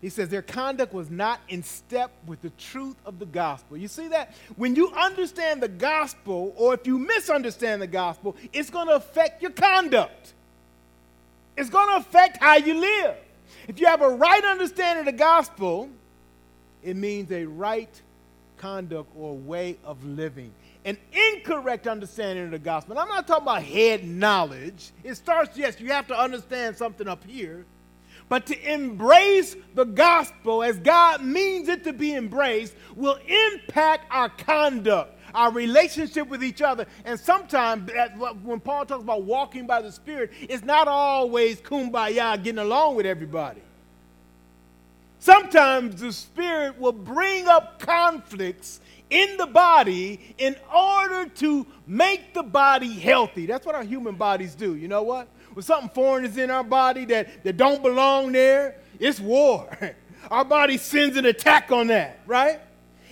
He 0.00 0.10
says 0.10 0.28
their 0.28 0.42
conduct 0.42 0.92
was 0.92 1.10
not 1.10 1.40
in 1.48 1.62
step 1.62 2.12
with 2.26 2.42
the 2.42 2.50
truth 2.50 2.96
of 3.06 3.18
the 3.18 3.26
gospel. 3.26 3.76
You 3.76 3.88
see 3.88 4.08
that? 4.08 4.34
When 4.56 4.76
you 4.76 4.92
understand 4.92 5.62
the 5.62 5.68
gospel, 5.68 6.54
or 6.56 6.74
if 6.74 6.86
you 6.86 6.98
misunderstand 6.98 7.80
the 7.80 7.86
gospel, 7.86 8.36
it's 8.52 8.70
going 8.70 8.88
to 8.88 8.94
affect 8.94 9.40
your 9.40 9.52
conduct. 9.52 10.34
It's 11.56 11.70
going 11.70 11.88
to 11.88 11.96
affect 11.96 12.42
how 12.42 12.56
you 12.56 12.78
live. 12.78 13.16
If 13.68 13.80
you 13.80 13.86
have 13.86 14.02
a 14.02 14.10
right 14.10 14.44
understanding 14.44 15.00
of 15.00 15.06
the 15.06 15.18
gospel, 15.18 15.88
it 16.82 16.94
means 16.94 17.32
a 17.32 17.46
right 17.46 17.90
conduct 18.58 19.10
or 19.16 19.34
way 19.34 19.78
of 19.82 20.04
living. 20.04 20.52
An 20.84 20.98
incorrect 21.12 21.86
understanding 21.86 22.44
of 22.44 22.50
the 22.50 22.58
gospel. 22.58 22.92
And 22.92 23.00
I'm 23.00 23.08
not 23.08 23.26
talking 23.26 23.42
about 23.44 23.62
head 23.62 24.04
knowledge. 24.04 24.92
It 25.02 25.14
starts, 25.14 25.56
yes, 25.56 25.80
you 25.80 25.90
have 25.90 26.06
to 26.08 26.18
understand 26.18 26.76
something 26.76 27.08
up 27.08 27.24
here 27.24 27.64
but 28.28 28.46
to 28.46 28.72
embrace 28.72 29.56
the 29.74 29.84
gospel 29.84 30.62
as 30.62 30.78
God 30.78 31.22
means 31.22 31.68
it 31.68 31.84
to 31.84 31.92
be 31.92 32.14
embraced 32.14 32.74
will 32.96 33.18
impact 33.26 34.06
our 34.10 34.28
conduct, 34.28 35.16
our 35.34 35.52
relationship 35.52 36.28
with 36.28 36.42
each 36.42 36.62
other. 36.62 36.86
And 37.04 37.18
sometimes, 37.20 37.90
when 38.42 38.60
Paul 38.60 38.86
talks 38.86 39.02
about 39.02 39.22
walking 39.22 39.66
by 39.66 39.82
the 39.82 39.92
Spirit, 39.92 40.32
it's 40.40 40.64
not 40.64 40.88
always 40.88 41.60
kumbaya, 41.60 42.42
getting 42.42 42.58
along 42.58 42.96
with 42.96 43.06
everybody. 43.06 43.60
Sometimes 45.18 46.00
the 46.00 46.12
Spirit 46.12 46.78
will 46.78 46.92
bring 46.92 47.46
up 47.46 47.78
conflicts 47.78 48.80
in 49.08 49.36
the 49.36 49.46
body 49.46 50.34
in 50.38 50.56
order 50.74 51.28
to 51.28 51.66
make 51.86 52.34
the 52.34 52.42
body 52.42 52.92
healthy. 52.92 53.46
That's 53.46 53.64
what 53.64 53.74
our 53.74 53.84
human 53.84 54.16
bodies 54.16 54.54
do. 54.54 54.74
You 54.74 54.88
know 54.88 55.02
what? 55.02 55.28
Something 55.64 55.90
foreign 55.90 56.24
is 56.24 56.36
in 56.36 56.50
our 56.50 56.64
body 56.64 57.04
that, 57.06 57.44
that 57.44 57.56
don't 57.56 57.82
belong 57.82 58.32
there, 58.32 58.76
it's 58.98 59.20
war. 59.20 59.68
Our 60.30 60.44
body 60.44 60.76
sends 60.76 61.16
an 61.16 61.24
attack 61.24 61.70
on 61.70 61.86
that, 61.86 62.20
right? 62.26 62.60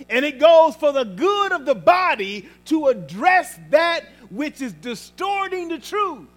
And 0.09 0.25
it 0.25 0.39
goes 0.39 0.75
for 0.75 0.91
the 0.91 1.05
good 1.05 1.53
of 1.53 1.65
the 1.65 1.75
body 1.75 2.49
to 2.65 2.87
address 2.87 3.57
that 3.69 4.05
which 4.29 4.61
is 4.61 4.73
distorting 4.73 5.69
the 5.69 5.79
truth. 5.79 6.27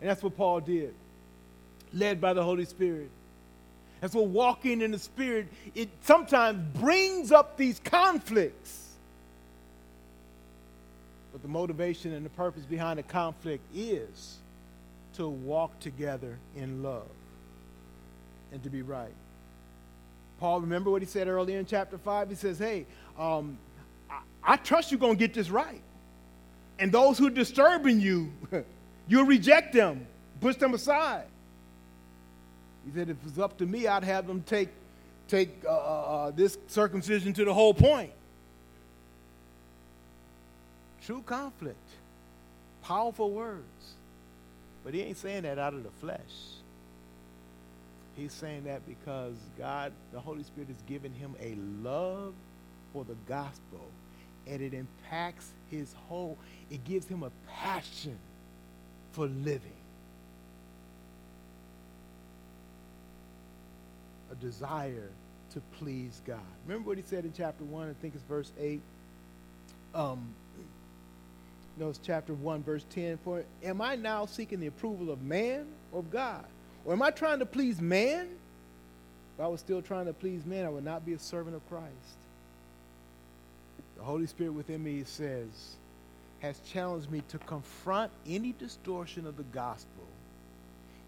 And 0.00 0.10
that's 0.10 0.22
what 0.22 0.36
Paul 0.36 0.60
did, 0.60 0.94
led 1.92 2.20
by 2.20 2.32
the 2.32 2.42
Holy 2.42 2.64
Spirit. 2.64 3.10
That's 4.00 4.14
what 4.14 4.26
walking 4.26 4.82
in 4.82 4.90
the 4.90 4.98
Spirit, 4.98 5.48
it 5.74 5.88
sometimes 6.02 6.78
brings 6.78 7.32
up 7.32 7.56
these 7.56 7.80
conflicts. 7.80 8.94
But 11.32 11.42
the 11.42 11.48
motivation 11.48 12.12
and 12.12 12.24
the 12.24 12.30
purpose 12.30 12.64
behind 12.64 12.98
the 12.98 13.02
conflict 13.02 13.62
is 13.74 14.36
to 15.16 15.28
walk 15.28 15.78
together 15.80 16.38
in 16.56 16.82
love 16.82 17.08
and 18.52 18.62
to 18.62 18.70
be 18.70 18.82
right. 18.82 19.12
Paul, 20.38 20.60
remember 20.60 20.90
what 20.90 21.02
he 21.02 21.08
said 21.08 21.28
earlier 21.28 21.58
in 21.58 21.66
chapter 21.66 21.96
5? 21.96 22.28
He 22.28 22.34
says, 22.34 22.58
Hey, 22.58 22.86
um, 23.18 23.58
I, 24.10 24.20
I 24.42 24.56
trust 24.56 24.90
you're 24.90 25.00
going 25.00 25.14
to 25.14 25.18
get 25.18 25.34
this 25.34 25.48
right. 25.50 25.80
And 26.78 26.92
those 26.92 27.18
who 27.18 27.26
are 27.26 27.30
disturbing 27.30 28.00
you, 28.00 28.32
you'll 29.08 29.24
reject 29.24 29.72
them, 29.72 30.06
push 30.40 30.56
them 30.56 30.74
aside. 30.74 31.24
He 32.84 32.92
said, 32.92 33.08
If 33.08 33.16
it's 33.26 33.38
up 33.38 33.56
to 33.58 33.66
me, 33.66 33.86
I'd 33.86 34.04
have 34.04 34.26
them 34.26 34.42
take, 34.42 34.68
take 35.28 35.64
uh, 35.64 35.70
uh, 35.70 35.72
uh 35.72 36.30
this 36.32 36.58
circumcision 36.68 37.32
to 37.32 37.44
the 37.44 37.54
whole 37.54 37.72
point. 37.72 38.12
True 41.06 41.22
conflict, 41.24 41.78
powerful 42.82 43.30
words. 43.30 43.95
But 44.86 44.94
he 44.94 45.02
ain't 45.02 45.16
saying 45.16 45.42
that 45.42 45.58
out 45.58 45.74
of 45.74 45.82
the 45.82 45.90
flesh. 45.90 46.20
He's 48.14 48.32
saying 48.32 48.66
that 48.66 48.86
because 48.86 49.34
God, 49.58 49.92
the 50.12 50.20
Holy 50.20 50.44
Spirit, 50.44 50.68
has 50.68 50.80
given 50.82 51.12
him 51.12 51.34
a 51.40 51.56
love 51.84 52.34
for 52.92 53.04
the 53.04 53.16
gospel. 53.28 53.80
And 54.46 54.62
it 54.62 54.74
impacts 54.74 55.50
his 55.72 55.92
whole, 56.06 56.38
it 56.70 56.84
gives 56.84 57.08
him 57.08 57.24
a 57.24 57.32
passion 57.48 58.16
for 59.10 59.26
living. 59.26 59.72
A 64.30 64.36
desire 64.36 65.10
to 65.52 65.60
please 65.80 66.22
God. 66.24 66.38
Remember 66.64 66.86
what 66.86 66.96
he 66.96 67.02
said 67.04 67.24
in 67.24 67.32
chapter 67.36 67.64
1, 67.64 67.90
I 67.90 68.00
think 68.00 68.14
it's 68.14 68.22
verse 68.22 68.52
8. 68.56 68.80
Um, 69.96 70.28
no, 71.78 71.90
it's 71.90 72.00
chapter 72.02 72.32
1, 72.32 72.62
verse 72.62 72.84
10. 72.90 73.18
For 73.18 73.44
am 73.62 73.80
I 73.80 73.96
now 73.96 74.26
seeking 74.26 74.60
the 74.60 74.66
approval 74.66 75.10
of 75.10 75.22
man 75.22 75.66
or 75.92 76.00
of 76.00 76.10
God? 76.10 76.44
Or 76.84 76.92
am 76.92 77.02
I 77.02 77.10
trying 77.10 77.40
to 77.40 77.46
please 77.46 77.80
man? 77.80 78.28
If 79.36 79.44
I 79.44 79.48
was 79.48 79.60
still 79.60 79.82
trying 79.82 80.06
to 80.06 80.14
please 80.14 80.46
man, 80.46 80.64
I 80.64 80.70
would 80.70 80.84
not 80.84 81.04
be 81.04 81.12
a 81.12 81.18
servant 81.18 81.54
of 81.54 81.68
Christ. 81.68 81.92
The 83.98 84.02
Holy 84.02 84.26
Spirit 84.26 84.52
within 84.52 84.82
me 84.82 85.04
says, 85.04 85.76
has 86.40 86.58
challenged 86.60 87.10
me 87.10 87.22
to 87.28 87.38
confront 87.38 88.12
any 88.26 88.52
distortion 88.52 89.26
of 89.26 89.36
the 89.36 89.42
gospel 89.42 90.04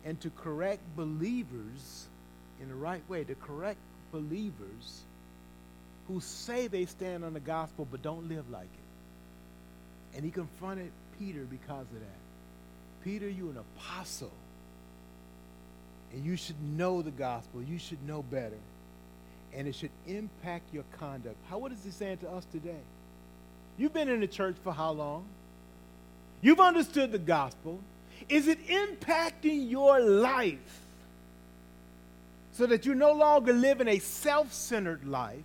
and 0.04 0.20
to 0.20 0.30
correct 0.30 0.80
believers 0.96 2.06
in 2.60 2.68
the 2.68 2.74
right 2.74 3.02
way, 3.08 3.24
to 3.24 3.34
correct 3.34 3.78
believers 4.12 5.02
who 6.08 6.20
say 6.20 6.66
they 6.66 6.86
stand 6.86 7.24
on 7.24 7.34
the 7.34 7.40
gospel 7.40 7.86
but 7.90 8.02
don't 8.02 8.28
live 8.28 8.48
like 8.50 8.62
it. 8.62 8.77
And 10.14 10.24
he 10.24 10.30
confronted 10.30 10.90
Peter 11.18 11.44
because 11.44 11.86
of 11.92 12.00
that. 12.00 13.04
Peter, 13.04 13.28
you're 13.28 13.50
an 13.50 13.58
apostle. 13.76 14.32
And 16.12 16.24
you 16.24 16.36
should 16.36 16.60
know 16.62 17.02
the 17.02 17.10
gospel. 17.10 17.62
You 17.62 17.78
should 17.78 18.02
know 18.06 18.22
better. 18.22 18.58
And 19.54 19.68
it 19.68 19.74
should 19.74 19.90
impact 20.06 20.72
your 20.72 20.84
conduct. 20.98 21.36
How 21.48 21.58
what 21.58 21.72
is 21.72 21.78
he 21.84 21.90
saying 21.90 22.18
to 22.18 22.30
us 22.30 22.44
today? 22.50 22.80
You've 23.76 23.92
been 23.92 24.08
in 24.08 24.20
the 24.20 24.26
church 24.26 24.56
for 24.62 24.72
how 24.72 24.90
long? 24.90 25.24
You've 26.40 26.60
understood 26.60 27.12
the 27.12 27.18
gospel. 27.18 27.80
Is 28.28 28.48
it 28.48 28.66
impacting 28.66 29.70
your 29.70 30.00
life 30.00 30.80
so 32.52 32.66
that 32.66 32.84
you 32.84 32.94
no 32.94 33.12
longer 33.12 33.52
live 33.52 33.80
in 33.80 33.88
a 33.88 33.98
self 33.98 34.52
centered 34.52 35.06
life, 35.06 35.38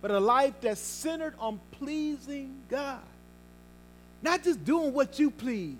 but 0.00 0.10
a 0.10 0.20
life 0.20 0.54
that's 0.60 0.80
centered 0.80 1.34
on 1.38 1.60
pleasing 1.72 2.62
God? 2.68 3.02
Not 4.24 4.42
just 4.42 4.64
doing 4.64 4.94
what 4.94 5.18
you 5.18 5.30
please. 5.30 5.76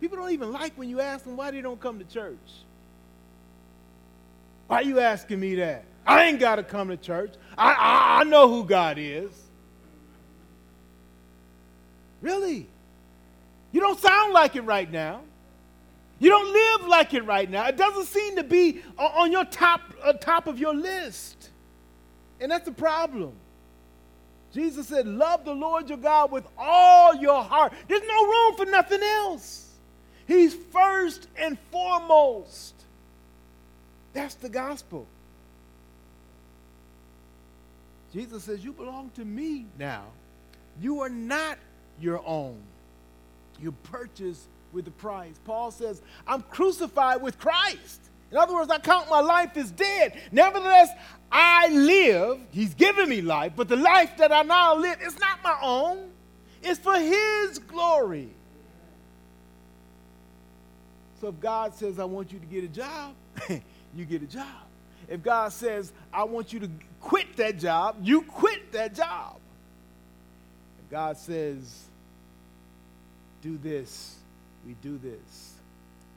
People 0.00 0.16
don't 0.16 0.30
even 0.30 0.52
like 0.52 0.78
when 0.78 0.88
you 0.88 1.00
ask 1.00 1.24
them 1.24 1.36
why 1.36 1.50
they 1.50 1.60
don't 1.60 1.80
come 1.80 1.98
to 1.98 2.04
church. 2.04 2.38
Why 4.68 4.76
are 4.76 4.82
you 4.82 5.00
asking 5.00 5.40
me 5.40 5.56
that? 5.56 5.84
I 6.06 6.26
ain't 6.26 6.38
got 6.38 6.56
to 6.56 6.62
come 6.62 6.88
to 6.88 6.96
church. 6.96 7.34
I, 7.58 7.72
I, 7.72 8.20
I 8.20 8.24
know 8.24 8.48
who 8.48 8.64
God 8.64 8.96
is. 9.00 9.32
Really? 12.22 12.68
You 13.72 13.80
don't 13.80 13.98
sound 13.98 14.32
like 14.32 14.54
it 14.54 14.62
right 14.62 14.90
now. 14.90 15.22
You 16.20 16.30
don't 16.30 16.52
live 16.52 16.88
like 16.88 17.12
it 17.12 17.24
right 17.24 17.50
now. 17.50 17.66
It 17.66 17.76
doesn't 17.76 18.06
seem 18.06 18.36
to 18.36 18.44
be 18.44 18.82
on 18.96 19.32
your 19.32 19.44
top, 19.46 19.80
uh, 20.00 20.12
top 20.12 20.46
of 20.46 20.60
your 20.60 20.74
list. 20.74 21.50
And 22.40 22.52
that's 22.52 22.66
the 22.66 22.72
problem. 22.72 23.32
Jesus 24.54 24.86
said, 24.86 25.06
Love 25.06 25.44
the 25.44 25.52
Lord 25.52 25.88
your 25.88 25.98
God 25.98 26.30
with 26.30 26.46
all 26.56 27.14
your 27.16 27.42
heart. 27.42 27.72
There's 27.88 28.06
no 28.06 28.24
room 28.24 28.56
for 28.56 28.66
nothing 28.66 29.02
else. 29.02 29.68
He's 30.26 30.54
first 30.54 31.26
and 31.36 31.58
foremost. 31.72 32.74
That's 34.12 34.36
the 34.36 34.48
gospel. 34.48 35.06
Jesus 38.12 38.44
says, 38.44 38.64
You 38.64 38.72
belong 38.72 39.10
to 39.16 39.24
me 39.24 39.66
now. 39.76 40.04
You 40.80 41.00
are 41.00 41.10
not 41.10 41.58
your 42.00 42.22
own. 42.24 42.56
You 43.60 43.72
purchased 43.72 44.46
with 44.72 44.84
the 44.84 44.92
price. 44.92 45.34
Paul 45.44 45.72
says, 45.72 46.00
I'm 46.26 46.42
crucified 46.42 47.22
with 47.22 47.38
Christ. 47.38 48.00
In 48.30 48.36
other 48.36 48.54
words, 48.54 48.70
I 48.70 48.78
count 48.78 49.08
my 49.10 49.20
life 49.20 49.56
as 49.56 49.70
dead. 49.70 50.20
Nevertheless, 50.32 50.90
I 51.36 51.66
live. 51.66 52.38
He's 52.52 52.74
given 52.74 53.08
me 53.08 53.20
life, 53.20 53.54
but 53.56 53.66
the 53.68 53.74
life 53.74 54.16
that 54.18 54.30
I 54.30 54.42
now 54.42 54.76
live 54.76 55.02
is 55.02 55.18
not 55.18 55.42
my 55.42 55.58
own, 55.60 56.08
it's 56.62 56.78
for 56.78 56.94
His 56.96 57.58
glory. 57.58 58.28
So 61.20 61.28
if 61.28 61.40
God 61.40 61.74
says, 61.74 61.98
I 61.98 62.04
want 62.04 62.32
you 62.32 62.38
to 62.38 62.46
get 62.46 62.62
a 62.62 62.68
job, 62.68 63.14
you 63.96 64.04
get 64.04 64.22
a 64.22 64.26
job. 64.26 64.46
If 65.08 65.24
God 65.24 65.52
says, 65.52 65.92
I 66.12 66.22
want 66.22 66.52
you 66.52 66.60
to 66.60 66.70
quit 67.00 67.36
that 67.36 67.58
job, 67.58 67.96
you 68.00 68.22
quit 68.22 68.70
that 68.70 68.94
job. 68.94 69.36
If 70.78 70.90
God 70.90 71.16
says, 71.16 71.82
do 73.42 73.58
this, 73.58 74.18
we 74.64 74.74
do 74.74 74.98
this. 74.98 75.54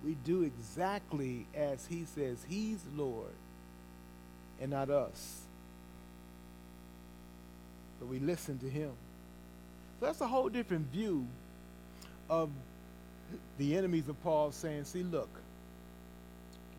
We 0.05 0.13
do 0.23 0.43
exactly 0.43 1.47
as 1.55 1.87
He 1.87 2.05
says. 2.05 2.37
He's 2.47 2.83
Lord 2.95 3.33
and 4.61 4.71
not 4.71 4.89
us. 4.89 5.41
But 7.99 8.07
we 8.07 8.19
listen 8.19 8.59
to 8.59 8.69
Him. 8.69 8.91
So 9.99 10.05
that's 10.05 10.21
a 10.21 10.27
whole 10.27 10.49
different 10.49 10.91
view 10.91 11.27
of 12.29 12.49
the 13.57 13.75
enemies 13.75 14.07
of 14.07 14.21
Paul 14.23 14.51
saying, 14.51 14.85
see, 14.85 15.03
look, 15.03 15.29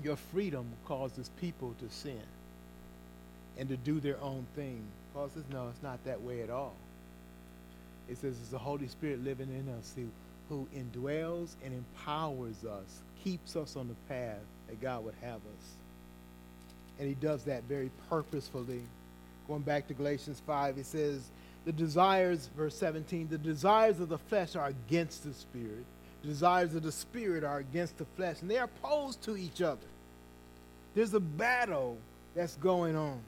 your 0.02 0.16
freedom 0.16 0.66
causes 0.86 1.30
people 1.40 1.74
to 1.80 1.94
sin 1.94 2.20
and 3.58 3.68
to 3.68 3.76
do 3.76 3.98
their 3.98 4.20
own 4.20 4.46
thing. 4.54 4.82
Paul 5.14 5.30
says, 5.34 5.42
no, 5.52 5.68
it's 5.68 5.82
not 5.82 6.02
that 6.04 6.22
way 6.22 6.42
at 6.42 6.50
all. 6.50 6.74
It 8.08 8.18
says 8.18 8.36
it's 8.40 8.50
the 8.50 8.58
Holy 8.58 8.86
Spirit 8.86 9.24
living 9.24 9.48
in 9.48 9.68
us 9.74 9.92
who, 9.96 10.08
who 10.48 10.68
indwells 10.74 11.50
and 11.64 11.74
empowers 11.74 12.64
us, 12.64 13.00
keeps 13.24 13.56
us 13.56 13.76
on 13.76 13.88
the 13.88 13.96
path 14.08 14.38
that 14.68 14.80
God 14.80 15.04
would 15.04 15.14
have 15.20 15.36
us. 15.36 15.76
And 16.98 17.08
he 17.08 17.14
does 17.14 17.44
that 17.44 17.64
very 17.64 17.90
purposefully. 18.08 18.82
Going 19.46 19.62
back 19.62 19.88
to 19.88 19.94
Galatians 19.94 20.42
5, 20.46 20.78
it 20.78 20.86
says, 20.86 21.22
the 21.64 21.72
desires, 21.72 22.48
verse 22.56 22.74
17, 22.76 23.28
the 23.28 23.38
desires 23.38 24.00
of 24.00 24.08
the 24.08 24.18
flesh 24.18 24.56
are 24.56 24.68
against 24.68 25.24
the 25.24 25.34
spirit 25.34 25.84
the 26.22 26.28
desires 26.28 26.74
of 26.74 26.82
the 26.82 26.92
spirit 26.92 27.44
are 27.44 27.58
against 27.58 27.98
the 27.98 28.04
flesh, 28.16 28.40
and 28.40 28.50
they 28.50 28.58
are 28.58 28.64
opposed 28.64 29.22
to 29.22 29.36
each 29.36 29.62
other. 29.62 29.86
There's 30.94 31.14
a 31.14 31.20
battle 31.20 31.98
that's 32.34 32.56
going 32.56 32.96
on. 32.96 33.20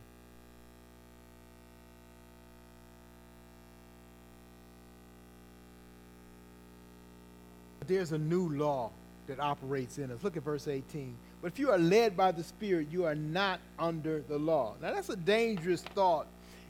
There's 7.86 8.12
a 8.12 8.18
new 8.18 8.48
law 8.48 8.90
that 9.26 9.40
operates 9.40 9.98
in 9.98 10.12
us. 10.12 10.22
Look 10.22 10.36
at 10.36 10.44
verse 10.44 10.68
18. 10.68 11.14
But 11.43 11.53
if 11.53 11.59
you 11.59 11.70
are 11.70 11.78
led 11.78 12.16
by 12.16 12.32
the 12.32 12.45
Spirit, 12.45 12.88
you 12.91 13.07
are 13.07 13.14
not 13.14 13.61
under 13.78 14.20
the 14.28 14.38
law. 14.38 14.74
Now, 14.82 14.93
that's 14.93 15.09
a 15.09 15.16
dangerous 15.16 15.82
thought 15.82 16.26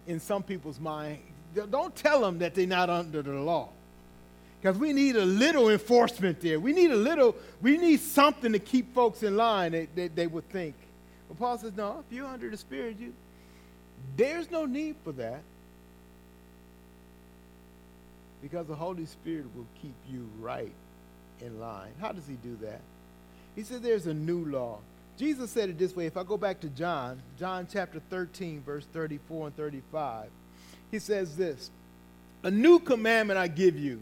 in 0.07 0.21
some 0.21 0.43
people's 0.43 0.79
mind. 0.79 1.19
Don't 1.71 1.95
tell 1.97 2.21
them 2.21 2.39
that 2.39 2.55
they're 2.55 2.67
not 2.67 2.89
under 2.89 3.23
the 3.23 3.33
law 3.33 3.71
because 4.61 4.79
we 4.79 4.93
need 4.93 5.17
a 5.17 5.25
little 5.25 5.71
enforcement 5.71 6.41
there. 6.41 6.61
We 6.61 6.73
need 6.73 6.91
a 6.91 6.97
little, 6.97 7.35
we 7.63 7.79
need 7.79 8.01
something 8.01 8.53
to 8.53 8.59
keep 8.59 8.95
folks 8.95 9.23
in 9.23 9.37
line, 9.37 9.73
they, 9.73 9.89
they, 9.95 10.09
they 10.09 10.27
would 10.27 10.49
think. 10.51 10.75
But 11.29 11.39
Paul 11.39 11.59
says, 11.59 11.73
no, 11.77 12.05
if 12.07 12.15
you're 12.15 12.27
under 12.27 12.51
the 12.51 12.57
Spirit, 12.57 12.97
you, 12.99 13.15
there's 14.17 14.51
no 14.51 14.67
need 14.67 14.97
for 15.03 15.13
that. 15.13 15.41
Because 18.43 18.67
the 18.67 18.75
Holy 18.75 19.07
Spirit 19.07 19.47
will 19.55 19.67
keep 19.81 19.95
you 20.11 20.29
right 20.41 20.73
in 21.41 21.59
line. 21.59 21.93
How 22.01 22.13
does 22.13 22.27
he 22.27 22.35
do 22.35 22.57
that? 22.63 22.81
He 23.61 23.65
said 23.65 23.83
there's 23.83 24.07
a 24.07 24.15
new 24.15 24.47
law. 24.47 24.79
Jesus 25.19 25.51
said 25.51 25.69
it 25.69 25.79
this 25.79 25.95
way. 25.95 26.07
If 26.07 26.17
I 26.17 26.23
go 26.23 26.39
back 26.39 26.61
to 26.61 26.69
John, 26.71 27.21
John 27.39 27.69
chapter 27.71 28.01
13, 28.09 28.63
verse 28.65 28.87
34 28.95 29.49
and 29.49 29.57
35, 29.57 30.31
he 30.91 30.99
says 30.99 31.37
this 31.37 31.71
A 32.43 32.51
new 32.51 32.79
commandment 32.79 33.39
I 33.39 33.49
give 33.49 33.79
you 33.79 34.01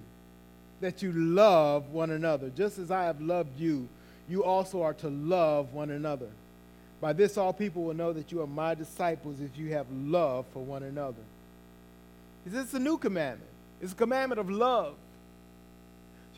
that 0.80 1.02
you 1.02 1.10
love 1.10 1.90
one 1.90 2.12
another. 2.12 2.50
Just 2.50 2.78
as 2.78 2.92
I 2.92 3.02
have 3.02 3.20
loved 3.20 3.58
you, 3.58 3.88
you 4.28 4.44
also 4.44 4.82
are 4.82 4.94
to 4.94 5.08
love 5.08 5.72
one 5.72 5.90
another. 5.90 6.28
By 7.00 7.12
this, 7.12 7.36
all 7.36 7.52
people 7.52 7.82
will 7.82 7.94
know 7.94 8.12
that 8.12 8.30
you 8.30 8.40
are 8.42 8.46
my 8.46 8.76
disciples 8.76 9.40
if 9.40 9.58
you 9.58 9.72
have 9.72 9.86
love 9.90 10.46
for 10.52 10.62
one 10.62 10.84
another. 10.84 11.24
He 12.44 12.52
says 12.52 12.66
it's 12.66 12.74
a 12.74 12.78
new 12.78 12.96
commandment, 12.96 13.50
it's 13.82 13.92
a 13.92 13.96
commandment 13.96 14.38
of 14.38 14.50
love. 14.50 14.94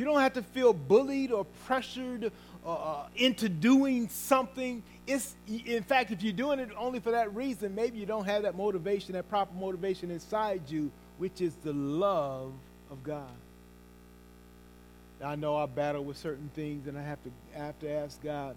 You 0.00 0.06
don't 0.06 0.20
have 0.20 0.32
to 0.32 0.42
feel 0.42 0.72
bullied 0.72 1.30
or 1.30 1.44
pressured 1.66 2.32
uh, 2.64 2.72
uh, 2.72 3.06
into 3.16 3.50
doing 3.50 4.08
something. 4.08 4.82
It's, 5.06 5.34
in 5.46 5.82
fact, 5.82 6.10
if 6.10 6.22
you're 6.22 6.32
doing 6.32 6.58
it 6.58 6.70
only 6.74 7.00
for 7.00 7.10
that 7.10 7.34
reason, 7.34 7.74
maybe 7.74 7.98
you 7.98 8.06
don't 8.06 8.24
have 8.24 8.44
that 8.44 8.56
motivation, 8.56 9.12
that 9.12 9.28
proper 9.28 9.52
motivation 9.52 10.10
inside 10.10 10.62
you, 10.68 10.90
which 11.18 11.42
is 11.42 11.54
the 11.56 11.74
love 11.74 12.50
of 12.90 13.04
God. 13.04 13.28
I 15.22 15.36
know 15.36 15.54
I 15.56 15.66
battle 15.66 16.02
with 16.02 16.16
certain 16.16 16.50
things, 16.54 16.86
and 16.86 16.96
I 16.96 17.02
have 17.02 17.22
to 17.24 17.30
I 17.54 17.58
have 17.58 17.78
to 17.80 17.90
ask 17.90 18.22
God, 18.22 18.56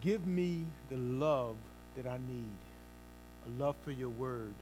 give 0.00 0.26
me 0.26 0.64
the 0.88 0.96
love 0.96 1.56
that 1.98 2.06
I 2.06 2.16
need, 2.16 2.56
a 3.46 3.62
love 3.62 3.76
for 3.84 3.90
your 3.90 4.08
word, 4.08 4.54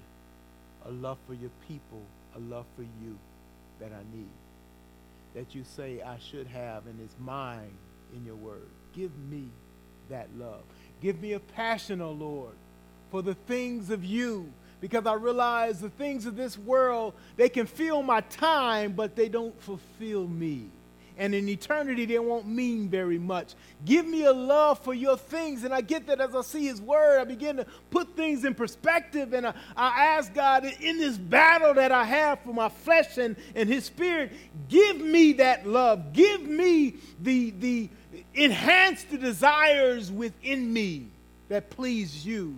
a 0.87 0.91
love 0.91 1.19
for 1.29 1.35
your 1.35 1.51
people, 1.69 2.03
a 2.35 2.41
love 2.41 2.67
for 2.75 2.83
you 2.83 3.17
that 3.79 3.93
I 3.93 4.03
need, 4.17 4.27
that 5.35 5.55
you 5.55 5.65
say 5.65 6.03
I 6.03 6.19
should 6.19 6.47
have 6.49 6.87
and 6.87 7.01
is 7.01 7.15
mine 7.19 7.73
in 8.15 8.25
your 8.25 8.37
word. 8.37 8.69
Give 8.95 9.11
me 9.31 9.49
that 10.09 10.29
love. 10.39 10.63
Give 11.01 11.21
me 11.21 11.33
a 11.33 11.41
passion, 11.41 12.01
O 12.01 12.09
oh 12.09 12.13
Lord, 12.13 12.55
for 13.11 13.23
the 13.23 13.35
things 13.35 13.91
of 13.91 14.05
you 14.05 14.53
because 14.81 15.07
I 15.07 15.15
realize 15.15 15.81
the 15.81 15.91
things 15.91 16.27
of 16.27 16.37
this 16.37 16.57
world, 16.57 17.15
they 17.37 17.49
can 17.49 17.67
fill 17.67 18.03
my 18.03 18.23
time, 18.23 18.93
but 18.93 19.15
they 19.15 19.29
don't 19.29 19.59
fulfill 19.63 20.27
me. 20.27 20.69
And 21.21 21.35
in 21.35 21.49
eternity 21.51 22.07
they 22.07 22.19
won't 22.19 22.49
mean 22.49 22.89
very 22.89 23.19
much. 23.19 23.55
Give 23.85 24.07
me 24.07 24.25
a 24.25 24.33
love 24.33 24.81
for 24.81 24.95
your 24.95 25.19
things. 25.19 25.65
And 25.65 25.73
I 25.73 25.83
get 25.83 26.07
that 26.07 26.19
as 26.19 26.35
I 26.35 26.41
see 26.41 26.67
His 26.67 26.81
Word, 26.81 27.21
I 27.21 27.25
begin 27.25 27.59
to 27.59 27.67
put 27.91 28.17
things 28.17 28.45
in 28.45 28.55
perspective. 28.55 29.35
And 29.35 29.47
I, 29.47 29.55
I 29.77 30.07
ask 30.07 30.33
God, 30.33 30.65
in 30.65 30.99
this 30.99 31.19
battle 31.19 31.75
that 31.75 31.93
I 31.93 32.05
have 32.05 32.41
for 32.41 32.55
my 32.55 32.71
flesh 32.71 33.19
and, 33.19 33.37
and 33.55 33.69
His 33.69 33.85
Spirit, 33.85 34.33
give 34.71 34.99
me 34.99 35.35
that 35.35 35.67
love. 35.67 36.15
Give 36.15 36.43
me 36.43 36.95
the, 37.21 37.51
the 37.51 37.91
enhance 38.35 39.05
the 39.05 39.19
desires 39.19 40.11
within 40.11 40.73
me 40.73 41.09
that 41.51 41.69
please 41.69 42.25
you. 42.25 42.57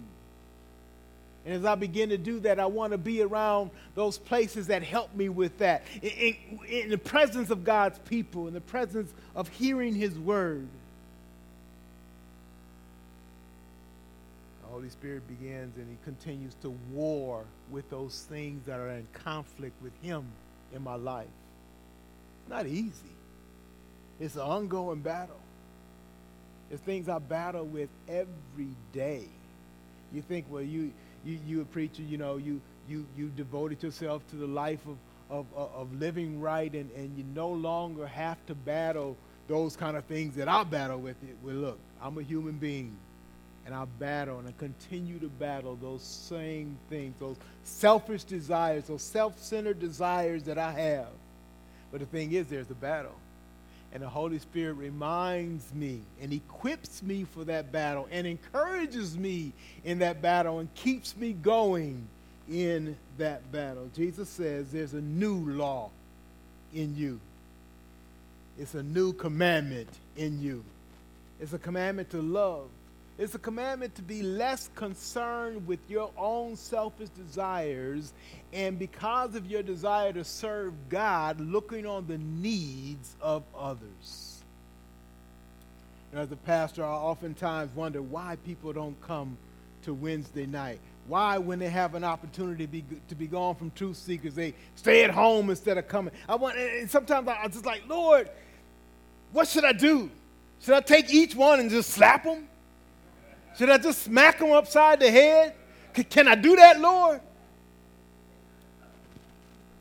And 1.44 1.54
as 1.54 1.64
I 1.64 1.74
begin 1.74 2.10
to 2.10 2.18
do 2.18 2.40
that, 2.40 2.60
I 2.60 2.66
want 2.66 2.92
to 2.92 2.98
be 2.98 3.20
around 3.20 3.70
those 3.94 4.16
places 4.16 4.68
that 4.68 4.82
help 4.82 5.14
me 5.14 5.28
with 5.28 5.58
that. 5.58 5.82
In, 6.00 6.10
in, 6.10 6.58
in, 6.68 6.90
the 6.90 6.98
presence 6.98 7.50
of 7.50 7.64
God's 7.64 7.98
people, 8.00 8.46
in 8.46 8.54
the 8.54 8.60
presence 8.60 9.12
of 9.34 9.48
hearing 9.48 9.94
His 9.94 10.16
word. 10.16 10.68
The 14.62 14.68
Holy 14.68 14.88
Spirit 14.88 15.26
begins 15.26 15.76
and 15.76 15.88
He 15.88 15.96
continues 16.04 16.54
to 16.62 16.70
war 16.92 17.44
with 17.72 17.90
those 17.90 18.24
things 18.28 18.64
that 18.66 18.78
are 18.78 18.90
in 18.90 19.06
conflict 19.12 19.74
with 19.82 19.92
Him 20.00 20.24
in 20.72 20.82
my 20.82 20.94
life. 20.94 21.26
It's 22.42 22.50
not 22.50 22.66
easy, 22.66 23.16
it's 24.20 24.36
an 24.36 24.42
ongoing 24.42 25.00
battle. 25.00 25.36
It's 26.70 26.80
things 26.80 27.06
I 27.06 27.18
battle 27.18 27.66
with 27.66 27.90
every 28.08 28.70
day. 28.94 29.24
You 30.14 30.22
think, 30.22 30.46
well, 30.48 30.62
you 30.62 30.92
you, 31.24 31.38
you 31.46 31.60
a 31.60 31.64
preacher, 31.64 32.02
you 32.02 32.18
know, 32.18 32.36
you, 32.36 32.60
you, 32.88 33.06
you 33.16 33.28
devoted 33.36 33.82
yourself 33.82 34.22
to 34.30 34.36
the 34.36 34.46
life 34.46 34.80
of, 34.86 35.46
of, 35.56 35.70
of 35.74 36.00
living 36.00 36.40
right 36.40 36.72
and, 36.72 36.90
and 36.96 37.16
you 37.16 37.24
no 37.34 37.48
longer 37.48 38.06
have 38.06 38.44
to 38.46 38.54
battle 38.54 39.16
those 39.48 39.76
kind 39.76 39.96
of 39.96 40.04
things 40.04 40.34
that 40.36 40.48
I 40.48 40.64
battle 40.64 40.98
with 40.98 41.22
it. 41.22 41.36
Well, 41.42 41.54
look, 41.54 41.78
I'm 42.00 42.18
a 42.18 42.22
human 42.22 42.58
being 42.58 42.96
and 43.64 43.74
I 43.74 43.84
battle 43.98 44.38
and 44.38 44.48
I 44.48 44.52
continue 44.58 45.18
to 45.20 45.28
battle 45.28 45.78
those 45.80 46.02
same 46.02 46.76
things, 46.90 47.14
those 47.20 47.36
selfish 47.64 48.24
desires, 48.24 48.84
those 48.84 49.02
self-centered 49.02 49.78
desires 49.78 50.44
that 50.44 50.58
I 50.58 50.72
have. 50.72 51.08
But 51.90 52.00
the 52.00 52.06
thing 52.06 52.32
is, 52.32 52.46
there's 52.46 52.70
a 52.70 52.74
battle. 52.74 53.14
And 53.92 54.02
the 54.02 54.08
Holy 54.08 54.38
Spirit 54.38 54.74
reminds 54.74 55.72
me 55.74 56.00
and 56.20 56.32
equips 56.32 57.02
me 57.02 57.24
for 57.24 57.44
that 57.44 57.70
battle 57.72 58.08
and 58.10 58.26
encourages 58.26 59.18
me 59.18 59.52
in 59.84 59.98
that 59.98 60.22
battle 60.22 60.60
and 60.60 60.74
keeps 60.74 61.14
me 61.16 61.32
going 61.32 62.06
in 62.50 62.96
that 63.18 63.52
battle. 63.52 63.90
Jesus 63.94 64.28
says 64.28 64.72
there's 64.72 64.94
a 64.94 65.00
new 65.00 65.50
law 65.52 65.90
in 66.74 66.96
you, 66.96 67.20
it's 68.58 68.74
a 68.74 68.82
new 68.82 69.12
commandment 69.12 69.90
in 70.16 70.40
you. 70.40 70.64
It's 71.40 71.52
a 71.52 71.58
commandment 71.58 72.10
to 72.10 72.22
love 72.22 72.68
it's 73.22 73.36
a 73.36 73.38
commandment 73.38 73.94
to 73.94 74.02
be 74.02 74.20
less 74.20 74.68
concerned 74.74 75.64
with 75.64 75.78
your 75.88 76.10
own 76.18 76.56
selfish 76.56 77.08
desires 77.10 78.12
and 78.52 78.80
because 78.80 79.36
of 79.36 79.46
your 79.46 79.62
desire 79.62 80.12
to 80.12 80.24
serve 80.24 80.74
God, 80.88 81.38
looking 81.38 81.86
on 81.86 82.08
the 82.08 82.18
needs 82.18 83.14
of 83.20 83.44
others. 83.56 84.42
as 86.12 86.32
a 86.32 86.36
pastor, 86.36 86.84
I 86.84 86.88
oftentimes 86.88 87.72
wonder 87.76 88.02
why 88.02 88.38
people 88.44 88.72
don't 88.72 89.00
come 89.02 89.38
to 89.84 89.94
Wednesday 89.94 90.46
night. 90.46 90.80
Why, 91.06 91.38
when 91.38 91.60
they 91.60 91.70
have 91.70 91.94
an 91.94 92.02
opportunity 92.02 92.66
to 92.66 92.72
be, 92.72 92.84
to 93.06 93.14
be 93.14 93.28
gone 93.28 93.54
from 93.54 93.70
truth 93.70 93.98
seekers, 93.98 94.34
they 94.34 94.52
stay 94.74 95.04
at 95.04 95.10
home 95.10 95.48
instead 95.48 95.78
of 95.78 95.86
coming. 95.86 96.12
I 96.28 96.34
want, 96.34 96.58
and 96.58 96.90
sometimes 96.90 97.28
I'm 97.28 97.52
just 97.52 97.64
like, 97.64 97.84
Lord, 97.88 98.28
what 99.30 99.46
should 99.46 99.64
I 99.64 99.72
do? 99.72 100.10
Should 100.60 100.74
I 100.74 100.80
take 100.80 101.14
each 101.14 101.36
one 101.36 101.60
and 101.60 101.70
just 101.70 101.90
slap 101.90 102.24
them? 102.24 102.48
Should 103.58 103.70
I 103.70 103.78
just 103.78 104.02
smack 104.02 104.38
them 104.38 104.52
upside 104.52 105.00
the 105.00 105.10
head? 105.10 105.54
Can 106.08 106.26
I 106.26 106.34
do 106.34 106.56
that, 106.56 106.80
Lord? 106.80 107.20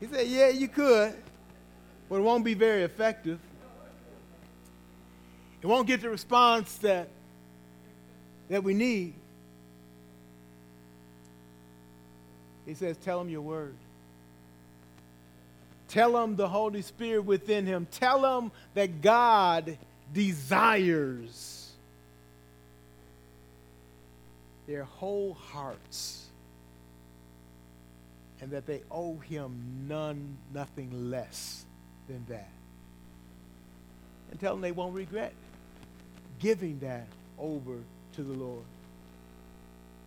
He 0.00 0.06
said, 0.06 0.26
Yeah, 0.26 0.48
you 0.48 0.68
could, 0.68 1.14
but 2.08 2.16
it 2.16 2.22
won't 2.22 2.44
be 2.44 2.54
very 2.54 2.82
effective. 2.82 3.38
It 5.62 5.66
won't 5.66 5.86
get 5.86 6.02
the 6.02 6.10
response 6.10 6.74
that, 6.78 7.08
that 8.48 8.64
we 8.64 8.74
need. 8.74 9.14
He 12.66 12.74
says, 12.74 12.96
Tell 12.98 13.20
him 13.20 13.28
your 13.28 13.42
word. 13.42 13.74
Tell 15.88 16.22
him 16.22 16.36
the 16.36 16.48
Holy 16.48 16.82
Spirit 16.82 17.24
within 17.24 17.66
him. 17.66 17.86
Tell 17.90 18.38
him 18.38 18.50
that 18.74 19.02
God 19.02 19.76
desires 20.12 21.51
their 24.66 24.84
whole 24.84 25.34
hearts 25.34 26.26
and 28.40 28.50
that 28.50 28.66
they 28.66 28.82
owe 28.90 29.16
him 29.18 29.86
none, 29.88 30.36
nothing 30.52 31.10
less 31.10 31.64
than 32.08 32.24
that. 32.28 32.50
And 34.30 34.40
tell 34.40 34.54
them 34.54 34.60
they 34.60 34.72
won't 34.72 34.94
regret 34.94 35.32
giving 36.42 36.80
that 36.80 37.06
over 37.38 37.78
to 38.14 38.22
the 38.22 38.32
Lord. 38.32 38.64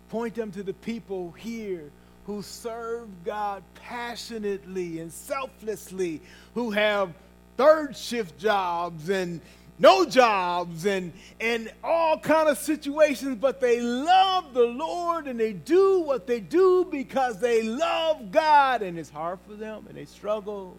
Point 0.10 0.36
them 0.36 0.52
to 0.52 0.64
the 0.64 0.74
people 0.74 1.34
here 1.38 1.90
who 2.28 2.42
serve 2.42 3.08
God 3.24 3.64
passionately 3.76 5.00
and 5.00 5.12
selflessly, 5.12 6.22
who 6.54 6.72
have 6.72 7.14
third 7.56 7.96
shift 7.96 8.38
jobs 8.38 9.10
and 9.10 9.40
no 9.78 10.06
jobs 10.06 10.86
and, 10.86 11.12
and 11.42 11.72
all 11.84 12.18
kind 12.18 12.48
of 12.48 12.58
situations, 12.58 13.38
but 13.40 13.60
they 13.60 13.82
love 13.82 14.54
the 14.54 14.66
Lord 14.66 15.28
and 15.28 15.40
they 15.40 15.54
do 15.54 16.00
what 16.00 16.28
they 16.28 16.40
do 16.40 16.86
because 16.90 17.40
they 17.40 17.64
love 17.64 18.32
God 18.32 18.82
and 18.82 18.98
it's 18.98 19.10
hard 19.10 19.40
for 19.48 19.56
them 19.56 19.86
and 19.90 19.98
they 19.98 20.06
struggle, 20.06 20.78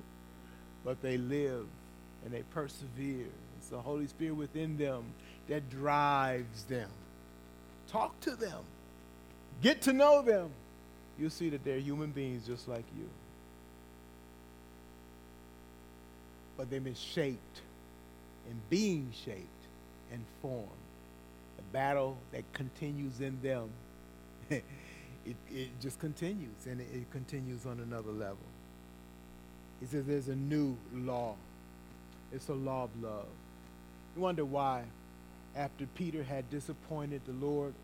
but 0.85 1.03
they 1.03 1.19
live 1.19 1.67
and 2.25 2.33
they 2.33 2.43
persevere. 2.55 3.27
It's 3.59 3.69
the 3.69 3.81
Holy 3.81 4.07
Spirit 4.07 4.37
within 4.37 4.79
them 4.79 5.05
that 5.49 5.69
drives 5.69 6.65
them. 6.65 6.89
Talk 7.89 8.19
to 8.21 8.35
them. 8.35 8.61
Get 9.63 9.83
to 9.83 9.93
know 9.93 10.23
them. 10.23 10.51
You'll 11.19 11.31
see 11.31 11.51
that 11.51 11.65
they're 11.65 11.79
human 11.79 12.11
beings 12.11 12.47
just 12.47 12.67
like 12.67 12.85
you. 12.97 13.09
But 16.57 16.71
they've 16.71 16.83
been 16.83 16.95
shaped 16.95 17.61
and 18.49 18.61
being 18.71 19.13
shaped 19.25 19.47
and 20.13 20.25
formed. 20.41 20.69
The 21.57 21.63
battle 21.73 22.17
that 22.33 22.45
continues 22.53 23.21
in 23.21 23.41
them, 23.43 23.71
it, 24.51 24.65
it 25.51 25.81
just 25.81 25.99
continues, 25.99 26.67
and 26.67 26.81
it, 26.81 26.89
it 26.93 27.11
continues 27.11 27.67
on 27.67 27.81
another 27.81 28.13
level. 28.13 28.39
He 29.81 29.87
says 29.87 30.05
there's 30.07 30.29
a 30.29 30.37
new 30.37 30.77
law. 30.95 31.35
It's 32.33 32.49
a 32.49 32.55
law 32.55 32.85
of 32.85 33.03
love. 33.03 33.27
You 34.15 34.23
wonder 34.23 34.45
why, 34.45 34.85
after 35.55 35.87
Peter 35.95 36.23
had 36.23 36.49
disappointed 36.51 37.21
the 37.27 37.33
Lord, 37.33 37.75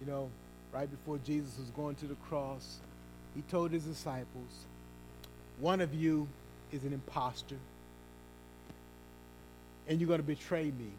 you 0.00 0.06
know, 0.06 0.30
right 0.72 0.90
before 0.90 1.18
Jesus 1.18 1.58
was 1.58 1.68
going 1.70 1.96
to 1.96 2.06
the 2.06 2.14
cross, 2.14 2.78
he 3.34 3.42
told 3.42 3.70
his 3.70 3.84
disciples, 3.84 4.66
One 5.58 5.80
of 5.80 5.94
you 5.94 6.26
is 6.72 6.84
an 6.84 6.92
impostor 6.92 7.56
and 9.88 10.00
you're 10.00 10.08
going 10.08 10.20
to 10.20 10.26
betray 10.26 10.64
me. 10.64 10.92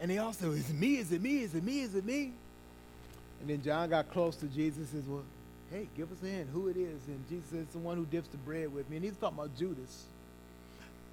And 0.00 0.10
they 0.10 0.18
also, 0.18 0.52
is 0.52 0.68
it 0.68 0.76
me? 0.76 0.96
Is 0.96 1.12
it 1.12 1.22
me? 1.22 1.38
Is 1.40 1.54
it 1.54 1.62
me? 1.62 1.80
Is 1.80 1.94
it 1.94 2.04
me? 2.04 2.32
And 3.40 3.50
then 3.50 3.62
John 3.62 3.90
got 3.90 4.10
close 4.10 4.36
to 4.36 4.46
Jesus 4.46 4.78
and 4.78 4.88
says, 4.88 5.04
Well, 5.08 5.22
hey, 5.70 5.88
give 5.96 6.10
us 6.10 6.18
a 6.22 6.26
hint 6.26 6.48
who 6.52 6.68
it 6.68 6.76
is. 6.76 7.00
And 7.06 7.22
Jesus 7.28 7.50
says, 7.50 7.66
the 7.72 7.78
one 7.78 7.96
who 7.96 8.06
dips 8.06 8.28
the 8.28 8.36
bread 8.38 8.72
with 8.72 8.88
me. 8.88 8.96
And 8.96 9.04
he's 9.04 9.16
talking 9.16 9.38
about 9.38 9.56
Judas. 9.58 10.04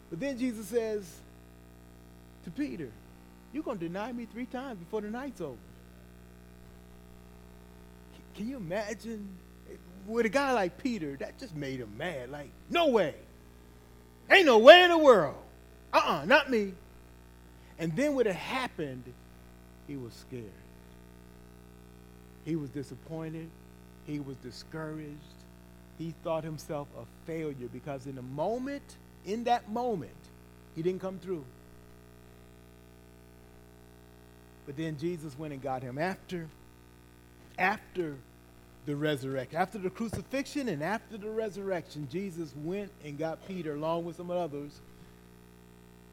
But 0.09 0.19
then 0.19 0.37
Jesus 0.37 0.67
says 0.67 1.09
to 2.43 2.51
Peter, 2.51 2.89
You're 3.53 3.63
going 3.63 3.79
to 3.79 3.87
deny 3.87 4.11
me 4.11 4.25
three 4.25 4.45
times 4.45 4.79
before 4.79 5.01
the 5.01 5.09
night's 5.09 5.41
over. 5.41 5.57
Can 8.35 8.47
you 8.47 8.57
imagine? 8.57 9.27
With 10.07 10.25
a 10.25 10.29
guy 10.29 10.51
like 10.51 10.81
Peter, 10.81 11.15
that 11.17 11.37
just 11.37 11.55
made 11.55 11.79
him 11.79 11.93
mad. 11.97 12.31
Like, 12.31 12.49
no 12.69 12.87
way. 12.87 13.13
Ain't 14.31 14.47
no 14.47 14.57
way 14.57 14.83
in 14.83 14.89
the 14.89 14.97
world. 14.97 15.35
Uh-uh, 15.93 16.25
not 16.25 16.49
me. 16.49 16.73
And 17.79 17.95
then 17.95 18.15
when 18.15 18.27
it 18.27 18.35
happened, 18.35 19.03
he 19.87 19.95
was 19.95 20.13
scared. 20.13 20.45
He 22.45 22.55
was 22.55 22.69
disappointed. 22.69 23.49
He 24.05 24.19
was 24.19 24.37
discouraged. 24.37 25.17
He 25.97 26.13
thought 26.23 26.43
himself 26.43 26.87
a 26.97 27.05
failure 27.27 27.67
because 27.71 28.07
in 28.07 28.15
the 28.15 28.21
moment, 28.21 28.97
in 29.25 29.43
that 29.45 29.69
moment, 29.69 30.11
he 30.75 30.81
didn't 30.81 31.01
come 31.01 31.19
through. 31.19 31.43
But 34.65 34.77
then 34.77 34.97
Jesus 34.97 35.37
went 35.37 35.53
and 35.53 35.61
got 35.61 35.81
him 35.81 35.97
after, 35.97 36.47
after 37.57 38.15
the 38.85 38.95
resurrection, 38.95 39.57
after 39.57 39.77
the 39.77 39.89
crucifixion 39.89 40.69
and 40.69 40.81
after 40.81 41.17
the 41.17 41.29
resurrection. 41.29 42.07
Jesus 42.11 42.53
went 42.63 42.91
and 43.03 43.17
got 43.17 43.45
Peter 43.47 43.75
along 43.75 44.05
with 44.05 44.17
some 44.17 44.31
others 44.31 44.79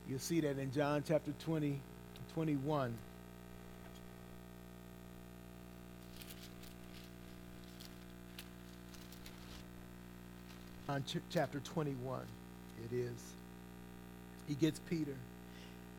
You'll 0.09 0.19
see 0.19 0.41
that 0.41 0.59
in 0.59 0.73
John 0.73 1.05
chapter 1.07 1.33
20, 1.45 1.79
21. 2.33 2.95
On 10.89 11.05
ch- 11.05 11.19
chapter 11.29 11.61
21, 11.61 12.23
it 12.91 12.95
is. 12.97 13.35
He 14.47 14.55
gets 14.55 14.81
Peter. 14.89 15.15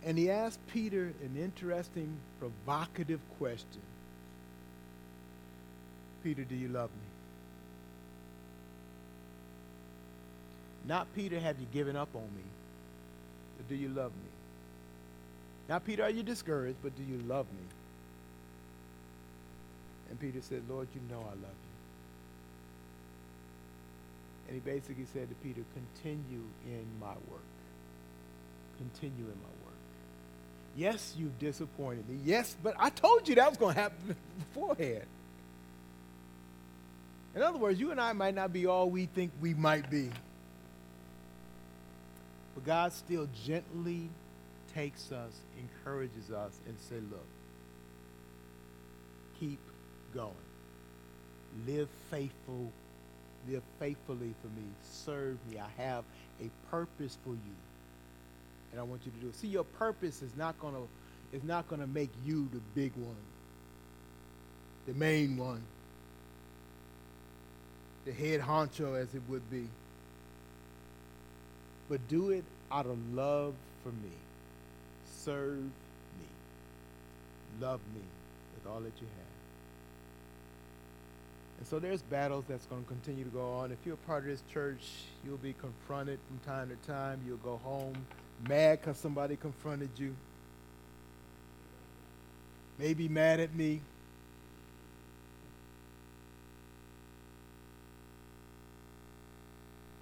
And 0.04 0.18
he 0.18 0.32
asks 0.32 0.58
Peter 0.74 1.14
an 1.22 1.36
interesting, 1.38 2.18
provocative 2.40 3.20
question 3.38 3.82
Peter, 6.24 6.44
do 6.44 6.56
you 6.56 6.68
love 6.68 6.90
me? 6.90 7.08
Not 10.86 11.08
Peter, 11.16 11.40
have 11.40 11.60
you 11.60 11.68
given 11.72 11.96
up 11.96 12.10
on 12.14 12.24
me? 12.24 12.44
But 13.60 13.68
do 13.68 13.76
you 13.76 13.90
love 13.90 14.12
me? 14.14 14.30
Now, 15.68 15.80
Peter, 15.80 16.04
are 16.04 16.10
you 16.10 16.24
discouraged, 16.24 16.78
but 16.82 16.96
do 16.96 17.04
you 17.04 17.20
love 17.28 17.46
me? 17.46 17.68
And 20.10 20.20
Peter 20.20 20.40
said, 20.42 20.64
Lord, 20.70 20.88
you 20.96 21.02
know 21.12 21.20
I 21.20 21.32
love 21.32 21.42
you. 21.42 21.70
And 24.48 24.56
he 24.56 24.62
basically 24.62 25.06
said 25.14 25.28
to 25.30 25.36
Peter, 25.36 25.62
continue 25.76 26.44
in 26.66 26.86
my 27.00 27.14
work. 27.30 27.44
Continue 28.78 29.26
in 29.26 29.38
my 29.44 29.66
work. 29.66 29.76
Yes, 30.76 31.14
you've 31.20 31.38
disappointed 31.38 32.10
me. 32.10 32.18
Yes, 32.24 32.56
but 32.64 32.76
I 32.80 32.90
told 32.90 33.28
you 33.28 33.36
that 33.36 33.50
was 33.50 33.58
going 33.58 33.76
to 33.76 33.82
happen 33.82 34.16
beforehand. 34.54 35.06
In 37.36 37.44
other 37.44 37.60
words, 37.60 37.80
you 37.80 37.92
and 37.92 38.02
I 38.02 38.14
might 38.14 38.34
not 38.34 38.52
be 38.52 38.66
all 38.66 38.90
we 38.90 39.06
think 39.06 39.32
we 39.40 39.54
might 39.54 39.92
be. 39.92 40.10
But 42.56 42.66
God 42.66 42.94
still 42.94 43.28
gently 43.46 44.10
takes 44.74 45.12
us, 45.12 45.40
encourages 45.58 46.32
us, 46.32 46.60
and 46.68 46.78
say, 46.80 46.96
look, 47.12 47.26
keep 49.40 49.60
going. 50.14 50.34
Live 51.66 51.90
faithful, 52.12 52.72
live 53.50 53.64
faithfully 53.80 54.34
for 54.42 54.48
me. 54.48 54.68
Serve 54.92 55.38
me. 55.50 55.60
I 55.60 55.82
have 55.82 56.04
a 56.42 56.50
purpose 56.70 57.18
for 57.24 57.32
you. 57.32 57.56
And 58.72 58.80
I 58.80 58.84
want 58.84 59.02
you 59.06 59.12
to 59.12 59.18
do 59.18 59.28
it. 59.30 59.36
See, 59.36 59.48
your 59.48 59.64
purpose 59.64 60.22
is 60.22 60.32
not 60.38 60.60
gonna 60.60 60.82
is 61.34 61.44
not 61.44 61.68
gonna 61.70 61.88
make 61.88 62.10
you 62.26 62.48
the 62.54 62.60
big 62.76 62.92
one, 62.96 63.16
the 64.88 64.94
main 64.94 65.38
one, 65.38 65.62
the 68.06 68.12
head 68.12 68.42
honcho 68.42 69.00
as 69.00 69.14
it 69.14 69.22
would 69.28 69.50
be 69.50 69.68
but 71.90 72.08
do 72.08 72.30
it 72.30 72.44
out 72.72 72.86
of 72.86 72.98
love 73.14 73.56
for 73.84 73.90
me. 73.90 74.14
Serve 75.24 75.58
me. 75.58 76.28
Love 77.60 77.80
me 77.94 78.02
with 78.56 78.72
all 78.72 78.80
that 78.80 78.94
you 79.02 79.08
have. 79.08 79.26
And 81.58 81.68
so 81.68 81.80
there's 81.80 82.02
battles 82.04 82.46
that's 82.48 82.66
going 82.68 82.84
to 82.84 82.88
continue 82.88 83.26
to 83.26 83.30
go 83.32 83.54
on. 83.54 83.72
If 83.72 83.80
you're 83.84 83.96
a 83.96 84.08
part 84.08 84.24
of 84.24 84.30
this 84.30 84.44
church, 84.54 84.86
you'll 85.26 85.38
be 85.38 85.54
confronted 85.54 86.20
from 86.28 86.40
time 86.54 86.70
to 86.70 86.88
time. 86.90 87.20
You'll 87.28 87.38
go 87.38 87.60
home 87.64 87.96
mad 88.48 88.80
because 88.80 88.98
somebody 88.98 89.36
confronted 89.36 89.90
you. 89.98 90.16
Maybe 92.78 93.10
mad 93.10 93.42
at 93.42 93.54
me. 93.54 93.82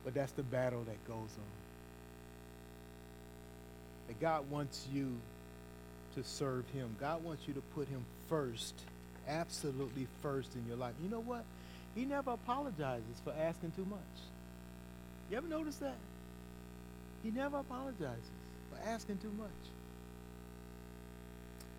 But 0.06 0.14
that's 0.14 0.32
the 0.34 0.44
battle 0.44 0.84
that 0.84 1.08
goes 1.08 1.16
on 1.16 1.67
that 4.08 4.20
God 4.20 4.50
wants 4.50 4.88
you 4.94 5.12
to 6.16 6.24
serve 6.24 6.68
Him. 6.70 6.96
God 7.00 7.24
wants 7.24 7.48
you 7.48 7.54
to 7.54 7.62
put 7.76 7.88
Him 7.88 8.04
first, 8.30 8.74
absolutely 9.28 10.08
first 10.22 10.56
in 10.56 10.66
your 10.68 10.78
life. 10.78 10.94
You 11.04 11.10
know 11.10 11.20
what? 11.20 11.44
He 11.96 12.06
never 12.06 12.32
apologizes 12.32 13.22
for 13.24 13.34
asking 13.40 13.72
too 13.76 13.86
much. 13.86 14.00
You 15.30 15.38
ever 15.38 15.48
notice 15.48 15.78
that? 15.78 15.98
He 17.24 17.32
never 17.32 17.58
apologizes 17.58 18.30
for 18.72 18.90
asking 18.90 19.18
too 19.18 19.32
much. 19.38 19.50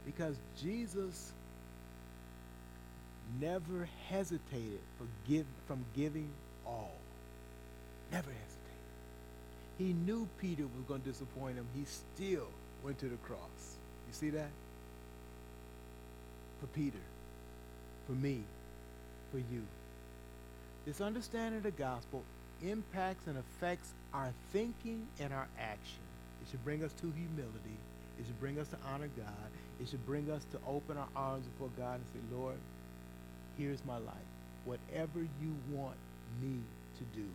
Because 0.05 0.37
Jesus 0.61 1.33
never 3.41 3.89
hesitated 4.09 4.81
for 4.99 5.07
give, 5.29 5.47
from 5.66 5.85
giving 5.95 6.29
all. 6.66 6.93
Never 8.11 8.31
hesitated. 8.31 8.57
He 9.79 9.93
knew 9.93 10.29
Peter 10.41 10.64
was 10.64 10.85
going 10.89 11.03
to 11.03 11.09
disappoint 11.09 11.57
him. 11.57 11.66
He 11.74 11.85
still 11.85 12.49
went 12.83 12.99
to 12.99 13.07
the 13.07 13.16
cross. 13.16 13.76
You 14.09 14.12
see 14.12 14.31
that? 14.31 14.51
For 16.61 16.66
Peter, 16.66 16.99
for 18.07 18.12
me, 18.12 18.41
for 19.31 19.39
you. 19.39 19.62
This 20.85 21.01
understanding 21.01 21.59
of 21.59 21.62
the 21.62 21.70
gospel 21.70 22.24
impacts 22.62 23.26
and 23.29 23.39
affects 23.39 23.93
our 24.12 24.33
thinking 24.53 25.07
and 25.20 25.33
our 25.33 25.47
action. 25.59 26.01
It 26.43 26.51
should 26.51 26.64
bring 26.64 26.83
us 26.83 26.93
to 26.95 27.12
humility. 27.12 27.79
It 28.18 28.26
should 28.26 28.41
bring 28.41 28.59
us 28.59 28.66
to 28.68 28.76
honor 28.93 29.09
God. 29.16 29.51
It 29.81 29.89
should 29.89 30.05
bring 30.07 30.29
us 30.31 30.45
to 30.51 30.59
open 30.66 30.97
our 30.97 31.09
arms 31.14 31.47
before 31.47 31.70
God 31.79 32.01
and 32.01 32.05
say, 32.12 32.37
Lord, 32.37 32.57
here's 33.57 33.85
my 33.85 33.99
life. 33.99 34.14
Whatever 34.64 35.20
you 35.20 35.55
want 35.70 35.97
me 36.43 36.59
to 36.99 37.05
do, 37.16 37.26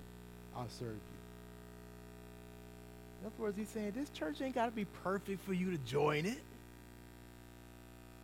I'll 0.56 0.68
serve 0.68 0.89
you. 0.89 1.12
In 3.24 3.28
other 3.28 3.41
words, 3.41 3.57
he's 3.57 3.69
saying 3.69 3.93
this 3.95 4.09
church 4.09 4.41
ain't 4.41 4.53
got 4.53 4.65
to 4.65 4.71
be 4.71 4.84
perfect 4.84 5.45
for 5.45 5.53
you 5.53 5.71
to 5.71 5.78
join 5.78 6.26
it. 6.26 6.41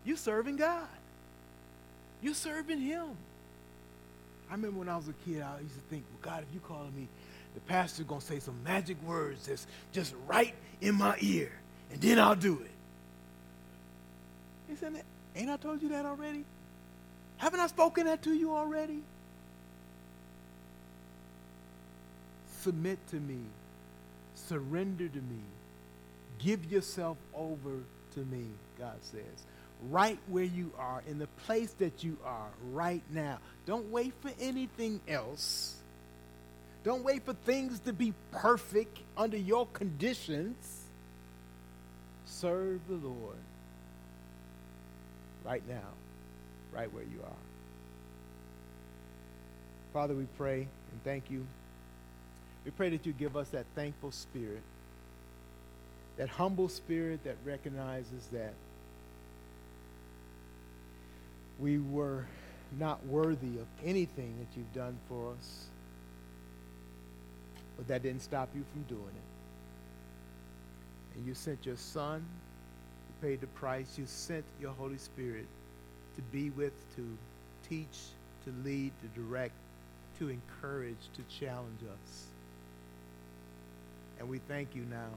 You 0.03 0.17
serving 0.17 0.57
God. 0.57 0.89
You 2.21 2.33
serving 2.33 2.81
Him. 2.81 3.15
I 4.49 4.55
remember 4.55 4.79
when 4.79 4.89
I 4.89 4.97
was 4.97 5.07
a 5.07 5.13
kid, 5.25 5.41
I 5.41 5.61
used 5.61 5.75
to 5.75 5.81
think, 5.89 6.03
well, 6.11 6.33
God, 6.33 6.43
if 6.45 6.53
you 6.53 6.59
calling 6.59 6.93
me, 6.93 7.07
the 7.53 7.61
pastor's 7.61 8.07
gonna 8.07 8.19
say 8.19 8.39
some 8.39 8.61
magic 8.65 9.01
words 9.03 9.47
that's 9.47 9.67
just 9.93 10.13
right 10.27 10.53
in 10.81 10.95
my 10.95 11.15
ear, 11.21 11.49
and 11.93 12.01
then 12.01 12.19
I'll 12.19 12.35
do 12.35 12.59
it. 12.59 12.71
He 14.67 14.75
said, 14.75 15.01
ain't 15.33 15.49
I 15.49 15.55
told 15.55 15.81
you 15.81 15.87
that 15.89 16.05
already? 16.05 16.43
Haven't 17.37 17.61
I 17.61 17.67
spoken 17.67 18.05
that 18.07 18.21
to 18.23 18.33
you 18.33 18.53
already? 18.53 18.99
Submit 22.59 22.99
to 23.11 23.15
me 23.15 23.39
Surrender 24.47 25.07
to 25.07 25.17
me. 25.17 25.41
Give 26.39 26.71
yourself 26.71 27.17
over 27.35 27.77
to 28.13 28.19
me, 28.19 28.45
God 28.77 28.97
says. 29.01 29.45
Right 29.89 30.17
where 30.27 30.43
you 30.43 30.71
are, 30.77 31.01
in 31.07 31.19
the 31.19 31.27
place 31.45 31.73
that 31.79 32.03
you 32.03 32.17
are 32.25 32.49
right 32.71 33.03
now. 33.11 33.39
Don't 33.65 33.91
wait 33.91 34.13
for 34.21 34.31
anything 34.39 34.99
else. 35.07 35.75
Don't 36.83 37.03
wait 37.03 37.25
for 37.25 37.33
things 37.33 37.79
to 37.81 37.93
be 37.93 38.13
perfect 38.31 38.97
under 39.17 39.37
your 39.37 39.67
conditions. 39.67 40.55
Serve 42.25 42.79
the 42.87 42.95
Lord 42.95 43.35
right 45.45 45.63
now, 45.67 45.87
right 46.73 46.91
where 46.93 47.03
you 47.03 47.19
are. 47.23 47.43
Father, 49.93 50.13
we 50.13 50.25
pray 50.37 50.59
and 50.91 51.03
thank 51.03 51.29
you 51.29 51.45
we 52.69 52.71
pray 52.77 52.89
that 52.91 53.03
you 53.03 53.13
give 53.13 53.35
us 53.35 53.49
that 53.49 53.65
thankful 53.73 54.11
spirit, 54.11 54.61
that 56.17 56.29
humble 56.29 56.69
spirit 56.69 57.23
that 57.23 57.35
recognizes 57.43 58.27
that 58.31 58.53
we 61.59 61.79
were 61.79 62.27
not 62.77 63.03
worthy 63.07 63.57
of 63.57 63.65
anything 63.83 64.35
that 64.37 64.55
you've 64.55 64.71
done 64.71 64.95
for 65.09 65.31
us, 65.31 65.65
but 67.75 67.87
that 67.87 68.03
didn't 68.03 68.21
stop 68.21 68.49
you 68.53 68.63
from 68.71 68.83
doing 68.83 69.01
it. 69.01 69.29
And 71.17 71.25
you 71.25 71.33
sent 71.33 71.65
your 71.65 71.77
son, 71.77 72.23
you 73.07 73.27
paid 73.27 73.41
the 73.41 73.47
price, 73.47 73.97
you 73.97 74.05
sent 74.05 74.45
your 74.61 74.73
Holy 74.73 74.99
Spirit 74.99 75.47
to 76.17 76.21
be 76.31 76.51
with, 76.51 76.73
to 76.97 77.17
teach, 77.67 77.97
to 78.45 78.53
lead, 78.63 78.91
to 79.01 79.07
direct, 79.19 79.55
to 80.19 80.29
encourage, 80.29 81.09
to 81.15 81.23
challenge 81.39 81.81
us. 81.81 82.27
And 84.19 84.29
we 84.29 84.39
thank 84.39 84.75
you 84.75 84.83
now. 84.89 85.09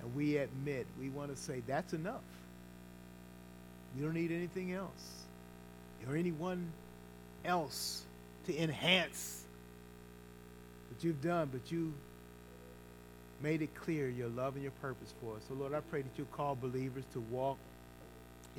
And 0.00 0.14
we 0.14 0.36
admit, 0.36 0.86
we 1.00 1.08
want 1.08 1.34
to 1.34 1.40
say, 1.40 1.62
that's 1.66 1.92
enough. 1.92 2.20
You 3.96 4.04
don't 4.04 4.14
need 4.14 4.30
anything 4.30 4.72
else 4.72 5.24
or 6.06 6.16
anyone 6.16 6.70
else 7.44 8.04
to 8.46 8.56
enhance 8.56 9.44
what 10.90 11.02
you've 11.02 11.22
done, 11.22 11.48
but 11.50 11.72
you 11.72 11.92
made 13.42 13.62
it 13.62 13.74
clear 13.74 14.08
your 14.08 14.28
love 14.28 14.54
and 14.54 14.62
your 14.62 14.72
purpose 14.82 15.12
for 15.20 15.36
us. 15.36 15.42
So, 15.48 15.54
Lord, 15.54 15.74
I 15.74 15.80
pray 15.80 16.02
that 16.02 16.18
you 16.18 16.26
call 16.32 16.54
believers 16.54 17.04
to 17.14 17.20
walk 17.20 17.58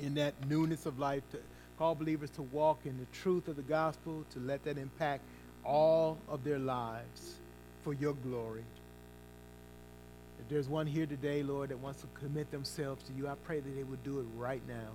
in 0.00 0.14
that 0.14 0.34
newness 0.48 0.86
of 0.86 0.98
life, 0.98 1.22
to 1.32 1.38
call 1.78 1.94
believers 1.94 2.30
to 2.30 2.42
walk 2.42 2.80
in 2.84 2.98
the 2.98 3.06
truth 3.18 3.48
of 3.48 3.56
the 3.56 3.62
gospel, 3.62 4.24
to 4.32 4.40
let 4.40 4.64
that 4.64 4.76
impact 4.76 5.22
all 5.64 6.18
of 6.28 6.44
their 6.44 6.58
lives 6.58 7.34
for 7.84 7.92
your 7.92 8.14
glory. 8.14 8.64
If 10.40 10.48
there's 10.48 10.68
one 10.68 10.86
here 10.86 11.06
today, 11.06 11.42
Lord, 11.42 11.70
that 11.70 11.78
wants 11.78 12.00
to 12.02 12.06
commit 12.20 12.50
themselves 12.50 13.02
to 13.04 13.12
you, 13.12 13.28
I 13.28 13.34
pray 13.44 13.60
that 13.60 13.76
they 13.76 13.82
would 13.82 14.02
do 14.04 14.20
it 14.20 14.26
right 14.36 14.62
now. 14.68 14.90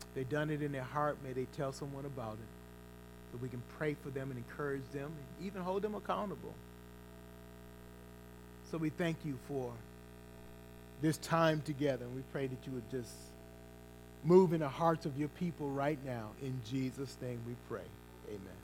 If 0.00 0.14
they've 0.14 0.28
done 0.28 0.50
it 0.50 0.62
in 0.62 0.72
their 0.72 0.82
heart, 0.82 1.18
may 1.22 1.32
they 1.32 1.46
tell 1.56 1.72
someone 1.72 2.04
about 2.04 2.34
it 2.34 3.32
so 3.32 3.38
we 3.42 3.48
can 3.48 3.62
pray 3.78 3.94
for 4.02 4.10
them 4.10 4.30
and 4.30 4.38
encourage 4.38 4.88
them 4.92 5.12
and 5.12 5.46
even 5.46 5.62
hold 5.62 5.82
them 5.82 5.94
accountable. 5.94 6.54
So 8.70 8.78
we 8.78 8.90
thank 8.90 9.18
you 9.24 9.38
for 9.48 9.72
this 11.00 11.16
time 11.18 11.62
together, 11.62 12.04
and 12.04 12.14
we 12.14 12.22
pray 12.32 12.46
that 12.46 12.58
you 12.66 12.72
would 12.72 12.90
just 12.90 13.12
move 14.24 14.52
in 14.52 14.60
the 14.60 14.68
hearts 14.68 15.06
of 15.06 15.16
your 15.18 15.28
people 15.28 15.70
right 15.70 15.98
now. 16.04 16.30
In 16.42 16.60
Jesus' 16.68 17.16
name 17.22 17.40
we 17.46 17.54
pray. 17.68 17.86
Amen. 18.28 18.57